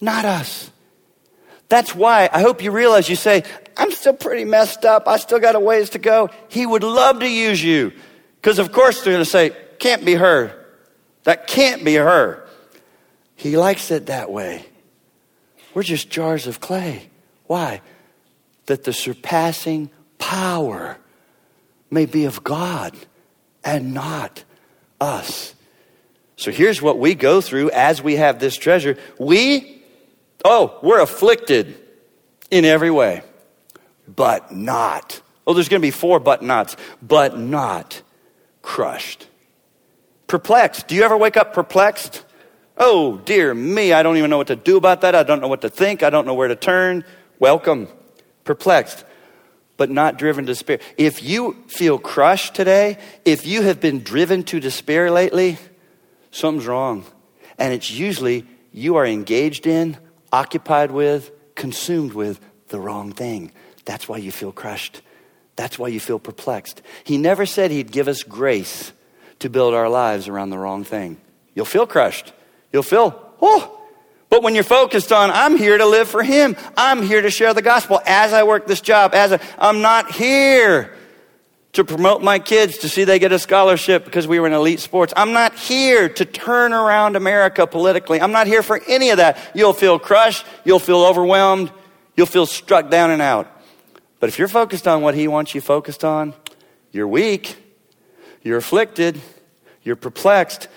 Not 0.00 0.24
us. 0.24 0.70
That's 1.68 1.94
why 1.94 2.28
I 2.32 2.40
hope 2.40 2.62
you 2.62 2.70
realize 2.70 3.08
you 3.08 3.16
say, 3.16 3.42
I'm 3.76 3.90
still 3.90 4.12
pretty 4.12 4.44
messed 4.44 4.84
up. 4.84 5.08
I 5.08 5.16
still 5.16 5.40
got 5.40 5.56
a 5.56 5.60
ways 5.60 5.90
to 5.90 5.98
go. 5.98 6.30
He 6.48 6.64
would 6.64 6.84
love 6.84 7.20
to 7.20 7.28
use 7.28 7.62
you. 7.62 7.92
Because, 8.40 8.58
of 8.60 8.70
course, 8.70 9.02
they're 9.02 9.14
going 9.14 9.24
to 9.24 9.30
say, 9.30 9.50
can't 9.80 10.04
be 10.04 10.14
her. 10.14 10.64
That 11.24 11.48
can't 11.48 11.84
be 11.84 11.96
her. 11.96 12.46
He 13.34 13.56
likes 13.56 13.90
it 13.90 14.06
that 14.06 14.30
way. 14.30 14.64
We're 15.74 15.82
just 15.82 16.08
jars 16.08 16.46
of 16.46 16.60
clay. 16.60 17.10
Why? 17.46 17.82
That 18.66 18.84
the 18.84 18.92
surpassing 18.92 19.90
power 20.18 20.98
may 21.90 22.06
be 22.06 22.24
of 22.24 22.42
God 22.42 22.94
and 23.64 23.94
not 23.94 24.44
us. 25.00 25.54
So 26.36 26.50
here's 26.50 26.82
what 26.82 26.98
we 26.98 27.14
go 27.14 27.40
through 27.40 27.70
as 27.70 28.02
we 28.02 28.16
have 28.16 28.38
this 28.38 28.56
treasure. 28.56 28.98
We, 29.18 29.82
oh, 30.44 30.78
we're 30.82 31.00
afflicted 31.00 31.76
in 32.50 32.64
every 32.64 32.90
way, 32.90 33.22
but 34.06 34.52
not. 34.52 35.20
Oh, 35.46 35.54
there's 35.54 35.68
going 35.68 35.80
to 35.80 35.86
be 35.86 35.90
four 35.90 36.20
but 36.20 36.42
nots, 36.42 36.76
but 37.00 37.38
not 37.38 38.02
crushed. 38.62 39.28
Perplexed. 40.26 40.88
Do 40.88 40.94
you 40.94 41.02
ever 41.02 41.16
wake 41.16 41.36
up 41.36 41.54
perplexed? 41.54 42.24
Oh, 42.76 43.16
dear 43.18 43.54
me, 43.54 43.92
I 43.92 44.02
don't 44.02 44.16
even 44.18 44.28
know 44.28 44.36
what 44.36 44.48
to 44.48 44.56
do 44.56 44.76
about 44.76 45.00
that. 45.00 45.14
I 45.14 45.22
don't 45.22 45.40
know 45.40 45.48
what 45.48 45.62
to 45.62 45.70
think. 45.70 46.02
I 46.02 46.10
don't 46.10 46.26
know 46.26 46.34
where 46.34 46.48
to 46.48 46.56
turn. 46.56 47.04
Welcome. 47.38 47.88
Perplexed, 48.44 49.04
but 49.76 49.90
not 49.90 50.18
driven 50.18 50.46
to 50.46 50.52
despair. 50.52 50.78
If 50.96 51.22
you 51.22 51.56
feel 51.68 51.98
crushed 51.98 52.54
today, 52.54 52.98
if 53.24 53.46
you 53.46 53.62
have 53.62 53.80
been 53.80 54.02
driven 54.02 54.42
to 54.44 54.60
despair 54.60 55.10
lately, 55.10 55.58
something's 56.30 56.66
wrong. 56.66 57.04
And 57.58 57.72
it's 57.72 57.90
usually 57.90 58.46
you 58.72 58.96
are 58.96 59.06
engaged 59.06 59.66
in, 59.66 59.96
occupied 60.32 60.90
with, 60.90 61.30
consumed 61.54 62.12
with 62.12 62.40
the 62.68 62.80
wrong 62.80 63.12
thing. 63.12 63.52
That's 63.84 64.08
why 64.08 64.18
you 64.18 64.32
feel 64.32 64.52
crushed. 64.52 65.02
That's 65.56 65.78
why 65.78 65.88
you 65.88 66.00
feel 66.00 66.18
perplexed. 66.18 66.82
He 67.04 67.16
never 67.16 67.46
said 67.46 67.70
he'd 67.70 67.90
give 67.90 68.08
us 68.08 68.22
grace 68.22 68.92
to 69.38 69.48
build 69.48 69.74
our 69.74 69.88
lives 69.88 70.28
around 70.28 70.50
the 70.50 70.58
wrong 70.58 70.84
thing. 70.84 71.18
You'll 71.54 71.64
feel 71.64 71.86
crushed. 71.86 72.32
You'll 72.72 72.82
feel, 72.82 73.18
oh. 73.40 73.72
But 74.28 74.42
when 74.42 74.54
you're 74.54 74.64
focused 74.64 75.12
on, 75.12 75.30
I'm 75.30 75.56
here 75.56 75.78
to 75.78 75.86
live 75.86 76.08
for 76.08 76.22
Him. 76.22 76.56
I'm 76.76 77.02
here 77.02 77.22
to 77.22 77.30
share 77.30 77.54
the 77.54 77.62
gospel 77.62 78.00
as 78.04 78.32
I 78.32 78.42
work 78.42 78.66
this 78.66 78.80
job. 78.80 79.14
As 79.14 79.40
I'm 79.58 79.82
not 79.82 80.10
here 80.10 80.92
to 81.74 81.84
promote 81.84 82.22
my 82.22 82.38
kids 82.38 82.78
to 82.78 82.88
see 82.88 83.04
they 83.04 83.18
get 83.18 83.32
a 83.32 83.38
scholarship 83.38 84.04
because 84.04 84.26
we 84.26 84.40
were 84.40 84.46
in 84.46 84.52
elite 84.52 84.80
sports. 84.80 85.12
I'm 85.16 85.32
not 85.32 85.54
here 85.54 86.08
to 86.08 86.24
turn 86.24 86.72
around 86.72 87.16
America 87.16 87.66
politically. 87.66 88.20
I'm 88.20 88.32
not 88.32 88.46
here 88.46 88.62
for 88.62 88.80
any 88.88 89.10
of 89.10 89.18
that. 89.18 89.38
You'll 89.54 89.74
feel 89.74 89.98
crushed. 89.98 90.44
You'll 90.64 90.78
feel 90.78 91.04
overwhelmed. 91.04 91.70
You'll 92.16 92.26
feel 92.26 92.46
struck 92.46 92.90
down 92.90 93.10
and 93.10 93.22
out. 93.22 93.50
But 94.18 94.28
if 94.28 94.38
you're 94.38 94.48
focused 94.48 94.88
on 94.88 95.02
what 95.02 95.14
He 95.14 95.28
wants 95.28 95.54
you 95.54 95.60
focused 95.60 96.02
on, 96.02 96.34
you're 96.92 97.06
weak. 97.06 97.56
You're 98.42 98.56
afflicted. 98.56 99.20
You're 99.82 99.96
perplexed 99.96 100.68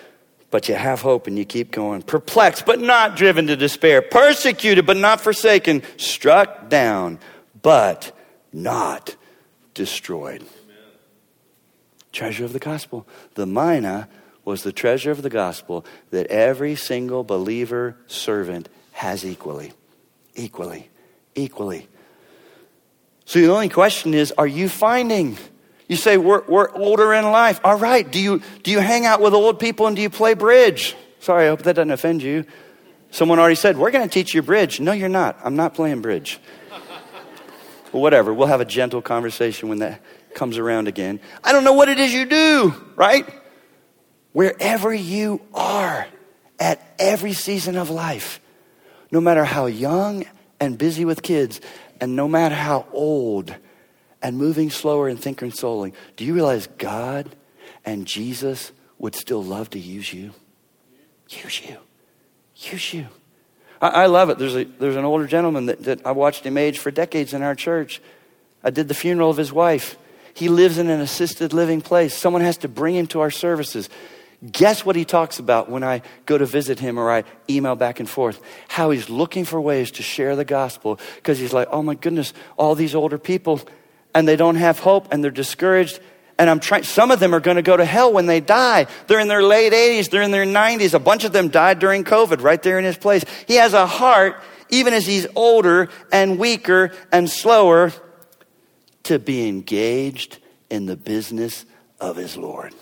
but 0.52 0.68
you 0.68 0.76
have 0.76 1.02
hope 1.02 1.28
and 1.28 1.38
you 1.38 1.46
keep 1.46 1.72
going. 1.72 2.02
Perplexed, 2.02 2.66
but 2.66 2.80
not 2.80 3.16
driven 3.16 3.48
to 3.48 3.56
despair. 3.56 4.02
Persecuted, 4.02 4.86
but 4.86 4.98
not 4.98 5.22
forsaken. 5.22 5.84
Struck 5.98 6.70
down, 6.70 7.20
but 7.62 8.12
not 8.52 9.16
destroyed. 9.74 10.42
Amen. 10.42 10.78
Treasure 12.12 12.46
of 12.46 12.54
the 12.54 12.60
gospel. 12.60 13.08
The 13.36 13.46
mina 13.46 14.10
was 14.44 14.64
the 14.64 14.72
treasure 14.72 15.12
of 15.12 15.22
the 15.22 15.30
gospel 15.30 15.86
that 16.10 16.28
every 16.28 16.76
single 16.76 17.24
believer 17.24 17.96
servant 18.08 18.68
has 18.94 19.24
equally. 19.24 19.74
Equally. 20.36 20.90
Equally. 21.36 21.88
So 23.26 23.40
the 23.40 23.52
only 23.52 23.70
question 23.70 24.16
is 24.16 24.32
are 24.40 24.48
you 24.48 24.68
finding 24.68 25.38
you 25.90 25.96
say, 25.96 26.18
we're, 26.18 26.44
we're 26.46 26.72
older 26.72 27.14
in 27.14 27.26
life. 27.26 27.60
All 27.64 27.78
right. 27.78 28.10
Do 28.10 28.20
you, 28.20 28.42
do 28.64 28.70
you 28.72 28.80
hang 28.80 29.08
out 29.08 29.22
with 29.22 29.34
old 29.34 29.60
people 29.60 29.88
and 29.88 29.96
do 29.96 30.02
you 30.04 30.10
play 30.12 30.36
bridge? 30.36 30.96
Sorry, 31.20 31.46
I 31.46 31.48
hope 31.50 31.64
that 31.64 31.76
doesn't 31.76 31.92
offend 31.92 32.22
you. 32.22 32.46
Someone 33.10 33.40
already 33.40 33.56
said, 33.56 33.76
We're 33.76 33.90
going 33.90 34.08
to 34.08 34.14
teach 34.14 34.36
you 34.36 34.44
bridge. 34.44 34.80
No, 34.80 34.92
you're 34.92 35.10
not. 35.10 35.40
I'm 35.44 35.56
not 35.56 35.74
playing 35.74 36.02
bridge. 36.02 36.40
well, 37.92 38.04
whatever. 38.04 38.32
We'll 38.32 38.48
have 38.48 38.62
a 38.62 38.66
gentle 38.66 39.02
conversation 39.02 39.68
when 39.68 39.80
that 39.80 40.00
comes 40.36 40.60
around 40.60 40.88
again. 40.88 41.20
I 41.44 41.52
don't 41.52 41.64
know 41.64 41.74
what 41.74 41.90
it 41.90 42.00
is 42.00 42.14
you 42.14 42.26
do, 42.28 42.76
right? 42.96 43.28
Wherever 44.32 44.94
you 44.94 45.42
are 45.56 46.06
at 46.60 46.94
every 47.00 47.34
season 47.34 47.78
of 47.78 47.90
life, 47.90 48.40
no 49.12 49.20
matter 49.20 49.44
how 49.44 49.66
young 49.66 50.26
and 50.60 50.78
busy 50.78 51.04
with 51.04 51.24
kids, 51.24 51.60
and 52.00 52.16
no 52.16 52.28
matter 52.28 52.54
how 52.54 52.86
old 52.94 53.56
and 54.22 54.38
moving 54.38 54.70
slower 54.70 55.08
and 55.08 55.20
thinking 55.20 55.52
solely, 55.52 55.94
do 56.16 56.26
you 56.26 56.34
realize 56.34 56.68
God 56.78 57.36
and 57.86 58.06
Jesus 58.06 58.72
would 58.98 59.16
still 59.16 59.44
love 59.44 59.70
to 59.72 59.80
use 59.80 60.14
you? 60.14 60.34
Use 61.30 61.62
you. 61.62 61.78
Use 62.56 62.94
you. 62.94 63.08
I, 63.82 63.88
I 63.88 64.06
love 64.08 64.30
it. 64.30 64.38
There's, 64.38 64.56
a, 64.56 64.66
there's 64.66 64.96
an 64.96 65.06
older 65.06 65.28
gentleman 65.28 65.68
that, 65.68 65.84
that 65.84 66.06
I 66.06 66.12
watched 66.12 66.46
him 66.46 66.58
age 66.58 66.80
for 66.80 66.92
decades 66.92 67.34
in 67.34 67.42
our 67.42 67.56
church. 67.56 68.02
I 68.64 68.70
did 68.70 68.88
the 68.88 68.94
funeral 68.94 69.30
of 69.30 69.38
his 69.38 69.54
wife. 69.54 69.98
He 70.34 70.50
lives 70.50 70.78
in 70.78 70.90
an 70.90 71.00
assisted 71.00 71.54
living 71.54 71.82
place. 71.82 72.14
Someone 72.14 72.42
has 72.42 72.58
to 72.58 72.68
bring 72.68 72.96
him 72.96 73.08
to 73.08 73.22
our 73.22 73.32
services. 73.32 73.90
Guess 74.52 74.86
what 74.86 74.96
he 74.96 75.04
talks 75.04 75.40
about 75.40 75.70
when 75.70 75.84
I 75.84 76.02
go 76.26 76.38
to 76.38 76.46
visit 76.46 76.80
him 76.80 76.98
or 76.98 77.12
I 77.12 77.26
email 77.50 77.76
back 77.76 78.00
and 78.00 78.10
forth? 78.10 78.42
How 78.70 78.92
he's 78.92 79.10
looking 79.10 79.44
for 79.44 79.60
ways 79.60 79.92
to 79.92 80.04
share 80.04 80.36
the 80.36 80.46
gospel 80.46 81.00
because 81.16 81.40
he's 81.40 81.52
like, 81.52 81.68
oh 81.72 81.84
my 81.84 81.96
goodness, 81.96 82.34
all 82.56 82.74
these 82.74 82.96
older 82.96 83.18
people, 83.18 83.60
and 84.14 84.28
they 84.28 84.36
don't 84.36 84.56
have 84.56 84.80
hope 84.80 85.12
and 85.12 85.24
they're 85.24 85.32
discouraged. 85.32 86.00
And 86.38 86.50
I'm 86.50 86.60
trying, 86.60 86.84
some 86.84 87.12
of 87.12 87.20
them 87.20 87.36
are 87.36 87.42
going 87.42 87.58
to 87.58 87.62
go 87.62 87.76
to 87.76 87.86
hell 87.86 88.14
when 88.14 88.26
they 88.26 88.40
die. 88.40 88.88
They're 89.08 89.20
in 89.20 89.28
their 89.28 89.44
late 89.44 89.74
80s, 89.74 90.10
they're 90.10 90.22
in 90.22 90.32
their 90.32 90.46
90s. 90.46 90.94
A 90.94 91.00
bunch 91.00 91.26
of 91.26 91.34
them 91.34 91.50
died 91.50 91.80
during 91.80 92.04
COVID 92.04 92.42
right 92.42 92.62
there 92.64 92.80
in 92.80 92.86
his 92.86 92.98
place. 92.98 93.26
He 93.48 93.56
has 93.56 93.74
a 93.74 93.86
heart, 93.86 94.42
even 94.70 94.94
as 94.94 95.06
he's 95.06 95.28
older 95.36 95.90
and 96.12 96.40
weaker 96.40 96.92
and 97.12 97.30
slower, 97.30 97.92
to 99.04 99.20
be 99.20 99.48
engaged 99.48 100.40
in 100.70 100.86
the 100.86 100.96
business 100.96 101.66
of 102.00 102.16
his 102.16 102.38
Lord. 102.38 102.74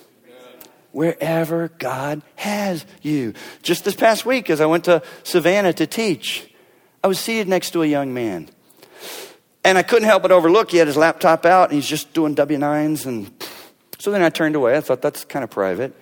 Wherever 0.92 1.68
God 1.78 2.22
has 2.36 2.86
you. 3.02 3.34
Just 3.62 3.84
this 3.84 3.94
past 3.94 4.24
week, 4.24 4.50
as 4.50 4.60
I 4.60 4.66
went 4.66 4.84
to 4.84 5.02
Savannah 5.22 5.72
to 5.74 5.86
teach, 5.86 6.48
I 7.02 7.08
was 7.08 7.18
seated 7.18 7.48
next 7.48 7.70
to 7.72 7.82
a 7.82 7.86
young 7.86 8.14
man. 8.14 8.48
And 9.68 9.76
I 9.76 9.82
couldn't 9.82 10.08
help 10.08 10.22
but 10.22 10.32
overlook. 10.32 10.70
He 10.70 10.78
had 10.78 10.86
his 10.86 10.96
laptop 10.96 11.44
out 11.44 11.68
and 11.68 11.74
he's 11.74 11.86
just 11.86 12.14
doing 12.14 12.32
W 12.32 12.58
9s. 12.58 13.04
And 13.04 13.30
so 13.98 14.10
then 14.10 14.22
I 14.22 14.30
turned 14.30 14.56
away. 14.56 14.74
I 14.74 14.80
thought 14.80 15.02
that's 15.02 15.26
kind 15.26 15.44
of 15.44 15.50
private. 15.50 15.94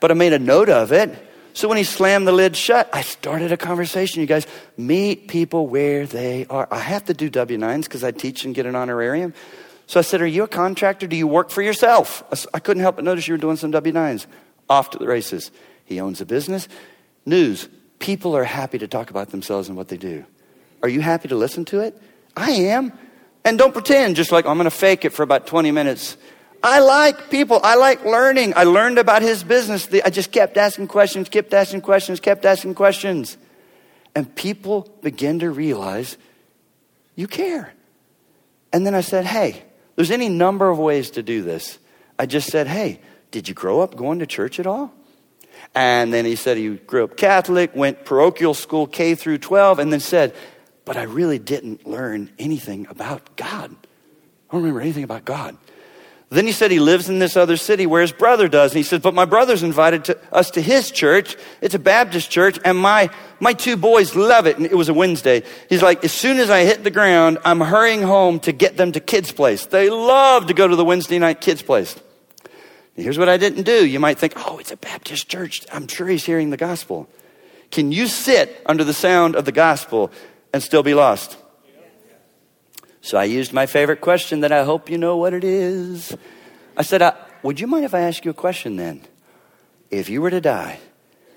But 0.00 0.10
I 0.10 0.14
made 0.14 0.32
a 0.32 0.38
note 0.38 0.70
of 0.70 0.90
it. 0.90 1.14
So 1.52 1.68
when 1.68 1.76
he 1.76 1.84
slammed 1.84 2.26
the 2.26 2.32
lid 2.32 2.56
shut, 2.56 2.88
I 2.94 3.02
started 3.02 3.52
a 3.52 3.58
conversation. 3.58 4.22
You 4.22 4.26
guys 4.26 4.46
meet 4.78 5.28
people 5.28 5.66
where 5.66 6.06
they 6.06 6.46
are. 6.46 6.66
I 6.70 6.78
have 6.78 7.04
to 7.04 7.12
do 7.12 7.28
W 7.28 7.58
9s 7.58 7.82
because 7.82 8.02
I 8.02 8.10
teach 8.10 8.46
and 8.46 8.54
get 8.54 8.64
an 8.64 8.74
honorarium. 8.74 9.34
So 9.86 10.00
I 10.00 10.02
said, 10.02 10.22
Are 10.22 10.26
you 10.26 10.44
a 10.44 10.48
contractor? 10.48 11.06
Do 11.06 11.14
you 11.14 11.26
work 11.26 11.50
for 11.50 11.60
yourself? 11.60 12.24
I 12.54 12.58
couldn't 12.58 12.82
help 12.82 12.96
but 12.96 13.04
notice 13.04 13.28
you 13.28 13.34
were 13.34 13.38
doing 13.38 13.58
some 13.58 13.70
W 13.70 13.92
9s. 13.92 14.24
Off 14.70 14.88
to 14.90 14.98
the 14.98 15.06
races. 15.06 15.50
He 15.84 16.00
owns 16.00 16.22
a 16.22 16.26
business. 16.26 16.68
News. 17.26 17.68
People 17.98 18.34
are 18.34 18.44
happy 18.44 18.78
to 18.78 18.88
talk 18.88 19.10
about 19.10 19.28
themselves 19.28 19.68
and 19.68 19.76
what 19.76 19.88
they 19.88 19.98
do. 19.98 20.24
Are 20.82 20.88
you 20.88 21.02
happy 21.02 21.28
to 21.28 21.36
listen 21.36 21.66
to 21.66 21.80
it? 21.80 22.00
I 22.36 22.50
am. 22.52 22.92
And 23.44 23.58
don't 23.58 23.72
pretend 23.72 24.16
just 24.16 24.32
like 24.32 24.46
I'm 24.46 24.56
going 24.56 24.64
to 24.64 24.70
fake 24.70 25.04
it 25.04 25.10
for 25.10 25.22
about 25.22 25.46
20 25.46 25.70
minutes. 25.70 26.16
I 26.62 26.80
like 26.80 27.28
people. 27.30 27.60
I 27.62 27.74
like 27.74 28.04
learning. 28.04 28.54
I 28.56 28.64
learned 28.64 28.98
about 28.98 29.20
his 29.20 29.44
business. 29.44 29.86
I 30.04 30.08
just 30.08 30.32
kept 30.32 30.56
asking 30.56 30.88
questions, 30.88 31.28
kept 31.28 31.52
asking 31.52 31.82
questions, 31.82 32.20
kept 32.20 32.46
asking 32.46 32.74
questions. 32.74 33.36
And 34.14 34.34
people 34.34 34.90
begin 35.02 35.40
to 35.40 35.50
realize 35.50 36.16
you 37.16 37.26
care. 37.26 37.72
And 38.72 38.86
then 38.86 38.94
I 38.94 39.02
said, 39.02 39.26
hey, 39.26 39.62
there's 39.96 40.10
any 40.10 40.28
number 40.30 40.70
of 40.70 40.78
ways 40.78 41.10
to 41.10 41.22
do 41.22 41.42
this. 41.42 41.78
I 42.18 42.26
just 42.26 42.50
said, 42.50 42.66
hey, 42.66 43.00
did 43.30 43.46
you 43.48 43.54
grow 43.54 43.80
up 43.80 43.94
going 43.94 44.20
to 44.20 44.26
church 44.26 44.58
at 44.58 44.66
all? 44.66 44.92
And 45.74 46.12
then 46.12 46.24
he 46.24 46.36
said 46.36 46.56
he 46.56 46.70
grew 46.76 47.04
up 47.04 47.16
Catholic, 47.16 47.74
went 47.74 48.04
parochial 48.04 48.54
school 48.54 48.86
K 48.86 49.14
through 49.14 49.38
12, 49.38 49.78
and 49.78 49.92
then 49.92 50.00
said, 50.00 50.34
but 50.84 50.96
I 50.96 51.02
really 51.02 51.38
didn't 51.38 51.86
learn 51.86 52.30
anything 52.38 52.86
about 52.88 53.36
God. 53.36 53.70
I 53.74 54.52
don't 54.52 54.62
remember 54.62 54.80
anything 54.80 55.04
about 55.04 55.24
God. 55.24 55.56
Then 56.30 56.46
he 56.46 56.52
said 56.52 56.70
he 56.70 56.80
lives 56.80 57.08
in 57.08 57.20
this 57.20 57.36
other 57.36 57.56
city 57.56 57.86
where 57.86 58.02
his 58.02 58.10
brother 58.10 58.48
does. 58.48 58.72
And 58.72 58.78
he 58.78 58.82
said, 58.82 59.02
but 59.02 59.14
my 59.14 59.24
brother's 59.24 59.62
invited 59.62 60.06
to, 60.06 60.18
us 60.32 60.50
to 60.52 60.60
his 60.60 60.90
church. 60.90 61.36
It's 61.60 61.74
a 61.74 61.78
Baptist 61.78 62.30
church, 62.30 62.58
and 62.64 62.76
my, 62.76 63.10
my 63.40 63.52
two 63.52 63.76
boys 63.76 64.16
love 64.16 64.46
it. 64.46 64.56
And 64.56 64.66
it 64.66 64.74
was 64.74 64.88
a 64.88 64.94
Wednesday. 64.94 65.44
He's 65.68 65.82
like, 65.82 66.02
as 66.02 66.12
soon 66.12 66.38
as 66.38 66.50
I 66.50 66.64
hit 66.64 66.82
the 66.82 66.90
ground, 66.90 67.38
I'm 67.44 67.60
hurrying 67.60 68.02
home 68.02 68.40
to 68.40 68.52
get 68.52 68.76
them 68.76 68.92
to 68.92 69.00
kids' 69.00 69.32
place. 69.32 69.66
They 69.66 69.90
love 69.90 70.46
to 70.46 70.54
go 70.54 70.66
to 70.66 70.74
the 70.74 70.84
Wednesday 70.84 71.18
night 71.18 71.40
kids' 71.40 71.62
place. 71.62 71.94
Here's 72.96 73.18
what 73.18 73.28
I 73.28 73.36
didn't 73.36 73.64
do. 73.64 73.86
You 73.86 74.00
might 74.00 74.18
think, 74.18 74.34
oh, 74.36 74.58
it's 74.58 74.72
a 74.72 74.76
Baptist 74.76 75.28
church. 75.28 75.64
I'm 75.72 75.86
sure 75.88 76.08
he's 76.08 76.24
hearing 76.24 76.50
the 76.50 76.56
gospel. 76.56 77.08
Can 77.70 77.92
you 77.92 78.06
sit 78.06 78.62
under 78.66 78.84
the 78.84 78.94
sound 78.94 79.36
of 79.36 79.44
the 79.44 79.52
gospel 79.52 80.10
and 80.54 80.62
still 80.62 80.84
be 80.84 80.94
lost? 80.94 81.36
So 83.00 83.18
I 83.18 83.24
used 83.24 83.52
my 83.52 83.66
favorite 83.66 84.00
question 84.00 84.40
that 84.40 84.52
I 84.52 84.62
hope 84.62 84.88
you 84.88 84.96
know 84.96 85.16
what 85.16 85.34
it 85.34 85.42
is. 85.42 86.16
I 86.76 86.82
said, 86.82 87.02
uh, 87.02 87.12
Would 87.42 87.58
you 87.58 87.66
mind 87.66 87.84
if 87.84 87.92
I 87.92 88.00
ask 88.00 88.24
you 88.24 88.30
a 88.30 88.34
question 88.34 88.76
then? 88.76 89.02
If 89.90 90.08
you 90.08 90.22
were 90.22 90.30
to 90.30 90.40
die 90.40 90.78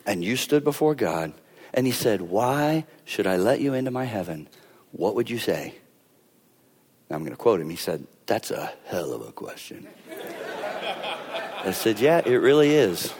and 0.05 0.24
you 0.24 0.36
stood 0.36 0.63
before 0.63 0.93
God 0.93 1.34
and 1.74 1.88
He 1.88 1.91
said, 1.91 2.22
Why 2.22 2.86
should 3.05 3.26
I 3.26 3.38
let 3.38 3.59
you 3.59 3.74
into 3.74 3.89
my 3.89 4.05
heaven? 4.05 4.47
What 4.91 5.15
would 5.15 5.32
you 5.32 5.39
say? 5.39 5.74
Now 7.09 7.15
I'm 7.15 7.24
going 7.24 7.32
to 7.32 7.38
quote 7.38 7.59
him. 7.59 7.72
He 7.72 7.76
said, 7.76 8.05
That's 8.28 8.51
a 8.51 8.72
hell 8.86 9.13
of 9.13 9.28
a 9.28 9.32
question. 9.32 9.88
I 11.65 11.72
said, 11.72 11.99
Yeah, 11.99 12.22
it 12.24 12.36
really 12.36 12.70
is. 12.70 13.11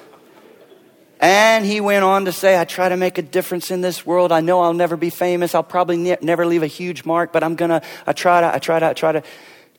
And 1.20 1.66
he 1.66 1.82
went 1.82 2.04
on 2.04 2.26
to 2.26 2.32
say, 2.32 2.60
I 2.60 2.66
try 2.66 2.90
to 2.90 2.98
make 2.98 3.18
a 3.18 3.24
difference 3.24 3.72
in 3.72 3.82
this 3.82 4.06
world. 4.06 4.32
I 4.32 4.42
know 4.42 4.62
I'll 4.62 4.74
never 4.74 4.96
be 4.96 5.10
famous. 5.10 5.56
I'll 5.56 5.64
probably 5.64 5.98
ne- 5.98 6.18
never 6.22 6.46
leave 6.46 6.62
a 6.62 6.68
huge 6.68 7.06
mark, 7.06 7.34
but 7.34 7.44
I'm 7.44 7.56
going 7.56 7.72
to, 7.72 7.82
I 8.06 8.14
try 8.14 8.42
to, 8.42 8.54
I 8.54 8.60
try 8.60 8.80
to, 8.80 8.86
I 8.88 8.94
try 8.94 9.12
to 9.14 9.24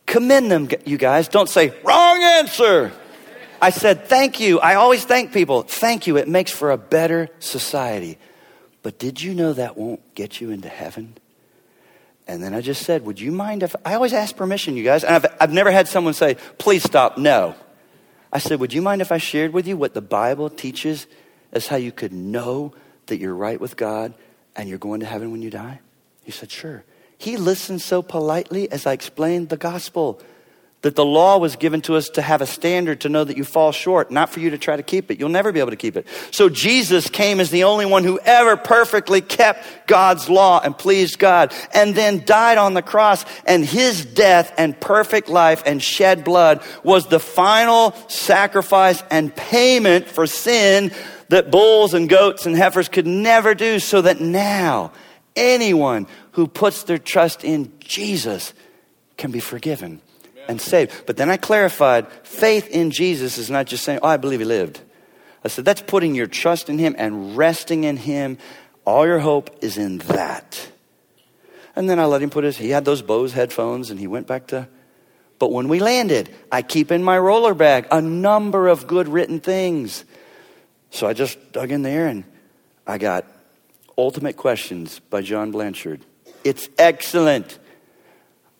commend 0.06 0.50
them, 0.50 0.68
you 0.84 0.98
guys. 0.98 1.28
Don't 1.28 1.48
say, 1.48 1.72
wrong 1.84 2.22
answer. 2.22 2.92
I 3.60 3.70
said, 3.70 4.06
thank 4.06 4.40
you. 4.40 4.58
I 4.58 4.74
always 4.74 5.04
thank 5.04 5.32
people. 5.32 5.62
Thank 5.62 6.06
you. 6.06 6.16
It 6.16 6.28
makes 6.28 6.50
for 6.50 6.70
a 6.70 6.78
better 6.78 7.28
society. 7.38 8.18
But 8.82 8.98
did 8.98 9.22
you 9.22 9.34
know 9.34 9.52
that 9.52 9.76
won't 9.76 10.14
get 10.14 10.40
you 10.40 10.50
into 10.50 10.68
heaven? 10.68 11.16
And 12.26 12.42
then 12.42 12.52
I 12.52 12.60
just 12.60 12.84
said, 12.84 13.04
would 13.04 13.20
you 13.20 13.32
mind 13.32 13.62
if, 13.62 13.74
I 13.84 13.94
always 13.94 14.12
ask 14.12 14.36
permission, 14.36 14.76
you 14.76 14.84
guys. 14.84 15.02
And 15.02 15.14
I've, 15.14 15.26
I've 15.40 15.52
never 15.52 15.70
had 15.70 15.88
someone 15.88 16.14
say, 16.14 16.36
please 16.58 16.82
stop. 16.82 17.16
No. 17.16 17.54
I 18.32 18.38
said, 18.38 18.60
would 18.60 18.72
you 18.72 18.82
mind 18.82 19.02
if 19.02 19.10
I 19.10 19.18
shared 19.18 19.52
with 19.52 19.66
you 19.66 19.76
what 19.76 19.94
the 19.94 20.02
Bible 20.02 20.50
teaches 20.50 21.06
as 21.52 21.66
how 21.66 21.76
you 21.76 21.92
could 21.92 22.12
know 22.12 22.72
that 23.06 23.18
you're 23.18 23.34
right 23.34 23.60
with 23.60 23.76
God 23.76 24.14
and 24.56 24.68
you're 24.68 24.78
going 24.78 25.00
to 25.00 25.06
heaven 25.06 25.30
when 25.30 25.42
you 25.42 25.50
die? 25.50 25.80
He 26.24 26.32
said, 26.32 26.50
Sure. 26.50 26.84
He 27.16 27.36
listened 27.36 27.82
so 27.82 28.00
politely 28.00 28.70
as 28.70 28.86
I 28.86 28.92
explained 28.92 29.48
the 29.48 29.56
gospel 29.56 30.22
that 30.82 30.94
the 30.94 31.04
law 31.04 31.38
was 31.38 31.56
given 31.56 31.80
to 31.82 31.96
us 31.96 32.08
to 32.10 32.22
have 32.22 32.40
a 32.40 32.46
standard 32.46 33.00
to 33.00 33.08
know 33.08 33.24
that 33.24 33.36
you 33.36 33.42
fall 33.42 33.72
short, 33.72 34.12
not 34.12 34.30
for 34.30 34.38
you 34.38 34.50
to 34.50 34.58
try 34.58 34.76
to 34.76 34.82
keep 34.82 35.10
it. 35.10 35.18
You'll 35.18 35.28
never 35.28 35.50
be 35.50 35.58
able 35.58 35.70
to 35.70 35.76
keep 35.76 35.96
it. 35.96 36.06
So 36.30 36.48
Jesus 36.48 37.10
came 37.10 37.40
as 37.40 37.50
the 37.50 37.64
only 37.64 37.84
one 37.84 38.04
who 38.04 38.20
ever 38.20 38.56
perfectly 38.56 39.20
kept 39.20 39.88
God's 39.88 40.30
law 40.30 40.60
and 40.62 40.78
pleased 40.78 41.18
God, 41.18 41.52
and 41.74 41.96
then 41.96 42.24
died 42.24 42.58
on 42.58 42.74
the 42.74 42.82
cross, 42.82 43.24
and 43.44 43.64
his 43.64 44.04
death 44.04 44.54
and 44.56 44.78
perfect 44.78 45.28
life 45.28 45.64
and 45.66 45.82
shed 45.82 46.22
blood 46.22 46.62
was 46.84 47.08
the 47.08 47.20
final 47.20 47.92
sacrifice 48.06 49.02
and 49.10 49.34
payment 49.34 50.06
for 50.06 50.28
sin 50.28 50.92
that 51.28 51.50
bulls 51.50 51.94
and 51.94 52.08
goats 52.08 52.46
and 52.46 52.56
heifers 52.56 52.88
could 52.88 53.06
never 53.06 53.54
do, 53.54 53.78
so 53.78 54.02
that 54.02 54.20
now 54.20 54.92
anyone 55.36 56.06
who 56.32 56.46
puts 56.46 56.84
their 56.84 56.98
trust 56.98 57.44
in 57.44 57.72
Jesus 57.80 58.52
can 59.16 59.30
be 59.30 59.40
forgiven 59.40 60.00
Amen. 60.32 60.44
and 60.48 60.60
saved. 60.60 61.06
But 61.06 61.16
then 61.16 61.30
I 61.30 61.36
clarified 61.36 62.10
faith 62.24 62.68
in 62.68 62.90
Jesus 62.90 63.38
is 63.38 63.50
not 63.50 63.66
just 63.66 63.84
saying, 63.84 64.00
Oh, 64.02 64.08
I 64.08 64.16
believe 64.16 64.40
he 64.40 64.44
lived. 64.44 64.80
I 65.44 65.48
said, 65.48 65.64
That's 65.64 65.82
putting 65.82 66.14
your 66.14 66.26
trust 66.26 66.68
in 66.68 66.78
him 66.78 66.94
and 66.98 67.36
resting 67.36 67.84
in 67.84 67.96
him. 67.96 68.38
All 68.84 69.06
your 69.06 69.18
hope 69.18 69.58
is 69.62 69.76
in 69.76 69.98
that. 69.98 70.70
And 71.76 71.88
then 71.88 72.00
I 72.00 72.06
let 72.06 72.22
him 72.22 72.30
put 72.30 72.44
his, 72.44 72.56
he 72.56 72.70
had 72.70 72.84
those 72.84 73.02
Bose 73.02 73.32
headphones 73.32 73.90
and 73.90 74.00
he 74.00 74.06
went 74.06 74.26
back 74.26 74.48
to, 74.48 74.66
but 75.38 75.52
when 75.52 75.68
we 75.68 75.78
landed, 75.78 76.28
I 76.50 76.62
keep 76.62 76.90
in 76.90 77.04
my 77.04 77.18
roller 77.18 77.54
bag 77.54 77.86
a 77.90 78.00
number 78.00 78.66
of 78.66 78.86
good 78.86 79.08
written 79.08 79.38
things 79.40 80.04
so 80.90 81.06
I 81.06 81.12
just 81.12 81.52
dug 81.52 81.70
in 81.70 81.82
there 81.82 82.06
and 82.06 82.24
I 82.86 82.98
got 82.98 83.26
Ultimate 83.96 84.36
Questions 84.36 85.00
by 85.10 85.22
John 85.22 85.50
Blanchard. 85.50 86.00
It's 86.44 86.68
excellent. 86.78 87.58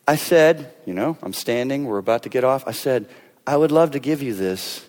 I 0.07 0.15
said, 0.15 0.73
you 0.85 0.93
know, 0.93 1.17
I'm 1.21 1.33
standing, 1.33 1.85
we're 1.85 1.97
about 1.97 2.23
to 2.23 2.29
get 2.29 2.43
off. 2.43 2.67
I 2.67 2.71
said, 2.71 3.07
I 3.45 3.55
would 3.55 3.71
love 3.71 3.91
to 3.91 3.99
give 3.99 4.21
you 4.21 4.33
this. 4.33 4.85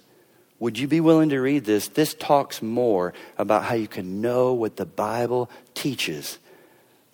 Would 0.58 0.78
you 0.78 0.88
be 0.88 1.00
willing 1.00 1.30
to 1.30 1.40
read 1.40 1.64
this? 1.64 1.88
This 1.88 2.14
talks 2.14 2.60
more 2.60 3.14
about 3.38 3.64
how 3.64 3.74
you 3.74 3.88
can 3.88 4.20
know 4.20 4.52
what 4.52 4.76
the 4.76 4.84
Bible 4.84 5.50
teaches 5.74 6.38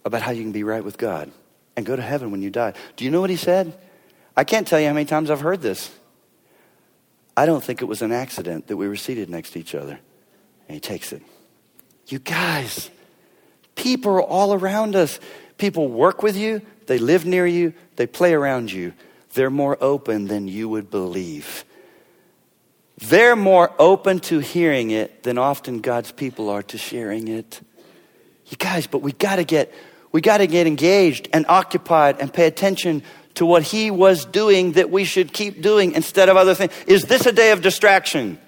about 0.05 0.23
how 0.23 0.33
you 0.33 0.43
can 0.43 0.53
be 0.53 0.65
right 0.65 0.85
with 0.85 0.99
God 0.99 1.31
and 1.77 1.85
go 1.85 1.95
to 1.95 2.03
heaven 2.03 2.31
when 2.31 2.43
you 2.43 2.51
die. 2.51 2.73
Do 2.97 3.05
you 3.05 3.11
know 3.11 3.21
what 3.21 3.31
he 3.31 3.37
said? 3.37 3.79
I 4.37 4.45
can't 4.45 4.67
tell 4.67 4.81
you 4.81 4.89
how 4.89 4.95
many 4.95 5.07
times 5.07 5.31
I've 5.31 5.41
heard 5.41 5.63
this. 5.63 5.91
I 7.37 7.47
don't 7.47 7.63
think 7.63 7.83
it 7.83 7.87
was 7.87 8.03
an 8.03 8.13
accident 8.13 8.67
that 8.69 8.77
we 8.77 8.89
were 8.89 8.97
seated 8.97 9.29
next 9.29 9.51
to 9.51 9.61
each 9.61 9.75
other. 9.75 10.01
And 10.69 10.75
he 10.75 10.81
takes 10.81 11.13
it. 11.13 11.23
You 12.09 12.19
guys, 12.19 12.91
people 13.75 14.13
are 14.13 14.23
all 14.23 14.55
around 14.55 14.97
us. 14.97 15.19
People 15.59 15.89
work 15.89 16.23
with 16.23 16.37
you, 16.37 16.61
they 16.87 16.99
live 16.99 17.25
near 17.25 17.47
you, 17.47 17.73
they 17.97 18.07
play 18.07 18.35
around 18.35 18.71
you. 18.71 18.93
They're 19.35 19.51
more 19.51 19.77
open 19.81 20.27
than 20.27 20.49
you 20.49 20.69
would 20.69 20.91
believe. 20.91 21.65
They're 22.99 23.37
more 23.37 23.73
open 23.79 24.21
to 24.21 24.39
hearing 24.39 24.91
it 24.91 25.23
than 25.23 25.37
often 25.37 25.81
God's 25.81 26.13
people 26.13 26.49
are 26.49 26.63
to 26.65 26.79
sharing 26.79 27.29
it. 27.29 27.61
You 28.47 28.57
guys, 28.57 28.87
but 28.87 29.03
we 29.03 29.13
gotta 29.13 29.45
get 29.45 29.75
we 30.13 30.21
gotta 30.21 30.47
get 30.47 30.67
engaged 30.67 31.29
and 31.33 31.45
occupied 31.49 32.21
and 32.21 32.33
pay 32.33 32.47
attention 32.47 33.03
to 33.35 33.45
what 33.45 33.63
he 33.63 33.91
was 33.91 34.25
doing 34.25 34.73
that 34.73 34.91
we 34.91 35.05
should 35.05 35.33
keep 35.33 35.61
doing 35.61 35.93
instead 35.93 36.31
of 36.31 36.39
other 36.39 36.55
things. 36.55 36.73
Is 36.87 37.05
this 37.05 37.27
a 37.27 37.33
day 37.33 37.51
of 37.51 37.61
distraction? 37.61 38.39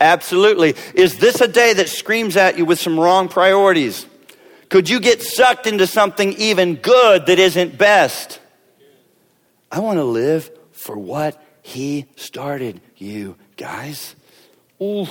Absolutely. 0.00 0.74
Is 0.94 1.18
this 1.18 1.40
a 1.40 1.48
day 1.48 1.72
that 1.74 1.88
screams 1.88 2.36
at 2.36 2.58
you 2.58 2.64
with 2.64 2.80
some 2.80 2.98
wrong 2.98 3.28
priorities? 3.28 4.06
Could 4.68 4.88
you 4.88 5.00
get 5.00 5.22
sucked 5.22 5.66
into 5.66 5.86
something 5.86 6.32
even 6.34 6.76
good 6.76 7.26
that 7.26 7.38
isn't 7.38 7.78
best? 7.78 8.40
I 9.70 9.80
want 9.80 9.98
to 9.98 10.04
live 10.04 10.50
for 10.72 10.96
what 10.96 11.42
he 11.62 12.06
started, 12.16 12.80
you 12.96 13.36
guys. 13.56 14.14
Ooh, 14.82 15.06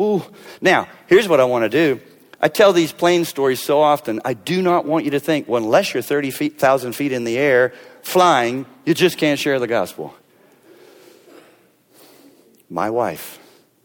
ooh. 0.00 0.22
Now, 0.60 0.88
here's 1.06 1.28
what 1.28 1.40
I 1.40 1.44
want 1.44 1.64
to 1.64 1.68
do. 1.68 2.00
I 2.40 2.48
tell 2.48 2.72
these 2.72 2.92
plane 2.92 3.24
stories 3.24 3.60
so 3.60 3.80
often, 3.80 4.20
I 4.24 4.34
do 4.34 4.62
not 4.62 4.84
want 4.84 5.04
you 5.04 5.10
to 5.12 5.20
think, 5.20 5.48
well, 5.48 5.62
unless 5.62 5.92
you're 5.92 6.02
30,000 6.02 6.92
feet 6.92 7.12
in 7.12 7.24
the 7.24 7.36
air 7.36 7.72
flying, 8.02 8.64
you 8.84 8.94
just 8.94 9.18
can't 9.18 9.40
share 9.40 9.58
the 9.58 9.66
gospel. 9.66 10.14
My 12.70 12.90
wife 12.90 13.40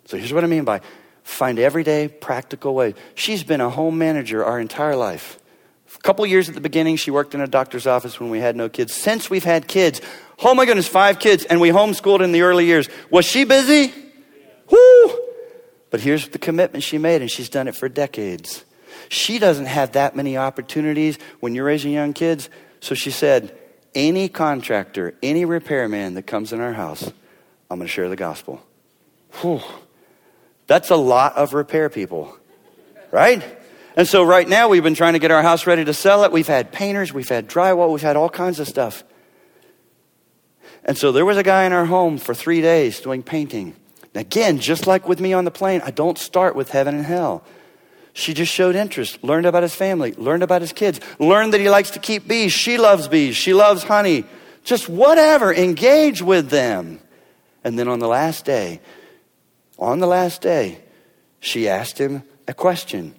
so 0.05 0.17
here's 0.17 0.33
what 0.33 0.43
I 0.43 0.47
mean 0.47 0.63
by 0.63 0.81
find 1.23 1.57
everyday 1.57 2.07
practical 2.07 2.75
way. 2.75 2.95
She's 3.15 3.43
been 3.43 3.61
a 3.61 3.69
home 3.69 3.97
manager 3.97 4.43
our 4.43 4.59
entire 4.59 4.95
life. 4.95 5.39
A 5.95 5.99
couple 5.99 6.25
years 6.25 6.49
at 6.49 6.55
the 6.55 6.61
beginning, 6.61 6.95
she 6.95 7.11
worked 7.11 7.35
in 7.35 7.41
a 7.41 7.47
doctor's 7.47 7.87
office 7.87 8.19
when 8.19 8.29
we 8.29 8.39
had 8.39 8.55
no 8.55 8.67
kids. 8.67 8.93
Since 8.93 9.29
we've 9.29 9.43
had 9.43 9.67
kids, 9.67 10.01
oh 10.43 10.55
my 10.55 10.65
goodness, 10.65 10.87
five 10.87 11.19
kids, 11.19 11.45
and 11.45 11.61
we 11.61 11.69
homeschooled 11.69 12.21
in 12.21 12.31
the 12.31 12.41
early 12.41 12.65
years. 12.65 12.89
Was 13.09 13.25
she 13.25 13.43
busy? 13.43 13.93
Woo! 14.69 15.19
But 15.91 16.01
here's 16.01 16.27
the 16.29 16.39
commitment 16.39 16.83
she 16.83 16.97
made, 16.97 17.21
and 17.21 17.29
she's 17.29 17.49
done 17.49 17.67
it 17.67 17.75
for 17.75 17.87
decades. 17.87 18.65
She 19.09 19.37
doesn't 19.37 19.67
have 19.67 19.91
that 19.91 20.15
many 20.15 20.37
opportunities 20.37 21.19
when 21.39 21.53
you're 21.53 21.65
raising 21.65 21.91
young 21.91 22.13
kids. 22.13 22.49
So 22.79 22.95
she 22.95 23.11
said, 23.11 23.55
any 23.93 24.27
contractor, 24.27 25.13
any 25.21 25.45
repairman 25.45 26.15
that 26.15 26.23
comes 26.23 26.51
in 26.51 26.59
our 26.59 26.73
house, 26.73 27.03
I'm 27.69 27.77
going 27.77 27.87
to 27.87 27.93
share 27.93 28.09
the 28.09 28.15
gospel. 28.15 28.65
Whew. 29.41 29.61
That's 30.68 30.89
a 30.89 30.95
lot 30.95 31.36
of 31.36 31.53
repair 31.53 31.89
people, 31.89 32.38
right? 33.11 33.43
And 33.95 34.07
so 34.07 34.24
right 34.24 34.47
now 34.47 34.70
we've 34.70 34.84
been 34.84 34.95
trying 34.95 35.14
to 35.14 35.20
get 35.20 35.32
our 35.32 35.43
house 35.43 35.68
ready 35.68 35.86
to 35.86 35.93
sell 35.93 36.24
it. 36.24 36.32
We've 36.32 36.47
had 36.47 36.72
painters, 36.72 37.14
we've 37.14 37.30
had 37.30 37.47
drywall, 37.47 37.91
we've 37.91 38.01
had 38.01 38.16
all 38.16 38.30
kinds 38.30 38.59
of 38.59 38.68
stuff. 38.68 39.03
And 40.86 40.97
so 40.97 41.11
there 41.11 41.26
was 41.26 41.38
a 41.38 41.43
guy 41.43 41.66
in 41.66 41.74
our 41.74 41.86
home 41.86 42.18
for 42.18 42.34
three 42.34 42.61
days 42.61 42.99
doing 42.99 43.24
painting. 43.24 43.76
Again, 44.16 44.59
just 44.59 44.86
like 44.86 45.07
with 45.07 45.20
me 45.20 45.34
on 45.34 45.45
the 45.45 45.51
plane, 45.51 45.82
I 45.84 45.91
don't 45.91 46.18
start 46.18 46.55
with 46.55 46.70
heaven 46.70 46.95
and 46.95 47.05
hell. 47.05 47.43
She 48.14 48.34
just 48.34 48.51
showed 48.51 48.76
interest, 48.76 49.24
learned 49.24 49.47
about 49.47 49.64
his 49.64 49.74
family, 49.74 50.14
learned 50.14 50.43
about 50.43 50.61
his 50.61 50.72
kids, 50.72 50.99
learned 51.20 51.53
that 51.53 51.61
he 51.61 51.70
likes 51.70 51.91
to 51.91 51.99
keep 51.99 52.28
bees. 52.28 52.53
She 52.53 52.78
loves 52.78 53.07
bees. 53.07 53.36
She 53.36 53.53
loves 53.53 53.84
honey. 53.84 54.26
Just 54.64 54.88
whatever, 54.88 55.51
engage 55.51 56.22
with 56.22 56.49
them. 56.49 56.99
And 57.64 57.78
then 57.78 57.88
on 57.88 57.99
the 57.99 58.07
last 58.07 58.45
day, 58.45 58.82
on 59.84 59.99
the 59.99 60.07
last 60.07 60.41
day, 60.41 60.79
she 61.39 61.67
asked 61.67 61.97
him 61.97 62.23
a 62.47 62.53
question. 62.53 63.15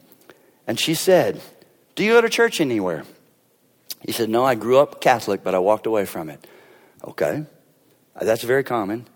And 0.66 0.78
she 0.78 0.94
said, 0.94 1.40
Do 1.94 2.04
you 2.04 2.12
go 2.12 2.20
to 2.20 2.28
church 2.28 2.60
anywhere? 2.60 3.04
He 4.00 4.12
said, 4.12 4.28
No, 4.28 4.44
I 4.44 4.54
grew 4.54 4.78
up 4.78 5.00
Catholic, 5.00 5.42
but 5.42 5.54
I 5.54 5.58
walked 5.58 5.86
away 5.86 6.06
from 6.06 6.28
it. 6.28 6.46
Okay, 7.02 7.44
that's 8.20 8.42
very 8.42 8.64
common. 8.64 9.06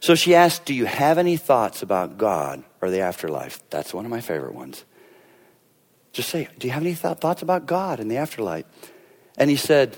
So 0.00 0.14
she 0.14 0.34
asked, 0.34 0.64
Do 0.64 0.74
you 0.74 0.84
have 0.86 1.18
any 1.18 1.36
thoughts 1.36 1.82
about 1.82 2.18
God 2.18 2.62
or 2.80 2.90
the 2.90 3.00
afterlife? 3.00 3.60
That's 3.70 3.92
one 3.92 4.04
of 4.04 4.10
my 4.10 4.20
favorite 4.20 4.54
ones. 4.54 4.84
Just 6.12 6.28
say, 6.28 6.48
Do 6.58 6.66
you 6.66 6.72
have 6.72 6.82
any 6.82 6.94
th- 6.94 7.18
thoughts 7.18 7.42
about 7.42 7.66
God 7.66 8.00
and 8.00 8.10
the 8.10 8.18
afterlife? 8.18 8.64
And 9.36 9.50
he 9.50 9.56
said, 9.56 9.96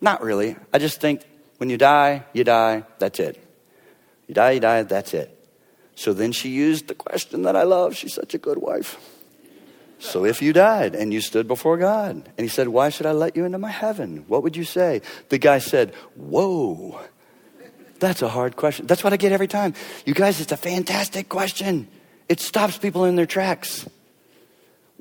Not 0.00 0.22
really. 0.22 0.56
I 0.72 0.78
just 0.78 1.00
think 1.00 1.22
when 1.58 1.70
you 1.70 1.76
die, 1.76 2.24
you 2.32 2.44
die, 2.44 2.84
that's 2.98 3.20
it. 3.20 3.42
You 4.26 4.34
die, 4.34 4.52
you 4.52 4.60
die, 4.60 4.82
that's 4.82 5.14
it. 5.14 5.41
So 6.02 6.12
then 6.12 6.32
she 6.32 6.48
used 6.48 6.88
the 6.88 6.96
question 6.96 7.42
that 7.42 7.54
I 7.54 7.62
love. 7.62 7.94
She's 7.94 8.14
such 8.14 8.34
a 8.34 8.38
good 8.38 8.58
wife. 8.58 8.98
So 10.00 10.24
if 10.24 10.42
you 10.42 10.52
died 10.52 10.96
and 10.96 11.14
you 11.14 11.20
stood 11.20 11.46
before 11.46 11.78
God 11.78 12.28
and 12.36 12.42
he 12.44 12.48
said, 12.48 12.66
Why 12.66 12.88
should 12.88 13.06
I 13.06 13.12
let 13.12 13.36
you 13.36 13.44
into 13.44 13.58
my 13.58 13.70
heaven? 13.70 14.24
What 14.26 14.42
would 14.42 14.56
you 14.56 14.64
say? 14.64 15.00
The 15.28 15.38
guy 15.38 15.60
said, 15.60 15.94
Whoa. 16.16 17.00
That's 18.00 18.20
a 18.20 18.28
hard 18.28 18.56
question. 18.56 18.88
That's 18.88 19.04
what 19.04 19.12
I 19.12 19.16
get 19.16 19.30
every 19.30 19.46
time. 19.46 19.74
You 20.04 20.12
guys, 20.12 20.40
it's 20.40 20.50
a 20.50 20.56
fantastic 20.56 21.28
question. 21.28 21.86
It 22.28 22.40
stops 22.40 22.78
people 22.78 23.04
in 23.04 23.14
their 23.14 23.24
tracks. 23.24 23.88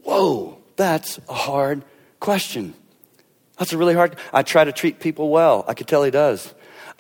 Whoa, 0.03 0.59
that's 0.75 1.17
a 1.27 1.33
hard 1.33 1.81
question. 2.19 2.75
That's 3.57 3.73
a 3.73 3.77
really 3.77 3.95
hard. 3.95 4.17
I 4.31 4.43
try 4.43 4.65
to 4.65 4.71
treat 4.71 4.99
people 4.99 5.29
well. 5.29 5.65
I 5.67 5.73
could 5.73 5.87
tell 5.87 6.03
he 6.03 6.11
does. 6.11 6.53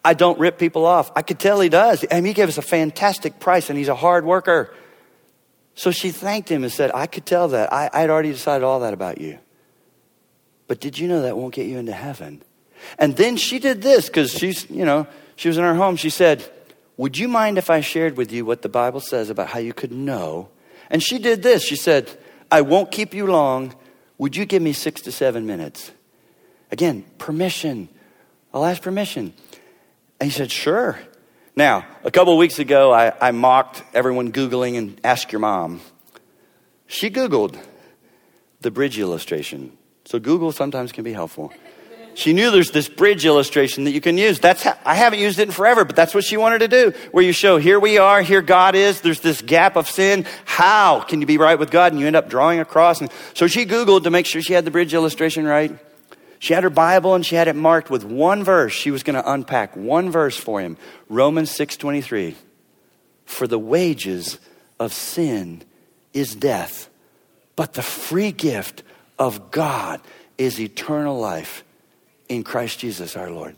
I 0.03 0.13
don't 0.13 0.39
rip 0.39 0.57
people 0.57 0.85
off. 0.85 1.11
I 1.15 1.21
could 1.21 1.39
tell 1.39 1.59
he 1.59 1.69
does. 1.69 2.03
Mean, 2.11 2.25
he 2.25 2.33
gave 2.33 2.49
us 2.49 2.57
a 2.57 2.63
fantastic 2.63 3.39
price 3.39 3.69
and 3.69 3.77
he's 3.77 3.87
a 3.87 3.95
hard 3.95 4.25
worker. 4.25 4.73
So 5.75 5.91
she 5.91 6.11
thanked 6.11 6.49
him 6.49 6.63
and 6.63 6.71
said, 6.71 6.91
I 6.93 7.07
could 7.07 7.25
tell 7.25 7.49
that. 7.49 7.71
I, 7.71 7.89
I'd 7.93 8.09
already 8.09 8.31
decided 8.31 8.63
all 8.63 8.79
that 8.81 8.93
about 8.93 9.21
you. 9.21 9.39
But 10.67 10.79
did 10.79 10.97
you 10.97 11.07
know 11.07 11.21
that 11.21 11.37
won't 11.37 11.53
get 11.53 11.67
you 11.67 11.77
into 11.77 11.91
heaven? 11.91 12.41
And 12.97 13.15
then 13.15 13.37
she 13.37 13.59
did 13.59 13.81
this 13.81 14.07
because 14.07 14.31
she's, 14.31 14.69
you 14.69 14.85
know, 14.85 15.07
she 15.35 15.47
was 15.47 15.57
in 15.57 15.63
her 15.63 15.75
home. 15.75 15.95
She 15.95 16.09
said, 16.09 16.49
Would 16.97 17.17
you 17.17 17.27
mind 17.27 17.57
if 17.57 17.69
I 17.69 17.81
shared 17.81 18.17
with 18.17 18.31
you 18.31 18.45
what 18.45 18.61
the 18.61 18.69
Bible 18.69 18.99
says 18.99 19.29
about 19.29 19.49
how 19.49 19.59
you 19.59 19.73
could 19.73 19.91
know? 19.91 20.49
And 20.89 21.01
she 21.01 21.19
did 21.19 21.43
this. 21.43 21.63
She 21.63 21.75
said, 21.75 22.09
I 22.51 22.61
won't 22.61 22.91
keep 22.91 23.13
you 23.13 23.27
long. 23.27 23.75
Would 24.17 24.35
you 24.35 24.45
give 24.45 24.61
me 24.61 24.73
six 24.73 25.01
to 25.01 25.11
seven 25.11 25.45
minutes? 25.45 25.91
Again, 26.71 27.05
permission. 27.17 27.89
I'll 28.53 28.65
ask 28.65 28.81
permission. 28.81 29.33
And 30.21 30.31
he 30.31 30.37
said, 30.37 30.51
Sure. 30.51 30.99
Now, 31.55 31.85
a 32.03 32.11
couple 32.11 32.37
weeks 32.37 32.59
ago, 32.59 32.93
I, 32.93 33.11
I 33.19 33.31
mocked 33.31 33.83
everyone 33.93 34.31
Googling 34.31 34.77
and 34.77 35.01
ask 35.03 35.31
your 35.31 35.39
mom. 35.39 35.81
She 36.87 37.09
Googled 37.09 37.57
the 38.61 38.71
bridge 38.71 38.97
illustration. 38.99 39.75
So, 40.05 40.19
Google 40.19 40.51
sometimes 40.51 40.91
can 40.91 41.03
be 41.03 41.11
helpful. 41.11 41.51
She 42.13 42.33
knew 42.33 42.51
there's 42.51 42.71
this 42.71 42.87
bridge 42.87 43.25
illustration 43.25 43.85
that 43.85 43.91
you 43.91 44.01
can 44.01 44.17
use. 44.17 44.39
That's 44.39 44.61
how, 44.61 44.77
I 44.85 44.95
haven't 44.95 45.19
used 45.19 45.39
it 45.39 45.43
in 45.43 45.51
forever, 45.51 45.85
but 45.85 45.95
that's 45.95 46.13
what 46.13 46.23
she 46.23 46.37
wanted 46.37 46.59
to 46.59 46.67
do. 46.67 46.93
Where 47.11 47.23
you 47.23 47.31
show 47.31 47.57
here 47.57 47.79
we 47.79 47.97
are, 47.97 48.21
here 48.21 48.41
God 48.41 48.75
is. 48.75 49.01
There's 49.01 49.21
this 49.21 49.41
gap 49.41 49.75
of 49.75 49.89
sin. 49.89 50.27
How 50.45 51.01
can 51.01 51.21
you 51.21 51.25
be 51.25 51.37
right 51.39 51.57
with 51.57 51.71
God? 51.71 51.93
And 51.93 51.99
you 51.99 52.05
end 52.05 52.15
up 52.15 52.29
drawing 52.29 52.59
a 52.59 52.65
cross. 52.65 53.01
And 53.01 53.09
so 53.33 53.47
she 53.47 53.65
Googled 53.65 54.03
to 54.03 54.11
make 54.11 54.27
sure 54.27 54.41
she 54.41 54.53
had 54.53 54.65
the 54.65 54.71
bridge 54.71 54.93
illustration 54.93 55.45
right. 55.45 55.79
She 56.41 56.55
had 56.55 56.63
her 56.63 56.71
Bible 56.71 57.13
and 57.13 57.23
she 57.23 57.35
had 57.35 57.47
it 57.47 57.55
marked 57.55 57.91
with 57.91 58.03
one 58.03 58.43
verse. 58.43 58.73
She 58.73 58.89
was 58.89 59.03
going 59.03 59.13
to 59.13 59.31
unpack 59.31 59.75
one 59.77 60.09
verse 60.09 60.35
for 60.35 60.59
him. 60.59 60.75
Romans 61.07 61.51
6:23. 61.51 62.33
For 63.25 63.45
the 63.45 63.59
wages 63.59 64.39
of 64.79 64.91
sin 64.91 65.61
is 66.13 66.33
death, 66.33 66.89
but 67.55 67.73
the 67.73 67.83
free 67.83 68.31
gift 68.31 68.81
of 69.19 69.51
God 69.51 70.01
is 70.39 70.59
eternal 70.59 71.19
life 71.19 71.63
in 72.27 72.43
Christ 72.43 72.79
Jesus 72.79 73.15
our 73.15 73.29
Lord. 73.29 73.55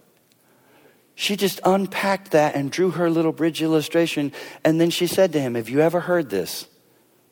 She 1.16 1.38
just 1.38 1.62
unpacked 1.64 2.32
that 2.32 2.54
and 2.54 2.70
drew 2.70 2.92
her 2.92 3.10
little 3.10 3.32
bridge 3.32 3.62
illustration. 3.62 4.34
And 4.66 4.82
then 4.82 4.90
she 4.90 5.08
said 5.08 5.32
to 5.32 5.40
him, 5.40 5.56
Have 5.56 5.70
you 5.70 5.80
ever 5.80 6.02
heard 6.02 6.30
this? 6.30 6.68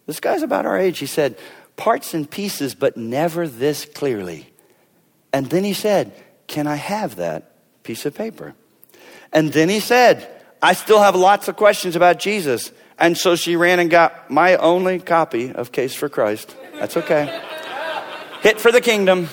This 0.05 0.21
guy's 0.21 0.43
about 0.43 0.65
our 0.65 0.77
age. 0.77 0.99
He 0.99 1.07
said, 1.07 1.37
Parts 1.75 2.13
and 2.13 2.29
pieces, 2.29 2.73
but 2.73 2.95
never 2.95 3.49
this 3.49 3.83
clearly. 3.83 4.50
And 5.33 5.49
then 5.49 5.63
he 5.63 5.73
said, 5.73 6.13
Can 6.47 6.67
I 6.67 6.75
have 6.75 7.15
that 7.17 7.83
piece 7.83 8.05
of 8.05 8.15
paper? 8.15 8.53
And 9.33 9.53
then 9.53 9.69
he 9.69 9.79
said, 9.79 10.27
I 10.61 10.73
still 10.73 11.01
have 11.01 11.15
lots 11.15 11.47
of 11.47 11.55
questions 11.55 11.95
about 11.95 12.19
Jesus. 12.19 12.71
And 12.99 13.17
so 13.17 13.35
she 13.35 13.55
ran 13.55 13.79
and 13.79 13.89
got 13.89 14.29
my 14.29 14.55
only 14.57 14.99
copy 14.99 15.51
of 15.51 15.71
Case 15.71 15.95
for 15.95 16.07
Christ. 16.07 16.55
That's 16.75 16.97
okay. 16.97 17.41
Hit 18.41 18.59
for 18.59 18.71
the 18.71 18.81
kingdom. 18.81 19.29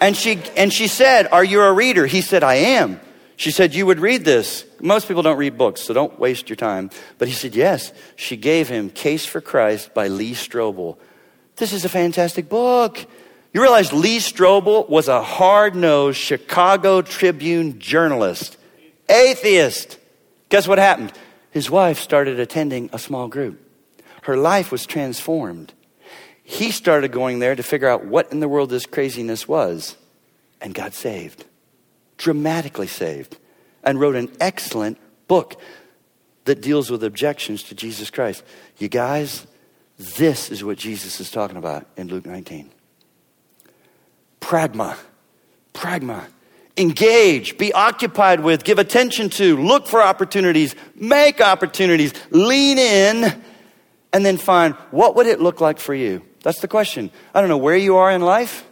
And 0.00 0.16
she, 0.16 0.40
and 0.56 0.72
she 0.72 0.88
said, 0.88 1.28
Are 1.30 1.44
you 1.44 1.60
a 1.60 1.72
reader? 1.72 2.06
He 2.06 2.22
said, 2.22 2.42
I 2.42 2.54
am. 2.54 3.00
She 3.36 3.50
said, 3.50 3.74
You 3.74 3.86
would 3.86 4.00
read 4.00 4.24
this. 4.24 4.64
Most 4.80 5.08
people 5.08 5.22
don't 5.22 5.36
read 5.36 5.58
books, 5.58 5.82
so 5.82 5.92
don't 5.92 6.18
waste 6.18 6.48
your 6.48 6.56
time. 6.56 6.90
But 7.18 7.28
he 7.28 7.34
said, 7.34 7.54
Yes. 7.54 7.92
She 8.16 8.36
gave 8.36 8.68
him 8.68 8.88
Case 8.88 9.26
for 9.26 9.40
Christ 9.42 9.92
by 9.92 10.08
Lee 10.08 10.32
Strobel. 10.32 10.96
This 11.56 11.74
is 11.74 11.84
a 11.84 11.90
fantastic 11.90 12.48
book. 12.48 13.04
You 13.52 13.60
realize 13.60 13.92
Lee 13.92 14.18
Strobel 14.18 14.88
was 14.88 15.08
a 15.08 15.22
hard 15.22 15.74
nosed 15.74 16.18
Chicago 16.18 17.02
Tribune 17.02 17.80
journalist, 17.80 18.56
atheist. 19.08 19.98
Guess 20.50 20.68
what 20.68 20.78
happened? 20.78 21.12
His 21.50 21.68
wife 21.68 21.98
started 21.98 22.38
attending 22.38 22.90
a 22.92 22.98
small 22.98 23.26
group. 23.26 23.60
Her 24.22 24.36
life 24.36 24.70
was 24.70 24.86
transformed. 24.86 25.72
He 26.44 26.70
started 26.70 27.10
going 27.10 27.40
there 27.40 27.56
to 27.56 27.62
figure 27.62 27.88
out 27.88 28.04
what 28.04 28.30
in 28.30 28.38
the 28.38 28.48
world 28.48 28.70
this 28.70 28.86
craziness 28.86 29.48
was 29.48 29.96
and 30.60 30.72
got 30.72 30.94
saved, 30.94 31.44
dramatically 32.18 32.86
saved, 32.86 33.36
and 33.82 33.98
wrote 33.98 34.14
an 34.14 34.30
excellent 34.38 34.98
book 35.26 35.60
that 36.44 36.60
deals 36.60 36.88
with 36.88 37.02
objections 37.02 37.64
to 37.64 37.74
Jesus 37.74 38.10
Christ. 38.10 38.44
You 38.78 38.88
guys, 38.88 39.46
this 39.98 40.50
is 40.52 40.62
what 40.62 40.78
Jesus 40.78 41.18
is 41.18 41.32
talking 41.32 41.56
about 41.56 41.86
in 41.96 42.06
Luke 42.06 42.26
19 42.26 42.70
pragma. 44.40 44.96
Pragma. 45.74 46.24
Engage, 46.76 47.58
be 47.58 47.72
occupied 47.72 48.40
with, 48.40 48.64
give 48.64 48.78
attention 48.78 49.28
to, 49.30 49.56
look 49.56 49.86
for 49.86 50.02
opportunities, 50.02 50.74
make 50.94 51.40
opportunities, 51.40 52.12
lean 52.30 52.78
in, 52.78 53.42
and 54.12 54.24
then 54.24 54.38
find 54.38 54.74
what 54.90 55.16
would 55.16 55.26
it 55.26 55.40
look 55.40 55.60
like 55.60 55.78
for 55.78 55.94
you? 55.94 56.22
That's 56.42 56.60
the 56.60 56.68
question. 56.68 57.10
I 57.34 57.40
don't 57.40 57.50
know 57.50 57.58
where 57.58 57.76
you 57.76 57.96
are 57.96 58.10
in 58.10 58.22
life, 58.22 58.66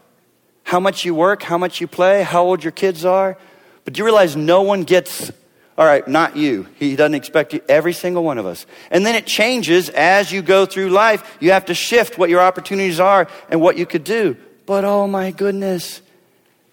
how 0.62 0.80
much 0.80 1.04
you 1.04 1.14
work, 1.14 1.42
how 1.42 1.58
much 1.58 1.80
you 1.80 1.86
play, 1.86 2.22
how 2.22 2.44
old 2.44 2.64
your 2.64 2.72
kids 2.72 3.04
are, 3.04 3.36
but 3.84 3.94
do 3.94 3.98
you 3.98 4.04
realize 4.04 4.36
no 4.36 4.62
one 4.62 4.84
gets 4.84 5.30
all 5.78 5.86
right, 5.86 6.06
not 6.08 6.36
you. 6.36 6.66
He 6.74 6.96
doesn't 6.96 7.14
expect 7.14 7.52
you, 7.52 7.60
every 7.68 7.92
single 7.92 8.24
one 8.24 8.36
of 8.36 8.46
us. 8.46 8.66
And 8.90 9.06
then 9.06 9.14
it 9.14 9.26
changes 9.26 9.88
as 9.90 10.32
you 10.32 10.42
go 10.42 10.66
through 10.66 10.90
life. 10.90 11.38
You 11.38 11.52
have 11.52 11.66
to 11.66 11.74
shift 11.74 12.18
what 12.18 12.30
your 12.30 12.40
opportunities 12.40 12.98
are 12.98 13.28
and 13.48 13.60
what 13.60 13.78
you 13.78 13.86
could 13.86 14.02
do. 14.02 14.36
But 14.68 14.84
oh 14.84 15.06
my 15.06 15.30
goodness, 15.30 16.02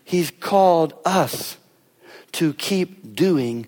He's 0.03 0.29
called 0.29 0.93
us 1.05 1.55
to 2.33 2.53
keep 2.53 3.15
doing 3.15 3.67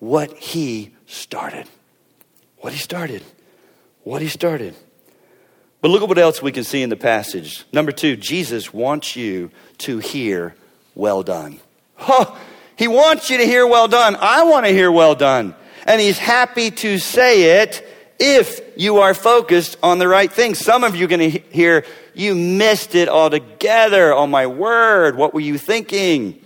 what 0.00 0.36
He 0.36 0.90
started. 1.06 1.68
What 2.56 2.72
He 2.72 2.80
started. 2.80 3.22
What 4.02 4.20
He 4.20 4.26
started. 4.26 4.74
But 5.80 5.92
look 5.92 6.02
at 6.02 6.08
what 6.08 6.18
else 6.18 6.42
we 6.42 6.50
can 6.50 6.64
see 6.64 6.82
in 6.82 6.90
the 6.90 6.96
passage. 6.96 7.64
Number 7.72 7.92
two, 7.92 8.16
Jesus 8.16 8.74
wants 8.74 9.14
you 9.14 9.52
to 9.78 9.98
hear, 9.98 10.56
well 10.96 11.22
done. 11.22 11.60
Oh, 12.00 12.36
he 12.74 12.88
wants 12.88 13.30
you 13.30 13.38
to 13.38 13.44
hear, 13.44 13.64
well 13.64 13.86
done. 13.86 14.16
I 14.18 14.42
want 14.42 14.66
to 14.66 14.72
hear, 14.72 14.90
well 14.90 15.14
done. 15.14 15.54
And 15.86 16.00
He's 16.00 16.18
happy 16.18 16.72
to 16.72 16.98
say 16.98 17.62
it 17.62 17.87
if 18.18 18.60
you 18.76 18.98
are 18.98 19.14
focused 19.14 19.76
on 19.82 19.98
the 19.98 20.08
right 20.08 20.32
things. 20.32 20.58
Some 20.58 20.84
of 20.84 20.96
you 20.96 21.04
are 21.04 21.08
going 21.08 21.30
to 21.30 21.38
hear, 21.50 21.84
you 22.14 22.34
missed 22.34 22.94
it 22.94 23.08
altogether. 23.08 24.12
Oh 24.12 24.26
my 24.26 24.46
word, 24.46 25.16
what 25.16 25.34
were 25.34 25.40
you 25.40 25.58
thinking? 25.58 26.42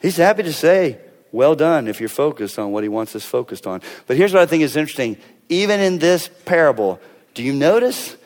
He's 0.00 0.16
happy 0.16 0.42
to 0.42 0.52
say, 0.52 0.98
well 1.32 1.54
done 1.54 1.88
if 1.88 2.00
you're 2.00 2.08
focused 2.08 2.58
on 2.58 2.72
what 2.72 2.82
he 2.82 2.88
wants 2.88 3.16
us 3.16 3.24
focused 3.24 3.66
on. 3.66 3.80
But 4.06 4.16
here's 4.16 4.32
what 4.32 4.42
I 4.42 4.46
think 4.46 4.62
is 4.62 4.76
interesting. 4.76 5.16
Even 5.48 5.80
in 5.80 5.98
this 5.98 6.28
parable, 6.44 7.00
do 7.34 7.42
you 7.42 7.52
notice 7.52 8.16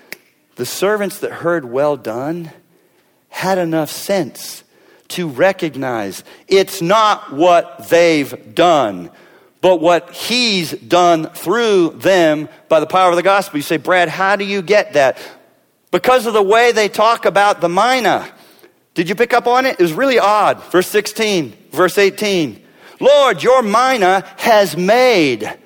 the 0.56 0.66
servants 0.66 1.20
that 1.20 1.30
heard 1.30 1.64
well 1.64 1.96
done 1.96 2.50
had 3.28 3.58
enough 3.58 3.90
sense 3.90 4.64
to 5.08 5.28
recognize 5.28 6.24
it's 6.48 6.82
not 6.82 7.32
what 7.32 7.88
they've 7.88 8.54
done 8.54 9.10
but 9.62 9.80
what 9.80 10.10
he's 10.10 10.72
done 10.72 11.30
through 11.30 11.90
them 11.90 12.50
by 12.68 12.80
the 12.80 12.86
power 12.86 13.08
of 13.08 13.16
the 13.16 13.22
gospel. 13.22 13.56
You 13.56 13.62
say, 13.62 13.78
Brad, 13.78 14.10
how 14.10 14.36
do 14.36 14.44
you 14.44 14.60
get 14.60 14.92
that? 14.92 15.16
because 15.92 16.26
of 16.26 16.32
the 16.32 16.42
way 16.42 16.72
they 16.72 16.88
talk 16.88 17.24
about 17.24 17.60
the 17.60 17.68
mina. 17.68 18.28
Did 18.94 19.08
you 19.08 19.14
pick 19.14 19.32
up 19.32 19.46
on 19.46 19.64
it? 19.66 19.78
It 19.78 19.82
was 19.82 19.92
really 19.92 20.18
odd. 20.18 20.64
Verse 20.64 20.88
16, 20.88 21.56
verse 21.70 21.96
18. 21.96 22.60
Lord, 22.98 23.42
your 23.42 23.62
mina 23.62 24.26
has 24.38 24.76
made 24.76 25.58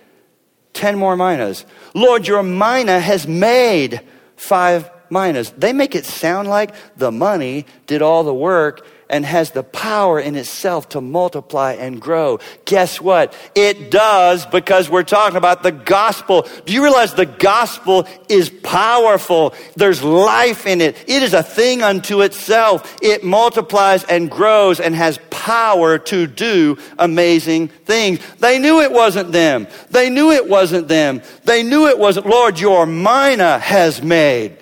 10 0.75 0.99
more 0.99 1.17
minas. 1.17 1.65
Lord, 1.95 2.27
your 2.27 2.43
mina 2.43 3.01
has 3.01 3.27
made 3.27 4.01
five 4.37 4.91
minas. 5.11 5.51
They 5.53 5.73
make 5.73 5.95
it 5.95 6.05
sound 6.05 6.49
like 6.49 6.75
the 6.97 7.13
money 7.13 7.65
did 7.87 8.03
all 8.03 8.25
the 8.25 8.35
work 8.35 8.87
and 9.09 9.25
has 9.25 9.53
the 9.53 9.63
power 9.63 10.19
in 10.19 10.35
itself 10.35 10.89
to 10.91 11.01
multiply 11.01 11.73
and 11.73 12.01
grow. 12.01 12.39
Guess 12.65 13.01
what? 13.01 13.35
It 13.55 13.91
does 13.91 14.47
because 14.47 14.91
we're 14.91 15.03
talking 15.03 15.37
about 15.37 15.63
the 15.63 15.73
gospel. 15.73 16.47
Do 16.65 16.73
you 16.73 16.83
realize 16.83 17.15
the 17.15 17.27
gospel 17.27 18.07
is 18.29 18.51
powerful? 18.51 19.55
There's 19.77 20.03
life 20.03 20.67
in 20.67 20.81
it. 20.81 20.97
It 21.07 21.23
is 21.23 21.35
a 21.35 21.43
thing 21.43 21.83
unto 21.83 22.23
itself. 22.23 22.97
It 23.03 23.25
multiplies 23.25 24.05
and 24.05 24.31
grows 24.31 24.81
and 24.81 24.95
has 24.95 25.19
power 25.31 25.99
to 25.99 26.27
do 26.27 26.79
amazing 26.99 27.69
things. 27.69 28.19
They 28.39 28.59
knew 28.59 28.81
it 28.81 28.91
wasn't 28.91 29.33
them. 29.33 29.69
They 29.91 30.11
knew 30.11 30.33
it 30.33 30.49
wasn't 30.49 30.89
them. 30.89 31.23
They 31.45 31.63
knew 31.63 31.87
it 31.87 31.99
wasn't, 31.99 32.27
Lord, 32.27 32.59
your 32.59 32.87
mina 32.87 33.59
has 33.59 34.03
made. 34.03 34.57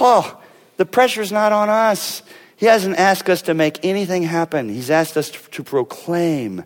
Oh, 0.00 0.40
the 0.76 0.86
pressure's 0.86 1.32
not 1.32 1.52
on 1.52 1.68
us. 1.68 2.22
He 2.56 2.66
hasn't 2.66 2.96
asked 2.96 3.28
us 3.28 3.42
to 3.42 3.54
make 3.54 3.84
anything 3.84 4.22
happen. 4.22 4.68
He's 4.68 4.90
asked 4.90 5.16
us 5.16 5.30
to, 5.30 5.62
proclaim 5.62 6.64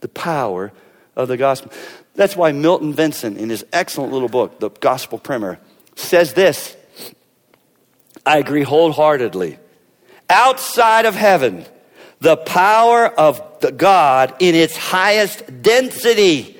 the 0.00 0.08
power 0.08 0.72
of 1.16 1.28
the 1.28 1.36
gospel. 1.36 1.72
That's 2.14 2.36
why 2.36 2.52
Milton 2.52 2.92
Vincent, 2.92 3.38
in 3.38 3.48
his 3.48 3.64
excellent 3.72 4.12
little 4.12 4.28
book, 4.28 4.60
The 4.60 4.68
Gospel 4.68 5.18
Primer, 5.18 5.58
says 5.94 6.34
this 6.34 6.76
I 8.26 8.38
agree 8.38 8.62
wholeheartedly. 8.62 9.58
Outside 10.28 11.06
of 11.06 11.14
heaven, 11.14 11.64
the 12.20 12.36
power 12.36 13.06
of 13.06 13.60
the 13.60 13.72
God 13.72 14.34
in 14.38 14.54
its 14.54 14.76
highest 14.76 15.62
density 15.62 16.58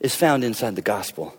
is 0.00 0.14
found 0.14 0.44
inside 0.44 0.76
the 0.76 0.82
gospel. 0.82 1.36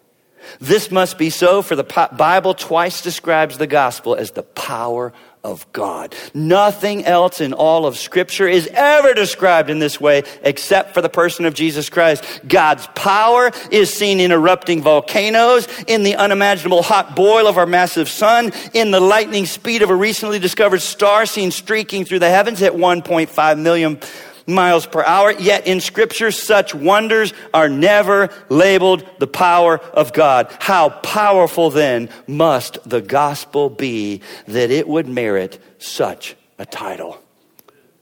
This 0.60 0.92
must 0.92 1.18
be 1.18 1.30
so, 1.30 1.62
for 1.62 1.76
the 1.76 1.84
Bible 1.84 2.54
twice 2.54 3.02
describes 3.02 3.58
the 3.58 3.68
gospel 3.68 4.16
as 4.16 4.32
the 4.32 4.44
power 4.44 5.14
of 5.44 5.70
God. 5.74 6.16
Nothing 6.34 7.06
else 7.06 7.42
in 7.42 7.54
all 7.54 7.86
of 7.86 7.98
Scripture 7.98 8.48
is 8.48 8.68
ever 8.72 9.14
described 9.14 9.70
in 9.70 9.80
this 9.80 10.00
way 10.00 10.24
except 10.42 10.94
for 10.94 11.02
the 11.02 11.10
person 11.10 11.46
of 11.46 11.54
Jesus 11.54 11.90
Christ. 11.90 12.24
God's 12.48 12.88
power 12.96 13.52
is 13.70 13.94
seen 13.94 14.20
in 14.20 14.32
erupting 14.32 14.82
volcanoes, 14.82 15.68
in 15.88 16.04
the 16.04 16.16
unimaginable 16.16 16.82
hot 16.82 17.16
boil 17.16 17.48
of 17.48 17.58
our 17.58 17.66
massive 17.66 18.08
sun, 18.08 18.52
in 18.74 18.92
the 18.92 19.02
lightning 19.02 19.46
speed 19.46 19.82
of 19.82 19.90
a 19.90 19.96
recently 19.96 20.40
discovered 20.40 20.82
star 20.82 21.26
seen 21.26 21.52
streaking 21.52 22.06
through 22.06 22.20
the 22.20 22.30
heavens 22.30 22.62
at 22.62 22.74
1.5 22.74 23.60
million 23.60 24.00
miles 24.48 24.86
per 24.86 25.04
hour. 25.04 25.32
Yet 25.32 25.68
in 25.68 25.80
scripture, 25.82 26.32
such 26.32 26.76
wonders 26.76 27.34
are 27.54 27.70
never 27.70 28.30
labeled 28.50 29.06
the 29.20 29.28
power 29.28 29.80
of 29.94 30.14
God. 30.14 30.56
How 30.60 30.90
powerful 30.90 31.70
then 31.70 32.10
must 32.28 32.78
the 32.88 33.02
gospel 33.02 33.70
be 33.70 34.22
that 34.48 34.72
it 34.72 34.88
would 34.88 35.08
merit 35.08 35.62
such 35.80 36.36
a 36.58 36.66
title? 36.66 37.20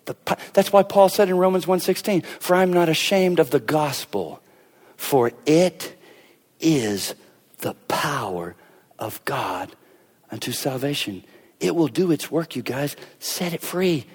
The, 0.06 0.16
that's 0.54 0.74
why 0.74 0.84
Paul 0.84 1.10
said 1.10 1.30
in 1.30 1.38
Romans 1.38 1.68
1:16, 1.68 2.24
"For 2.40 2.56
I'm 2.56 2.74
not 2.74 2.90
ashamed 2.90 3.40
of 3.40 3.52
the 3.52 3.60
gospel, 3.60 4.42
for 4.98 5.32
it 5.46 5.94
is 6.60 7.14
the 7.60 7.76
power 7.88 8.56
of 8.98 9.24
God 9.26 9.76
unto 10.32 10.52
salvation." 10.52 11.24
It 11.60 11.76
will 11.76 11.88
do 11.88 12.12
its 12.12 12.32
work, 12.32 12.56
you 12.56 12.64
guys. 12.64 12.96
Set 13.20 13.54
it 13.54 13.62
free. 13.62 14.08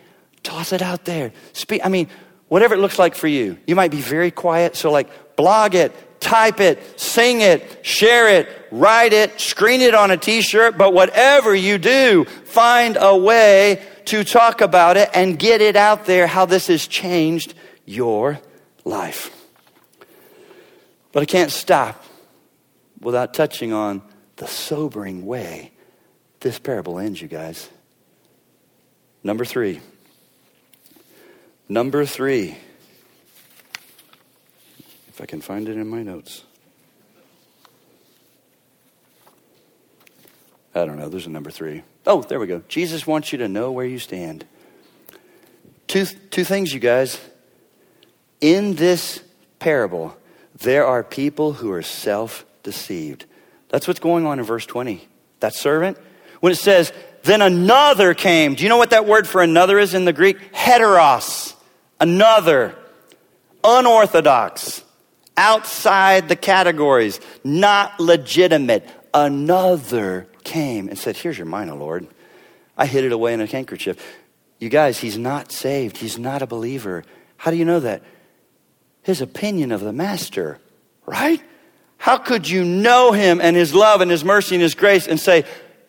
Toss 0.46 0.72
it 0.72 0.80
out 0.80 1.04
there. 1.04 1.32
Speak. 1.54 1.84
I 1.84 1.88
mean, 1.88 2.06
whatever 2.46 2.72
it 2.72 2.78
looks 2.78 3.00
like 3.00 3.16
for 3.16 3.26
you. 3.26 3.58
You 3.66 3.74
might 3.74 3.90
be 3.90 4.00
very 4.00 4.30
quiet, 4.30 4.76
so 4.76 4.92
like 4.92 5.34
blog 5.34 5.74
it, 5.74 6.20
type 6.20 6.60
it, 6.60 7.00
sing 7.00 7.40
it, 7.40 7.84
share 7.84 8.28
it, 8.28 8.48
write 8.70 9.12
it, 9.12 9.40
screen 9.40 9.80
it 9.80 9.92
on 9.92 10.12
a 10.12 10.16
t 10.16 10.42
shirt, 10.42 10.78
but 10.78 10.94
whatever 10.94 11.52
you 11.52 11.78
do, 11.78 12.26
find 12.44 12.96
a 13.00 13.16
way 13.16 13.84
to 14.04 14.22
talk 14.22 14.60
about 14.60 14.96
it 14.96 15.10
and 15.14 15.36
get 15.36 15.60
it 15.60 15.74
out 15.74 16.04
there 16.04 16.28
how 16.28 16.46
this 16.46 16.68
has 16.68 16.86
changed 16.86 17.54
your 17.84 18.38
life. 18.84 19.32
But 21.10 21.24
I 21.24 21.26
can't 21.26 21.50
stop 21.50 22.04
without 23.00 23.34
touching 23.34 23.72
on 23.72 24.00
the 24.36 24.46
sobering 24.46 25.26
way 25.26 25.72
this 26.38 26.60
parable 26.60 27.00
ends, 27.00 27.20
you 27.20 27.26
guys. 27.26 27.68
Number 29.24 29.44
three. 29.44 29.80
Number 31.68 32.06
three, 32.06 32.56
if 35.08 35.20
I 35.20 35.26
can 35.26 35.40
find 35.40 35.68
it 35.68 35.76
in 35.76 35.88
my 35.88 36.02
notes. 36.02 36.44
I 40.76 40.84
don't 40.84 40.96
know, 40.96 41.08
there's 41.08 41.26
a 41.26 41.30
number 41.30 41.50
three. 41.50 41.82
Oh, 42.06 42.22
there 42.22 42.38
we 42.38 42.46
go. 42.46 42.62
Jesus 42.68 43.04
wants 43.04 43.32
you 43.32 43.38
to 43.38 43.48
know 43.48 43.72
where 43.72 43.84
you 43.84 43.98
stand. 43.98 44.44
Two, 45.88 46.04
two 46.04 46.44
things, 46.44 46.72
you 46.72 46.78
guys. 46.78 47.18
In 48.40 48.74
this 48.76 49.22
parable, 49.58 50.16
there 50.58 50.86
are 50.86 51.02
people 51.02 51.54
who 51.54 51.72
are 51.72 51.82
self 51.82 52.46
deceived. 52.62 53.24
That's 53.70 53.88
what's 53.88 53.98
going 53.98 54.24
on 54.24 54.38
in 54.38 54.44
verse 54.44 54.66
20. 54.66 55.08
That 55.40 55.54
servant, 55.54 55.98
when 56.38 56.52
it 56.52 56.56
says, 56.56 56.92
then 57.24 57.42
another 57.42 58.14
came. 58.14 58.54
Do 58.54 58.62
you 58.62 58.68
know 58.68 58.76
what 58.76 58.90
that 58.90 59.06
word 59.06 59.26
for 59.26 59.42
another 59.42 59.80
is 59.80 59.94
in 59.94 60.04
the 60.04 60.12
Greek? 60.12 60.52
Heteros 60.52 61.55
another, 62.00 62.74
unorthodox, 63.62 64.82
outside 65.36 66.28
the 66.28 66.36
categories, 66.36 67.20
not 67.44 68.00
legitimate. 68.00 68.88
Another 69.12 70.26
came 70.44 70.88
and 70.88 70.98
said, 70.98 71.16
Here's 71.16 71.38
your 71.38 71.46
mina, 71.46 71.74
Lord. 71.74 72.06
I 72.76 72.86
hid 72.86 73.04
it 73.04 73.12
away 73.12 73.34
in 73.34 73.40
a 73.40 73.46
handkerchief. 73.46 73.96
You 74.58 74.68
guys, 74.68 74.98
he's 74.98 75.18
not 75.18 75.52
saved. 75.52 75.98
He's 75.98 76.18
not 76.18 76.42
a 76.42 76.46
believer. 76.46 77.04
How 77.36 77.50
do 77.50 77.56
you 77.56 77.64
know 77.64 77.80
that? 77.80 78.02
His 79.02 79.20
opinion 79.20 79.72
of 79.72 79.80
the 79.80 79.92
master, 79.92 80.58
right? 81.04 81.42
How 81.98 82.18
could 82.18 82.48
you 82.48 82.64
know 82.64 83.12
him 83.12 83.40
and 83.40 83.56
his 83.56 83.74
love 83.74 84.00
and 84.00 84.10
his 84.10 84.24
mercy 84.24 84.54
and 84.54 84.62
his 84.62 84.74
grace 84.74 85.06
and 85.06 85.18
say, 85.18 85.44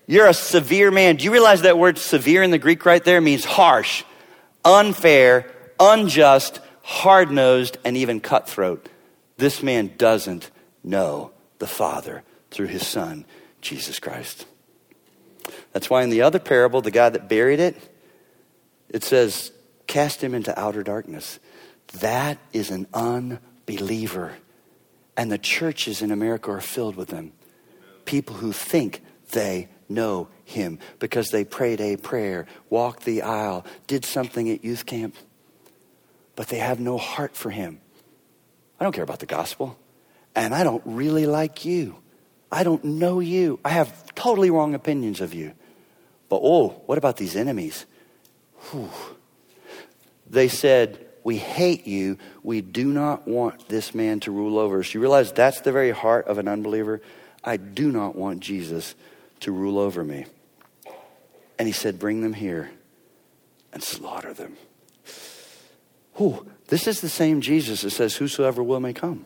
You're 0.06 0.28
a 0.28 0.34
severe 0.34 0.92
man? 0.92 1.18
Do 1.18 1.26
you 1.26 1.32
realize 1.32 1.62
that 1.62 1.78
word 1.78 1.98
severe 1.98 2.44
in 2.44 2.52
the 2.52 2.58
Greek 2.58 2.86
right 2.86 3.04
there 3.04 3.22
means 3.22 3.46
harsh, 3.46 4.04
unfair, 4.64 5.52
unjust, 5.80 6.60
hard 6.84 7.32
nosed, 7.32 7.78
and 7.84 7.98
even 7.98 8.20
cutthroat. 8.20 8.90
This 9.38 9.62
man 9.62 9.94
doesn't 9.98 10.50
know 10.84 11.32
the 11.60 11.68
Father 11.68 12.24
through 12.52 12.68
his 12.68 12.86
Son, 12.86 13.26
Jesus 13.62 14.00
Christ. 14.00 14.46
That's 15.74 15.90
why 15.90 16.04
in 16.04 16.10
the 16.10 16.22
other 16.22 16.40
parable, 16.40 16.82
the 16.82 16.92
guy 16.92 17.10
that 17.10 17.30
buried 17.30 17.60
it, 17.60 17.78
it 18.90 19.04
says, 19.04 19.52
cast 19.86 20.24
him 20.24 20.34
into 20.34 20.58
outer 20.60 20.84
darkness. 20.84 21.40
That 22.00 22.38
is 22.54 22.72
an 22.72 22.88
unbeliever. 22.94 24.34
And 25.16 25.32
the 25.32 25.38
churches 25.38 26.02
in 26.02 26.12
America 26.12 26.52
are 26.52 26.62
filled 26.62 26.96
with 26.96 27.10
them. 27.10 27.34
People 28.06 28.36
who 28.36 28.52
think 28.52 29.04
they 29.32 29.68
know 29.90 30.30
him 30.46 30.80
because 31.00 31.30
they 31.30 31.44
prayed 31.44 31.82
a 31.82 31.98
prayer, 31.98 32.46
walked 32.70 33.04
the 33.04 33.22
aisle, 33.22 33.66
did 33.88 34.06
something 34.06 34.50
at 34.50 34.64
youth 34.64 34.86
camp 34.86 35.16
but 36.38 36.48
they 36.50 36.60
have 36.60 36.80
no 36.80 37.00
heart 37.00 37.36
for 37.36 37.50
him. 37.50 37.82
I 38.80 38.84
don't 38.84 38.94
care 38.94 39.04
about 39.04 39.20
the 39.20 39.26
gospel. 39.26 39.78
And 40.36 40.54
I 40.54 40.64
don't 40.64 40.84
really 40.86 41.26
like 41.26 41.66
you. 41.66 41.98
I 42.52 42.64
don't 42.64 42.84
know 42.86 43.20
you. 43.20 43.60
I 43.66 43.70
have 43.70 44.14
totally 44.14 44.52
wrong 44.52 44.76
opinions 44.76 45.20
of 45.20 45.34
you. 45.34 45.54
But 46.30 46.42
oh, 46.44 46.84
what 46.86 47.00
about 47.00 47.18
these 47.18 47.36
enemies? 47.36 47.88
Whew. 48.70 48.90
They 50.30 50.48
said, 50.48 51.04
We 51.24 51.38
hate 51.38 51.88
you. 51.88 52.20
We 52.44 52.62
do 52.62 52.86
not 52.86 53.28
want 53.28 53.68
this 53.68 53.96
man 53.96 54.20
to 54.22 54.32
rule 54.32 54.60
over 54.60 54.80
us. 54.80 54.94
You 54.94 55.00
realize 55.00 55.32
that's 55.32 55.62
the 55.62 55.72
very 55.72 55.92
heart 55.92 56.28
of 56.28 56.38
an 56.38 56.48
unbeliever? 56.48 57.02
I 57.44 57.58
do 57.58 57.92
not 57.92 58.16
want 58.16 58.42
Jesus 58.42 58.94
to 59.40 59.52
rule 59.52 59.80
over 59.80 60.04
me. 60.04 60.28
And 61.58 61.68
he 61.68 61.72
said, 61.72 61.98
Bring 61.98 62.22
them 62.22 62.34
here 62.34 62.70
and 63.74 63.82
slaughter 63.82 64.36
them. 64.36 64.56
This 66.68 66.88
is 66.88 67.02
the 67.02 67.10
same 67.10 67.42
Jesus 67.42 67.82
that 67.82 67.92
says, 67.92 68.16
Whosoever 68.16 68.62
will 68.62 68.80
may 68.80 68.94
come. 68.94 69.26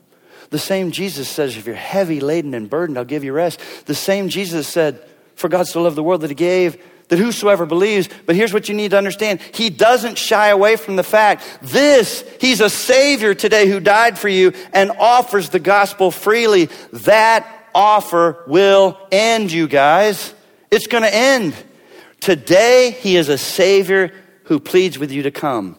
The 0.50 0.60
same 0.60 0.92
Jesus 0.92 1.28
says, 1.30 1.58
If 1.58 1.66
you're 1.66 1.76
heavy 1.76 2.20
laden 2.20 2.54
and 2.54 2.70
burdened, 2.70 2.98
I'll 2.98 3.06
give 3.06 3.24
you 3.24 3.34
rest. 3.34 3.60
The 3.86 3.96
same 3.96 4.30
Jesus 4.30 4.68
said, 4.68 5.04
For 5.36 5.50
God 5.50 5.68
so 5.68 5.82
loved 5.82 5.96
the 5.96 6.04
world 6.04 6.22
that 6.22 6.30
he 6.30 6.36
gave 6.36 6.78
that 7.12 7.20
whosoever 7.20 7.66
believes, 7.66 8.08
but 8.26 8.38
here's 8.38 8.54
what 8.54 8.70
you 8.70 8.74
need 8.76 8.92
to 8.92 8.98
understand. 8.98 9.42
He 9.54 9.70
doesn't 9.70 10.18
shy 10.18 10.48
away 10.48 10.78
from 10.78 10.96
the 10.96 11.04
fact 11.04 11.44
this, 11.62 12.24
he's 12.40 12.62
a 12.62 12.70
savior 12.70 13.34
today 13.34 13.68
who 13.68 13.82
died 13.82 14.18
for 14.18 14.30
you 14.30 14.54
and 14.72 14.92
offers 14.92 15.50
the 15.50 15.60
gospel 15.60 16.10
freely. 16.10 16.70
That 16.94 17.46
offer 17.76 18.42
will 18.48 18.98
end, 19.12 19.52
you 19.52 19.68
guys. 19.68 20.34
It's 20.72 20.88
going 20.88 21.04
to 21.04 21.14
end. 21.14 21.54
Today, 22.22 22.92
he 22.92 23.18
is 23.18 23.28
a 23.28 23.38
Savior 23.38 24.14
who 24.46 24.62
pleads 24.62 24.98
with 24.98 25.12
you 25.12 25.24
to 25.24 25.32
come. 25.32 25.76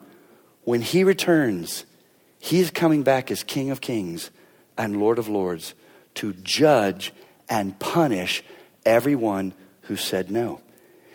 When 0.65 0.81
he 0.81 1.05
returns, 1.05 1.85
he 2.39 2.61
is 2.61 2.71
coming 2.71 3.03
back 3.03 3.31
as 3.31 3.43
King 3.43 3.71
of 3.71 3.81
Kings 3.81 4.31
and 4.77 4.99
Lord 4.99 5.19
of 5.19 5.29
Lords 5.29 5.75
to 6.15 6.33
judge 6.35 7.13
and 7.49 7.79
punish 7.79 8.43
everyone 8.85 9.55
who 9.83 9.97
said 9.97 10.31
no. 10.31 10.61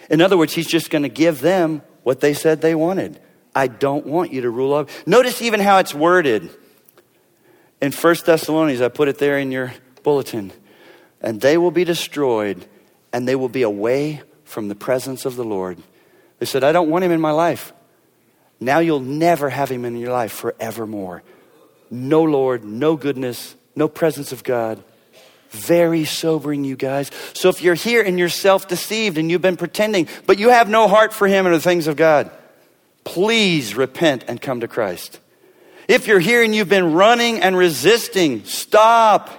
In 0.09 0.21
other 0.21 0.37
words, 0.37 0.53
he's 0.53 0.67
just 0.67 0.89
going 0.89 1.03
to 1.03 1.09
give 1.09 1.41
them 1.41 1.81
what 2.03 2.21
they 2.21 2.33
said 2.33 2.61
they 2.61 2.75
wanted. 2.75 3.19
I 3.53 3.67
don't 3.67 4.05
want 4.05 4.31
you 4.31 4.41
to 4.41 4.49
rule 4.49 4.73
over. 4.73 4.89
Notice 5.05 5.41
even 5.41 5.59
how 5.59 5.79
it's 5.79 5.93
worded. 5.93 6.49
In 7.81 7.91
1 7.91 8.15
Thessalonians, 8.25 8.81
I 8.81 8.87
put 8.87 9.07
it 9.07 9.17
there 9.17 9.37
in 9.37 9.51
your 9.51 9.73
bulletin. 10.03 10.53
And 11.21 11.41
they 11.41 11.57
will 11.57 11.71
be 11.71 11.83
destroyed, 11.83 12.65
and 13.11 13.27
they 13.27 13.35
will 13.35 13.49
be 13.49 13.63
away 13.63 14.21
from 14.43 14.67
the 14.67 14.75
presence 14.75 15.25
of 15.25 15.35
the 15.35 15.43
Lord. 15.43 15.81
They 16.39 16.45
said, 16.45 16.63
I 16.63 16.71
don't 16.71 16.89
want 16.89 17.03
him 17.03 17.11
in 17.11 17.19
my 17.19 17.31
life. 17.31 17.73
Now 18.59 18.79
you'll 18.79 18.99
never 18.99 19.49
have 19.49 19.69
him 19.69 19.85
in 19.85 19.97
your 19.97 20.11
life 20.11 20.31
forevermore. 20.31 21.23
No 21.89 22.23
Lord, 22.23 22.63
no 22.63 22.95
goodness, 22.95 23.55
no 23.75 23.87
presence 23.87 24.31
of 24.31 24.43
God. 24.43 24.83
Very 25.51 26.05
sobering, 26.05 26.63
you 26.65 26.75
guys. 26.75 27.09
So 27.33 27.49
if 27.49 27.61
you're 27.61 27.75
here 27.75 28.01
and 28.01 28.19
you're 28.19 28.29
self 28.29 28.67
deceived 28.67 29.17
and 29.17 29.31
you've 29.31 29.41
been 29.41 29.57
pretending, 29.57 30.07
but 30.25 30.39
you 30.39 30.49
have 30.49 30.69
no 30.69 30.87
heart 30.87 31.13
for 31.13 31.27
him 31.27 31.45
and 31.45 31.55
the 31.55 31.59
things 31.59 31.87
of 31.87 31.95
God, 31.95 32.31
please 33.03 33.75
repent 33.75 34.25
and 34.27 34.41
come 34.41 34.59
to 34.59 34.67
Christ. 34.67 35.19
If 35.87 36.07
you're 36.07 36.19
here 36.19 36.43
and 36.43 36.53
you've 36.53 36.67
been 36.67 36.93
running 36.93 37.39
and 37.39 37.55
resisting, 37.55 38.43
stop. 38.43 39.29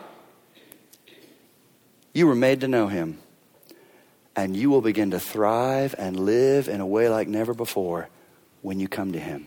You 2.14 2.27
were 2.27 2.35
made 2.35 2.62
to 2.62 2.69
know 2.69 2.87
him 2.87 3.19
and 4.35 4.57
you 4.57 4.71
will 4.71 4.81
begin 4.81 5.11
to 5.11 5.21
thrive 5.21 5.95
and 5.99 6.19
live 6.19 6.69
in 6.69 6.81
a 6.81 6.87
way 6.87 7.11
like 7.11 7.29
never 7.29 7.53
before 7.53 8.09
when 8.62 8.80
you 8.80 8.88
come 8.88 9.12
to 9.12 9.18
Him. 9.18 9.46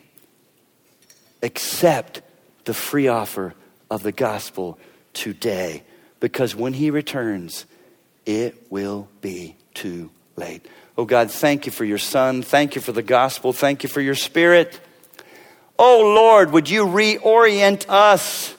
Accept 1.43 2.21
the 2.65 2.73
free 2.73 3.07
offer 3.07 3.53
of 3.89 4.03
the 4.03 4.11
gospel 4.11 4.77
today 5.13 5.83
because 6.19 6.55
when 6.55 6.73
He 6.73 6.91
returns, 6.91 7.65
it 8.25 8.67
will 8.69 9.07
be 9.21 9.55
too 9.73 10.11
late. 10.35 10.65
Oh 10.97 11.05
God, 11.05 11.31
thank 11.31 11.65
you 11.65 11.71
for 11.71 11.85
your 11.85 11.97
Son. 11.97 12.41
Thank 12.41 12.75
you 12.75 12.81
for 12.81 12.91
the 12.91 13.01
gospel. 13.01 13.53
Thank 13.53 13.83
you 13.83 13.89
for 13.89 14.01
your 14.01 14.15
Spirit. 14.15 14.79
Oh 15.79 16.13
Lord, 16.15 16.51
would 16.51 16.69
you 16.69 16.85
reorient 16.85 17.85
us? 17.89 18.55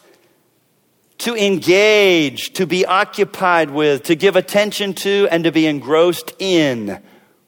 to 1.22 1.36
engage, 1.36 2.52
to 2.54 2.66
be 2.66 2.84
occupied 2.84 3.70
with, 3.70 4.02
to 4.02 4.16
give 4.16 4.34
attention 4.34 4.92
to, 4.92 5.28
and 5.30 5.44
to 5.44 5.52
be 5.52 5.68
engrossed 5.68 6.32
in 6.40 7.00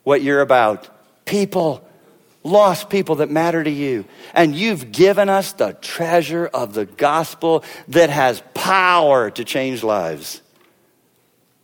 what 0.05 0.22
you're 0.22 0.40
about. 0.40 0.88
People, 1.24 1.84
lost 2.45 2.90
people 2.90 3.16
that 3.16 3.30
matter 3.30 3.64
to 3.64 3.70
you. 3.70 4.05
And 4.34 4.55
you've 4.55 4.92
given 4.92 5.28
us 5.28 5.53
the 5.53 5.72
treasure 5.72 6.47
of 6.47 6.74
the 6.74 6.84
gospel 6.84 7.64
that 7.88 8.11
has 8.11 8.42
power 8.53 9.30
to 9.30 9.45
change 9.45 9.82
lives. 9.82 10.42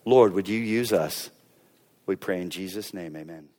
Lord, 0.05 0.33
would 0.33 0.49
you 0.49 0.59
use 0.59 0.93
us? 0.93 1.31
We 2.07 2.16
pray 2.16 2.41
in 2.41 2.51
Jesus' 2.51 2.93
name, 2.93 3.14
amen. 3.14 3.50